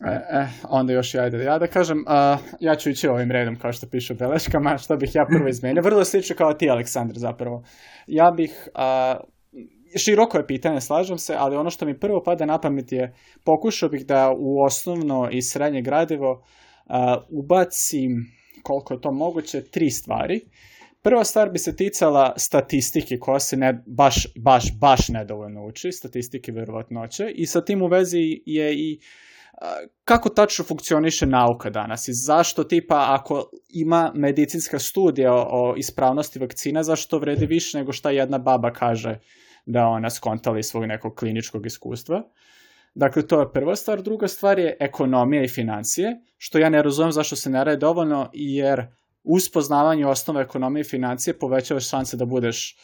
E, 0.00 0.10
e, 0.10 0.48
onda 0.68 0.92
još 0.92 1.14
ja, 1.14 1.26
ja 1.26 1.58
da 1.58 1.66
kažem, 1.66 2.04
a, 2.06 2.36
ja 2.60 2.74
ću 2.76 2.90
ići 2.90 3.08
ovim 3.08 3.30
redom 3.30 3.56
kao 3.56 3.72
što 3.72 3.86
piše 3.86 4.12
u 4.12 4.16
beleškama, 4.16 4.78
što 4.84 4.96
bih 4.96 5.14
ja 5.14 5.26
prvo 5.26 5.48
izmenio. 5.54 5.82
Vrlo 5.82 6.04
slično 6.04 6.36
kao 6.36 6.54
ti, 6.54 6.70
Aleksandar, 6.70 7.18
zapravo. 7.18 7.62
Ja 8.06 8.30
bih, 8.30 8.68
a, 8.74 9.16
široko 10.04 10.38
je 10.38 10.46
pitanje, 10.46 10.80
slažem 10.80 11.18
se, 11.18 11.34
ali 11.38 11.56
ono 11.56 11.70
što 11.70 11.86
mi 11.86 11.98
prvo 11.98 12.22
pada 12.22 12.46
na 12.46 12.58
pamet 12.60 12.92
je, 12.92 13.14
pokušao 13.44 13.88
bih 13.88 14.06
da 14.06 14.34
u 14.38 14.62
osnovno 14.62 15.28
i 15.30 15.42
srednje 15.42 15.82
gradivo 15.82 16.32
uh, 16.32 16.44
ubacim, 17.28 18.26
koliko 18.62 18.94
je 18.94 19.00
to 19.00 19.12
moguće, 19.12 19.62
tri 19.62 19.90
stvari. 19.90 20.40
Prva 21.02 21.24
stvar 21.24 21.50
bi 21.50 21.58
se 21.58 21.76
ticala 21.76 22.34
statistike 22.36 23.18
koja 23.18 23.40
se 23.40 23.56
ne, 23.56 23.82
baš, 23.86 24.26
baš, 24.38 24.64
baš 24.80 25.08
nedovoljno 25.08 25.66
uči, 25.66 25.92
statistike 25.92 26.52
verovatnoće 26.52 27.30
i 27.34 27.46
sa 27.46 27.64
tim 27.64 27.82
u 27.82 27.86
vezi 27.86 28.42
je 28.46 28.74
i 28.74 29.00
kako 30.04 30.28
tačno 30.28 30.64
funkcioniše 30.64 31.26
nauka 31.26 31.70
danas 31.70 32.08
i 32.08 32.12
zašto 32.12 32.64
tipa 32.64 33.06
ako 33.08 33.50
ima 33.68 34.12
medicinska 34.14 34.78
studija 34.78 35.32
o 35.34 35.74
ispravnosti 35.76 36.38
vakcina, 36.38 36.82
zašto 36.82 37.18
vredi 37.18 37.46
više 37.46 37.78
nego 37.78 37.92
šta 37.92 38.10
jedna 38.10 38.38
baba 38.38 38.72
kaže 38.72 39.18
da 39.66 39.86
ona 39.86 40.10
skontala 40.10 40.58
iz 40.58 40.66
svog 40.66 40.84
nekog 40.84 41.14
kliničkog 41.14 41.66
iskustva. 41.66 42.16
Uh, 42.16 42.24
Dakle, 42.94 43.26
to 43.26 43.40
je 43.40 43.52
prva 43.52 43.76
stvar. 43.76 44.02
Druga 44.02 44.28
stvar 44.28 44.58
je 44.58 44.76
ekonomija 44.80 45.42
i 45.44 45.48
financije, 45.48 46.20
što 46.36 46.58
ja 46.58 46.68
ne 46.68 46.82
razumem 46.82 47.12
zašto 47.12 47.36
se 47.36 47.50
ne 47.50 47.64
rade 47.64 47.76
dovoljno, 47.76 48.30
jer 48.32 48.86
uz 49.22 49.48
poznavanje 49.52 50.06
osnova 50.06 50.40
ekonomije 50.40 50.80
i 50.80 50.90
financije 50.90 51.38
povećavaš 51.38 51.88
šanse 51.90 52.16
da 52.16 52.24
budeš, 52.24 52.76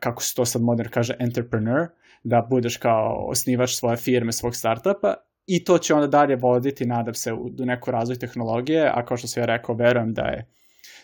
kako 0.00 0.22
se 0.22 0.34
to 0.34 0.44
sad 0.44 0.62
modern 0.62 0.90
kaže, 0.90 1.16
entrepreneur, 1.18 1.86
da 2.24 2.46
budeš 2.50 2.76
kao 2.76 3.26
osnivač 3.28 3.70
svoje 3.70 3.96
firme, 3.96 4.32
svog 4.32 4.56
startupa 4.56 5.14
i 5.46 5.64
to 5.64 5.78
će 5.78 5.94
onda 5.94 6.06
dalje 6.06 6.36
voditi, 6.36 6.86
nadam 6.86 7.14
se, 7.14 7.32
u 7.32 7.50
neku 7.58 7.90
razvoj 7.90 8.18
tehnologije, 8.18 8.90
a 8.94 9.04
kao 9.04 9.16
što 9.16 9.28
sam 9.28 9.40
ja 9.40 9.46
rekao, 9.46 9.74
verujem 9.74 10.14
da 10.14 10.22
je 10.22 10.46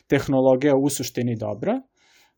tehnologija 0.07 0.77
u 0.77 0.89
suštini 0.89 1.37
dobra, 1.37 1.81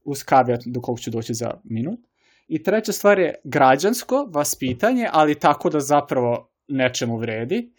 uz 0.04 0.22
kavijat 0.22 0.60
do 0.66 0.80
kog 0.80 1.00
ću 1.00 1.10
doći 1.10 1.34
za 1.34 1.50
minut. 1.64 2.00
I 2.48 2.62
treća 2.62 2.92
stvar 2.92 3.18
je 3.18 3.34
građansko 3.44 4.28
vaspitanje, 4.32 5.08
ali 5.12 5.34
tako 5.34 5.70
da 5.70 5.80
zapravo 5.80 6.50
nečemu 6.68 7.18
vredi. 7.18 7.72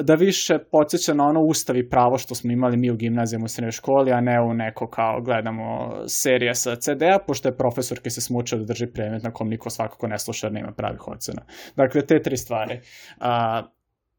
da 0.00 0.14
više 0.14 0.58
podsjeća 0.58 1.14
na 1.14 1.24
ono 1.24 1.40
ustavi 1.40 1.88
pravo 1.88 2.18
što 2.18 2.34
smo 2.34 2.52
imali 2.52 2.76
mi 2.76 2.90
u 2.90 2.96
gimnazijama 2.96 3.44
u 3.44 3.48
srednjoj 3.48 3.72
školi, 3.72 4.12
a 4.12 4.20
ne 4.20 4.40
u 4.40 4.54
neko 4.54 4.86
kao 4.86 5.20
gledamo 5.20 5.94
serija 6.06 6.54
sa 6.54 6.76
CD-a, 6.76 7.18
pošto 7.26 7.48
je 7.48 7.56
profesor 7.56 8.00
koji 8.00 8.10
se 8.10 8.20
smučao 8.20 8.58
da 8.58 8.64
drži 8.64 8.86
predmet 8.86 9.22
na 9.22 9.32
kom 9.32 9.48
niko 9.48 9.70
svakako 9.70 10.06
ne 10.06 10.18
sluša 10.18 10.48
nema 10.48 10.72
pravih 10.72 11.08
ocena. 11.08 11.42
Dakle, 11.76 12.06
te 12.06 12.22
tri 12.22 12.36
stvari. 12.36 12.80
A, 13.20 13.62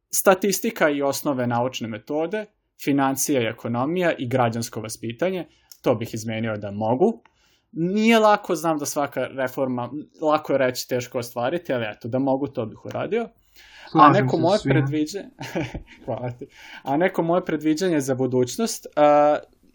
statistika 0.10 0.90
i 0.90 1.02
osnove 1.02 1.48
naučne 1.48 1.88
metode, 1.88 2.46
financija 2.84 3.42
i 3.42 3.46
ekonomija 3.46 4.14
i 4.18 4.28
građansko 4.28 4.82
vaspitanje, 4.82 5.48
to 5.82 5.96
bih 5.96 6.14
izmenio 6.14 6.58
da 6.58 6.72
mogu. 6.72 7.24
Nije 7.76 8.20
lako, 8.20 8.56
znam 8.56 8.78
da 8.78 8.86
svaka 8.86 9.28
reforma, 9.28 9.90
lako 10.22 10.54
je 10.54 10.58
reći, 10.58 10.90
teško 10.90 11.18
ostvariti, 11.18 11.74
ali 11.74 11.86
eto, 11.86 12.08
da 12.08 12.20
mogu, 12.20 12.48
to 12.48 12.66
bih 12.66 12.86
uradio. 12.86 13.30
a 13.94 14.10
neko 14.10 14.38
moje 14.38 14.60
predviđanje, 14.64 15.30
hvala 16.06 16.32
ti, 16.32 16.48
a 16.84 16.98
neko 16.98 17.24
moje 17.24 17.46
predviđanje 17.46 18.00
za 18.00 18.16
budućnost, 18.16 18.86
uh, 18.86 19.04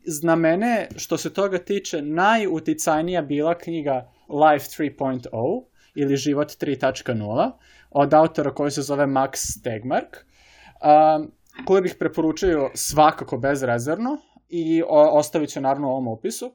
zna 0.05 0.37
mene, 0.37 0.89
što 0.97 1.17
se 1.17 1.33
toga 1.33 1.59
tiče, 1.59 2.03
najuticajnija 2.03 3.23
bila 3.23 3.59
knjiga 3.59 4.11
Life 4.29 4.67
3.0 4.83 5.65
ili 5.95 6.17
Život 6.17 6.49
3.0 6.49 7.51
od 7.91 8.15
autora 8.15 8.55
koji 8.55 8.71
se 8.71 8.83
zove 8.83 9.07
Max 9.07 9.31
Stegmark, 9.35 10.17
uh, 10.17 11.27
koju 11.65 11.83
bih 11.83 11.97
preporučio 11.99 12.71
svakako 12.75 13.39
bezrezervno 13.39 14.19
i 14.49 14.83
ostavit 14.89 15.51
ću 15.51 15.61
naravno 15.61 15.89
u 15.89 15.91
ovom 15.91 16.09
opisu 16.09 16.55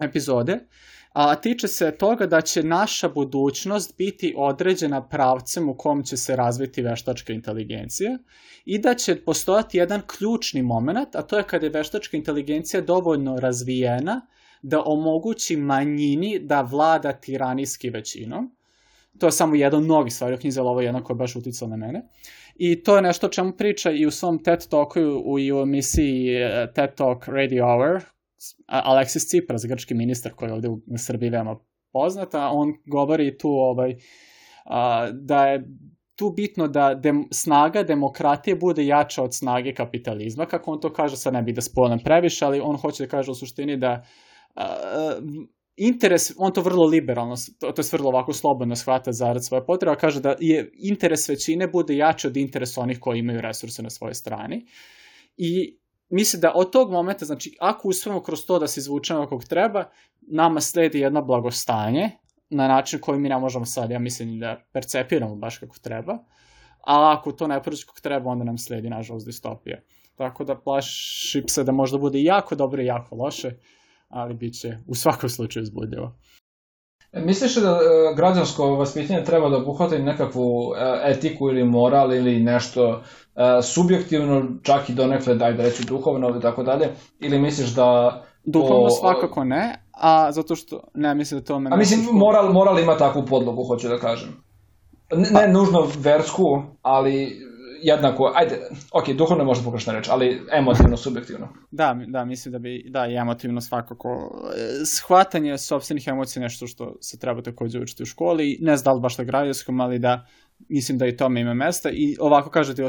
epizode, 0.00 0.58
a 1.12 1.34
tiče 1.34 1.68
se 1.68 1.90
toga 1.98 2.26
da 2.26 2.40
će 2.40 2.62
naša 2.62 3.08
budućnost 3.08 3.94
biti 3.98 4.34
određena 4.36 5.08
pravcem 5.08 5.68
u 5.68 5.76
kom 5.76 6.04
će 6.04 6.16
se 6.16 6.36
razviti 6.36 6.82
veštačka 6.82 7.32
inteligencija 7.32 8.18
i 8.64 8.78
da 8.78 8.94
će 8.94 9.24
postojati 9.24 9.78
jedan 9.78 10.02
ključni 10.06 10.62
moment, 10.62 11.16
a 11.16 11.22
to 11.22 11.38
je 11.38 11.44
kada 11.44 11.66
je 11.66 11.70
veštačka 11.70 12.16
inteligencija 12.16 12.80
dovoljno 12.80 13.36
razvijena 13.36 14.26
da 14.62 14.82
omogući 14.86 15.56
manjini 15.56 16.38
da 16.38 16.60
vlada 16.60 17.12
tiranijski 17.12 17.90
većinom. 17.90 18.56
To 19.18 19.26
je 19.26 19.32
samo 19.32 19.54
jedan 19.54 19.86
novi 19.86 20.10
stvari 20.10 20.34
u 20.34 20.38
knjizi, 20.38 20.60
ali 20.60 20.68
ovo 20.68 20.80
je 20.80 20.84
jedna 20.84 21.04
koja 21.04 21.14
je 21.14 21.18
baš 21.18 21.36
uticala 21.36 21.70
na 21.70 21.76
mene. 21.76 22.02
I 22.54 22.82
to 22.82 22.96
je 22.96 23.02
nešto 23.02 23.26
o 23.26 23.30
čemu 23.30 23.52
priča 23.52 23.90
i 23.90 24.06
u 24.06 24.10
svom 24.10 24.42
TED 24.42 24.68
Talku 24.70 24.98
i 25.38 25.52
u 25.52 25.60
emisiji 25.60 26.34
eh, 26.34 26.72
TED 26.74 26.94
Talk 26.94 27.28
Radio 27.28 27.64
Hour, 27.64 28.00
Aleksis 28.66 29.26
Tsipras, 29.26 29.66
grčki 29.68 29.94
ministar 29.94 30.32
koji 30.32 30.48
je 30.48 30.54
ovde 30.54 30.68
u 30.68 30.78
Srbiji 30.96 31.30
veoma 31.30 31.56
poznata, 31.92 32.48
on 32.52 32.74
govori 32.86 33.38
tu 33.38 33.48
ovaj, 33.48 33.96
a, 34.64 35.10
da 35.12 35.46
je 35.46 35.64
tu 36.16 36.30
bitno 36.36 36.68
da 36.68 36.94
dem, 36.94 37.24
snaga 37.32 37.82
demokratije 37.82 38.56
bude 38.56 38.86
jača 38.86 39.22
od 39.22 39.34
snage 39.34 39.74
kapitalizma, 39.74 40.46
kako 40.46 40.70
on 40.70 40.80
to 40.80 40.92
kaže, 40.92 41.16
sad 41.16 41.32
ne 41.32 41.42
bih 41.42 41.54
da 41.54 41.60
spolnem 41.60 41.98
previše, 42.04 42.44
ali 42.44 42.60
on 42.60 42.76
hoće 42.76 43.04
da 43.04 43.10
kaže 43.10 43.30
u 43.30 43.34
suštini 43.34 43.76
da 43.76 44.04
a, 44.54 44.66
interes, 45.76 46.32
on 46.36 46.52
to 46.52 46.60
vrlo 46.62 46.86
liberalno, 46.86 47.34
to, 47.58 47.72
to 47.72 47.82
je 47.82 47.88
vrlo 47.92 48.08
ovako 48.08 48.32
slobodno 48.32 48.76
shvata 48.76 49.12
zarad 49.12 49.44
svoje 49.44 49.66
potreba, 49.66 49.96
kaže 49.96 50.20
da 50.20 50.36
je 50.40 50.70
interes 50.74 51.28
većine 51.28 51.68
bude 51.68 51.96
jači 51.96 52.26
od 52.26 52.36
interesa 52.36 52.80
onih 52.80 52.98
koji 53.00 53.18
imaju 53.18 53.40
resurse 53.40 53.82
na 53.82 53.90
svojoj 53.90 54.14
strani. 54.14 54.66
I 55.36 55.78
mislim 56.12 56.40
da 56.40 56.52
od 56.54 56.72
tog 56.72 56.90
momenta, 56.90 57.24
znači, 57.24 57.56
ako 57.60 57.88
uspemo 57.88 58.22
kroz 58.22 58.46
to 58.46 58.58
da 58.58 58.66
se 58.66 58.80
izvučemo 58.80 59.22
kako 59.22 59.42
treba, 59.48 59.84
nama 60.20 60.60
sledi 60.60 60.98
jedno 60.98 61.22
blagostanje, 61.22 62.10
na 62.50 62.68
način 62.68 63.00
koji 63.00 63.20
mi 63.20 63.28
ne 63.28 63.38
možemo 63.38 63.64
sad, 63.64 63.90
ja 63.90 63.98
mislim, 63.98 64.38
da 64.38 64.64
percepiramo 64.72 65.36
baš 65.36 65.58
kako 65.58 65.78
treba, 65.78 66.12
a 66.86 67.16
ako 67.18 67.32
to 67.32 67.46
ne 67.46 67.62
prođe 67.62 67.86
kako 67.86 68.00
treba, 68.00 68.30
onda 68.30 68.44
nam 68.44 68.58
sledi, 68.58 68.90
nažalost, 68.90 69.26
distopija. 69.26 69.80
Tako 70.14 70.44
da 70.44 70.60
plašim 70.60 71.48
se 71.48 71.64
da 71.64 71.72
možda 71.72 71.98
bude 71.98 72.22
jako 72.22 72.54
dobro 72.54 72.82
i 72.82 72.86
jako 72.86 73.16
loše, 73.16 73.50
ali 74.08 74.34
bit 74.34 74.60
će 74.60 74.78
u 74.86 74.94
svakom 74.94 75.28
slučaju 75.28 75.66
zbudljivo. 75.66 76.18
E, 77.12 77.20
misliš 77.20 77.54
da 77.54 77.70
e, 77.70 78.14
građansko 78.14 78.66
vaspitanje 78.66 79.24
treba 79.24 79.48
da 79.48 79.56
obuhvata 79.56 79.98
nekakvu 79.98 80.72
e, 80.76 81.10
etiku 81.10 81.48
ili 81.48 81.64
moral 81.64 82.14
ili 82.14 82.40
nešto 82.40 83.02
subjektivno, 83.62 84.42
čak 84.62 84.88
i 84.88 84.94
donekle, 84.94 85.34
daj 85.34 85.52
da 85.52 85.62
reći 85.62 85.86
duhovno 85.86 86.28
ili 86.28 86.40
tako 86.40 86.62
dalje, 86.62 86.88
ili 87.20 87.38
misliš 87.38 87.74
da... 87.74 88.20
Duhovno 88.44 88.84
o, 88.84 88.90
svakako 88.90 89.44
ne, 89.44 89.84
a 89.92 90.32
zato 90.32 90.56
što, 90.56 90.80
ne, 90.94 91.14
mislim 91.14 91.40
da 91.40 91.46
to 91.46 91.60
me... 91.60 91.70
A 91.72 91.76
mislim, 91.76 92.00
moral, 92.12 92.52
moral 92.52 92.78
ima 92.78 92.96
takvu 92.96 93.22
podlogu, 93.26 93.64
hoću 93.64 93.88
da 93.88 93.98
kažem. 93.98 94.28
Ne, 95.12 95.30
ne 95.30 95.52
nužno 95.52 95.88
versku, 95.98 96.62
ali 96.82 97.36
jednako, 97.82 98.32
ajde, 98.34 98.58
ok, 98.92 99.08
duhovno 99.16 99.42
je 99.42 99.46
možda 99.46 99.64
pogrešna 99.64 99.92
reč, 99.92 100.08
ali 100.08 100.42
emotivno, 100.52 100.96
subjektivno. 100.96 101.48
Da, 101.70 101.96
da, 102.06 102.24
mislim 102.24 102.52
da 102.52 102.58
bi, 102.58 102.84
da, 102.88 103.06
i 103.06 103.14
emotivno 103.16 103.60
svakako. 103.60 104.08
Shvatanje 104.96 105.58
sobstvenih 105.58 106.08
emocija 106.08 106.40
je 106.40 106.44
nešto 106.44 106.66
što 106.66 106.96
se 107.00 107.18
treba 107.18 107.42
takođe 107.42 107.80
učiti 107.80 108.02
u 108.02 108.06
školi, 108.06 108.58
ne 108.60 108.76
znam 108.76 108.84
da 108.84 108.96
li 108.96 109.00
baš 109.00 109.18
na 109.18 109.24
građanskom, 109.24 109.80
ali 109.80 109.98
da, 109.98 110.26
mislim 110.68 110.98
da 110.98 111.06
i 111.06 111.16
tome 111.16 111.40
ima 111.40 111.54
mesta 111.54 111.90
i 111.92 112.16
ovako 112.20 112.50
kažete 112.50 112.84
o 112.84 112.88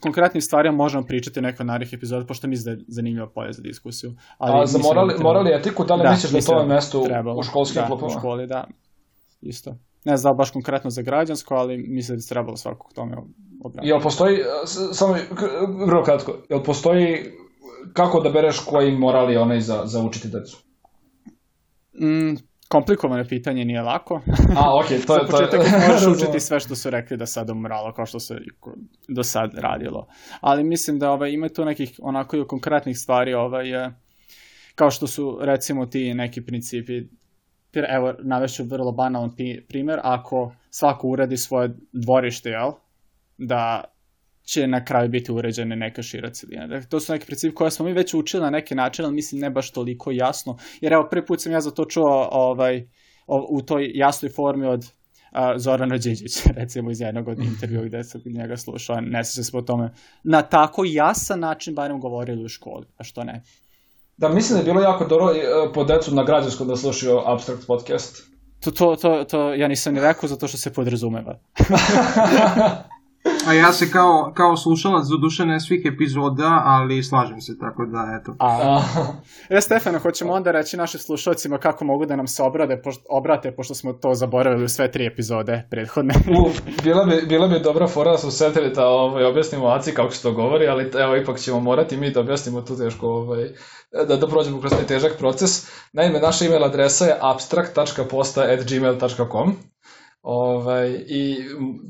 konkretnim 0.00 0.40
stvarima 0.40 0.76
možemo 0.76 1.06
pričati 1.06 1.38
u 1.38 1.42
nekoj 1.42 1.66
narednih 1.66 1.92
epizoda, 1.92 2.26
pošto 2.26 2.48
mislim 2.48 2.64
da 2.64 2.80
je 2.80 2.84
zanimljivo 2.88 3.30
polje 3.34 3.52
za 3.52 3.62
diskusiju. 3.62 4.14
Ali 4.38 4.62
A 4.62 4.66
za 4.66 4.78
morali, 4.78 5.14
da 5.16 5.22
morali 5.22 5.54
etiku, 5.54 5.84
da 5.84 5.94
li 5.94 6.02
da, 6.02 6.10
misliš 6.10 6.32
da 6.32 6.40
to 6.40 6.60
je 6.60 6.66
mesto 6.66 7.04
trebalo, 7.04 7.38
u 7.38 7.42
školskim 7.42 7.82
da, 7.88 8.06
u 8.06 8.10
školi, 8.10 8.46
da, 8.46 8.66
isto. 9.40 9.76
Ne 10.04 10.16
znam 10.16 10.36
baš 10.36 10.50
konkretno 10.50 10.90
za 10.90 11.02
građansko, 11.02 11.54
ali 11.54 11.76
mislim 11.76 12.14
da 12.14 12.18
bi 12.18 12.22
se 12.22 12.28
trebalo 12.28 12.56
svakog 12.56 12.92
tome 12.94 13.16
obraniti. 13.64 13.88
Jel 13.88 14.00
postoji, 14.00 14.38
samo 14.92 15.16
vrlo 15.86 16.02
kratko, 16.02 16.32
jel 16.48 16.62
postoji 16.62 17.32
kako 17.92 18.20
da 18.20 18.30
bereš 18.30 18.58
koji 18.58 18.98
moral 18.98 19.30
je 19.30 19.40
onaj 19.40 19.60
za, 19.60 19.82
za 19.84 20.02
učiti 20.02 20.28
decu? 20.28 20.58
Mm, 22.00 22.36
komplikovano 22.68 23.24
pitanje, 23.28 23.64
nije 23.64 23.82
lako. 23.82 24.20
A, 24.56 24.78
okej, 24.84 24.98
okay, 24.98 25.06
to 25.06 25.16
je... 25.16 25.20
Za 25.26 25.30
početak 25.30 25.60
možeš 25.88 26.06
učiti 26.16 26.40
sve 26.40 26.60
što 26.60 26.74
su 26.74 26.90
rekli 26.90 27.16
da 27.16 27.26
sad 27.26 27.50
umralo, 27.50 27.92
kao 27.92 28.06
što 28.06 28.20
se 28.20 28.34
do 29.08 29.22
sad 29.22 29.50
radilo. 29.54 30.06
Ali 30.40 30.64
mislim 30.64 30.98
da 30.98 31.10
ovaj, 31.10 31.30
ima 31.30 31.48
tu 31.48 31.64
nekih 31.64 32.00
onako 32.02 32.36
i 32.36 32.46
konkretnih 32.46 32.98
stvari, 32.98 33.34
ovaj, 33.34 33.64
kao 34.74 34.90
što 34.90 35.06
su 35.06 35.38
recimo 35.40 35.86
ti 35.86 36.14
neki 36.14 36.44
principi 36.44 36.92
evo, 37.74 38.14
navešću 38.22 38.64
vrlo 38.64 38.92
banalan 38.92 39.30
primer, 39.68 40.00
ako 40.02 40.52
svako 40.70 41.08
uredi 41.08 41.36
svoje 41.36 41.70
dvorište, 41.92 42.50
jel, 42.50 42.72
da 43.38 43.84
će 44.44 44.66
na 44.66 44.84
kraju 44.84 45.08
biti 45.08 45.32
uređene 45.32 45.76
neka 45.76 46.02
šira 46.02 46.30
celina. 46.30 46.66
Dakle, 46.66 46.88
to 46.88 47.00
su 47.00 47.12
neki 47.12 47.26
principi 47.26 47.54
koje 47.54 47.70
smo 47.70 47.86
mi 47.86 47.92
već 47.92 48.14
učili 48.14 48.42
na 48.42 48.50
neki 48.50 48.74
način, 48.74 49.04
ali 49.04 49.14
mislim 49.14 49.40
ne 49.40 49.50
baš 49.50 49.70
toliko 49.70 50.10
jasno. 50.10 50.58
Jer 50.80 50.92
evo, 50.92 51.08
prvi 51.10 51.26
put 51.26 51.40
sam 51.40 51.52
ja 51.52 51.60
za 51.60 51.70
to 51.70 51.84
čuo 51.84 52.28
ovaj, 52.32 52.88
u 53.26 53.62
toj 53.62 53.90
jasnoj 53.94 54.30
formi 54.30 54.66
od 54.66 54.86
a, 55.32 55.58
Zorana 55.58 55.98
Đeđića, 55.98 56.50
recimo 56.60 56.90
iz 56.90 57.00
jednog 57.00 57.28
od 57.28 57.38
intervjua 57.38 57.84
gde 57.84 58.04
sam 58.04 58.20
njega 58.24 58.56
slušao, 58.56 59.00
ne 59.00 59.24
se 59.24 59.44
se 59.44 59.56
o 59.56 59.62
tome, 59.62 59.90
na 60.24 60.42
tako 60.42 60.82
jasan 60.86 61.40
način 61.40 61.74
barem 61.74 62.00
govorili 62.00 62.44
u 62.44 62.48
školi, 62.48 62.86
a 62.96 63.04
što 63.04 63.24
ne. 63.24 63.42
Da, 64.16 64.28
mislim 64.28 64.54
da 64.54 64.60
je 64.60 64.64
bilo 64.64 64.80
jako 64.80 65.04
dobro 65.04 65.34
e, 65.34 65.72
po 65.74 65.84
decu 65.84 66.14
na 66.14 66.24
građanskom 66.24 66.68
da 66.68 66.76
slušaju 66.76 67.20
Abstract 67.26 67.66
podcast. 67.66 68.22
To, 68.60 68.70
to, 68.70 68.96
to, 68.96 69.24
to 69.24 69.54
ja 69.54 69.68
nisam 69.68 69.94
ni 69.94 70.00
rekao 70.00 70.28
zato 70.28 70.48
što 70.48 70.58
se 70.58 70.72
podrazumeva. 70.72 71.38
A 73.46 73.52
ja 73.52 73.72
se 73.72 73.90
kao, 73.90 74.32
kao 74.34 74.56
slušalac 74.56 75.08
do 75.08 75.16
duše 75.16 75.46
ne 75.46 75.60
svih 75.60 75.82
epizoda, 75.94 76.62
ali 76.64 77.02
slažem 77.02 77.40
se, 77.40 77.58
tako 77.58 77.86
da, 77.86 78.18
eto. 78.20 78.34
A, 78.38 78.80
e, 79.48 79.60
Stefano, 79.60 79.98
hoćemo 79.98 80.32
onda 80.32 80.50
reći 80.50 80.76
našim 80.76 81.00
slušalcima 81.00 81.58
kako 81.58 81.84
mogu 81.84 82.06
da 82.06 82.16
nam 82.16 82.26
se 82.26 82.42
obrade, 82.42 82.82
pošto, 82.82 83.02
obrate, 83.08 83.52
pošto 83.52 83.74
smo 83.74 83.92
to 83.92 84.14
zaboravili 84.14 84.64
u 84.64 84.68
sve 84.68 84.90
tri 84.90 85.06
epizode 85.06 85.66
prethodne. 85.70 86.14
U, 86.38 86.50
bila, 86.82 87.04
bi, 87.04 87.22
bila 87.28 87.48
bi 87.48 87.60
dobra 87.60 87.86
fora 87.86 88.10
da 88.10 88.18
smo 88.18 88.30
setili 88.30 88.74
da 88.74 88.86
ovaj, 88.86 89.24
objasnimo 89.24 89.68
Aci 89.68 89.94
kako 89.94 90.10
se 90.10 90.22
to 90.22 90.32
govori, 90.32 90.68
ali 90.68 90.90
evo, 90.98 91.16
ipak 91.16 91.38
ćemo 91.38 91.60
morati 91.60 91.96
mi 91.96 92.10
da 92.10 92.20
objasnimo 92.20 92.60
tu 92.60 92.78
teško, 92.78 93.08
ovaj, 93.08 93.48
da, 94.08 94.16
da 94.16 94.26
prođemo 94.26 94.60
kroz 94.60 94.72
taj 94.72 94.86
težak 94.86 95.12
proces. 95.18 95.66
Naime, 95.92 96.20
naša 96.20 96.44
email 96.44 96.64
adresa 96.64 97.04
je 97.04 97.16
abstract.posta.gmail.com 97.20 99.56
Ovaj, 100.22 101.04
I 101.06 101.36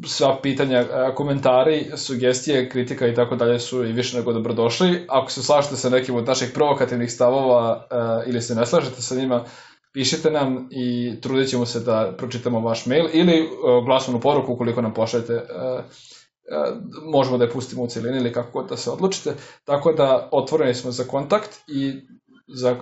sva 0.07 0.39
pitanja, 0.43 0.85
komentari, 1.15 1.91
sugestije, 1.97 2.69
kritika 2.69 3.07
i 3.07 3.15
tako 3.15 3.37
dalje 3.37 3.59
su 3.59 3.85
i 3.85 3.93
više 3.93 4.17
nego 4.17 4.33
dobrodošli. 4.33 5.05
Ako 5.09 5.31
se 5.31 5.43
slažete 5.43 5.77
sa 5.77 5.91
nekim 5.91 6.15
od 6.15 6.27
naših 6.27 6.51
provokativnih 6.55 7.13
stavova 7.13 7.87
uh, 7.91 8.29
ili 8.29 8.41
se 8.41 8.55
ne 8.55 8.67
slažete 8.67 9.03
sa 9.03 9.15
njima, 9.15 9.45
pišite 9.93 10.31
nam 10.31 10.69
i 10.71 11.15
trudit 11.21 11.49
ćemo 11.49 11.67
se 11.67 11.81
da 11.81 12.15
pročitamo 12.19 12.61
vaš 12.61 12.87
mail 12.87 13.09
ili 13.13 13.43
uh, 13.43 13.85
glasovnu 13.85 14.21
poruku 14.21 14.53
ukoliko 14.53 14.83
nam 14.83 14.95
pošaljete 14.95 15.35
uh, 15.35 15.85
možemo 17.13 17.39
da 17.39 17.45
je 17.45 17.51
pustimo 17.51 17.83
u 17.83 17.87
celini 17.87 18.19
ili 18.19 18.33
kako 18.33 18.61
god 18.61 18.69
da 18.69 18.77
se 18.77 18.91
odlučite. 18.91 19.35
Tako 19.65 19.93
da 19.93 20.29
otvoreni 20.33 20.75
smo 20.75 20.91
za 20.91 21.05
kontakt 21.05 21.51
i 21.69 21.93
za 22.49 22.77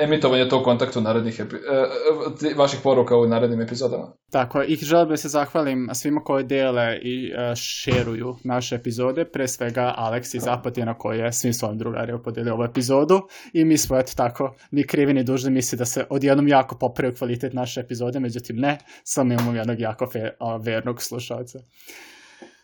emitovanje 0.00 0.48
tog 0.48 0.64
kontakta 0.64 0.98
u 0.98 1.02
narednih 1.02 1.40
epi, 1.40 1.56
uh, 1.56 2.56
vaših 2.56 2.80
poruka 2.82 3.16
u 3.16 3.26
narednim 3.26 3.60
epizodama. 3.60 4.12
Tako, 4.30 4.62
i 4.62 4.76
želim 4.76 5.08
da 5.08 5.16
se 5.16 5.28
zahvalim 5.28 5.88
svima 5.92 6.20
koji 6.20 6.44
dele 6.44 6.98
i 7.02 7.32
uh, 7.32 7.54
šeruju 7.54 8.36
naše 8.44 8.74
epizode, 8.74 9.24
pre 9.24 9.48
svega 9.48 9.94
Alex 9.98 10.36
iz 10.36 10.46
Apatina 10.46 10.98
koji 10.98 11.18
je 11.18 11.32
svim 11.32 11.52
svojim 11.52 11.78
drugarima 11.78 12.18
podelio 12.18 12.54
ovu 12.54 12.64
epizodu 12.64 13.20
i 13.52 13.64
mi 13.64 13.78
smo 13.78 13.98
eto 13.98 14.12
tako, 14.16 14.54
ni 14.70 14.86
krivi 14.86 15.14
ni 15.14 15.24
dužni 15.24 15.50
misli 15.50 15.78
da 15.78 15.84
se 15.84 16.06
odjednom 16.10 16.48
jako 16.48 16.78
popravio 16.78 17.16
kvalitet 17.18 17.52
naše 17.52 17.80
epizode, 17.80 18.20
međutim 18.20 18.56
ne, 18.56 18.78
samo 19.04 19.32
imamo 19.32 19.52
jednog 19.52 19.80
jako 19.80 20.06
fe, 20.06 20.30
uh, 20.40 20.64
vernog 20.64 21.02
slušalca. 21.02 21.58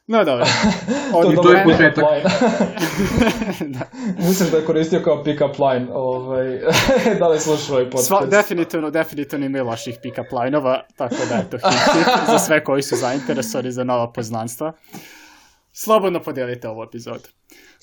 No 0.07 0.25
dobro. 0.25 0.45
Od 1.15 1.35
to 1.43 1.53
je 1.53 1.65
početak. 1.65 2.05
da. 3.77 3.81
Mislim 4.19 4.51
da 4.51 4.57
je 4.57 4.65
koristio 4.65 5.01
kao 5.05 5.25
pick-up 5.25 5.59
line. 5.59 5.87
Ovaj, 5.93 6.61
da 7.19 7.29
li 7.29 7.41
slušao 7.41 7.75
ovaj 7.75 7.91
podcast? 7.91 8.07
Sva, 8.07 8.27
definitivno, 8.27 8.91
definitivno 8.91 9.47
ima 9.47 9.63
loših 9.63 9.99
pick-up 10.03 10.43
line-ova, 10.43 10.83
tako 10.97 11.15
da 11.29 11.35
je 11.35 11.51
to 11.51 11.57
hit 11.57 12.07
za 12.31 12.39
sve 12.39 12.65
koji 12.65 12.83
su 12.83 12.97
zainteresovani 12.97 13.73
za 13.73 13.85
nova 13.85 14.13
poznanstva. 14.13 14.73
Slobodno 15.73 16.23
podijelite 16.23 16.69
ovu 16.69 16.83
epizodu. 16.83 17.29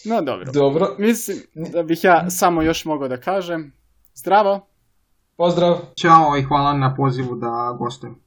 No 0.05 0.21
dobro. 0.21 0.51
Dobro. 0.51 0.95
Mislim 0.97 1.37
da 1.53 1.83
bih 1.83 2.03
ja 2.03 2.29
samo 2.29 2.61
još 2.61 2.85
mogao 2.85 3.07
da 3.07 3.17
kažem. 3.17 3.73
Zdravo! 4.15 4.67
Pozdrav! 5.37 5.77
Ćao 6.01 6.37
i 6.39 6.43
hvala 6.43 6.73
na 6.73 6.95
pozivu 6.95 7.35
da 7.35 7.75
gostujem. 7.79 8.22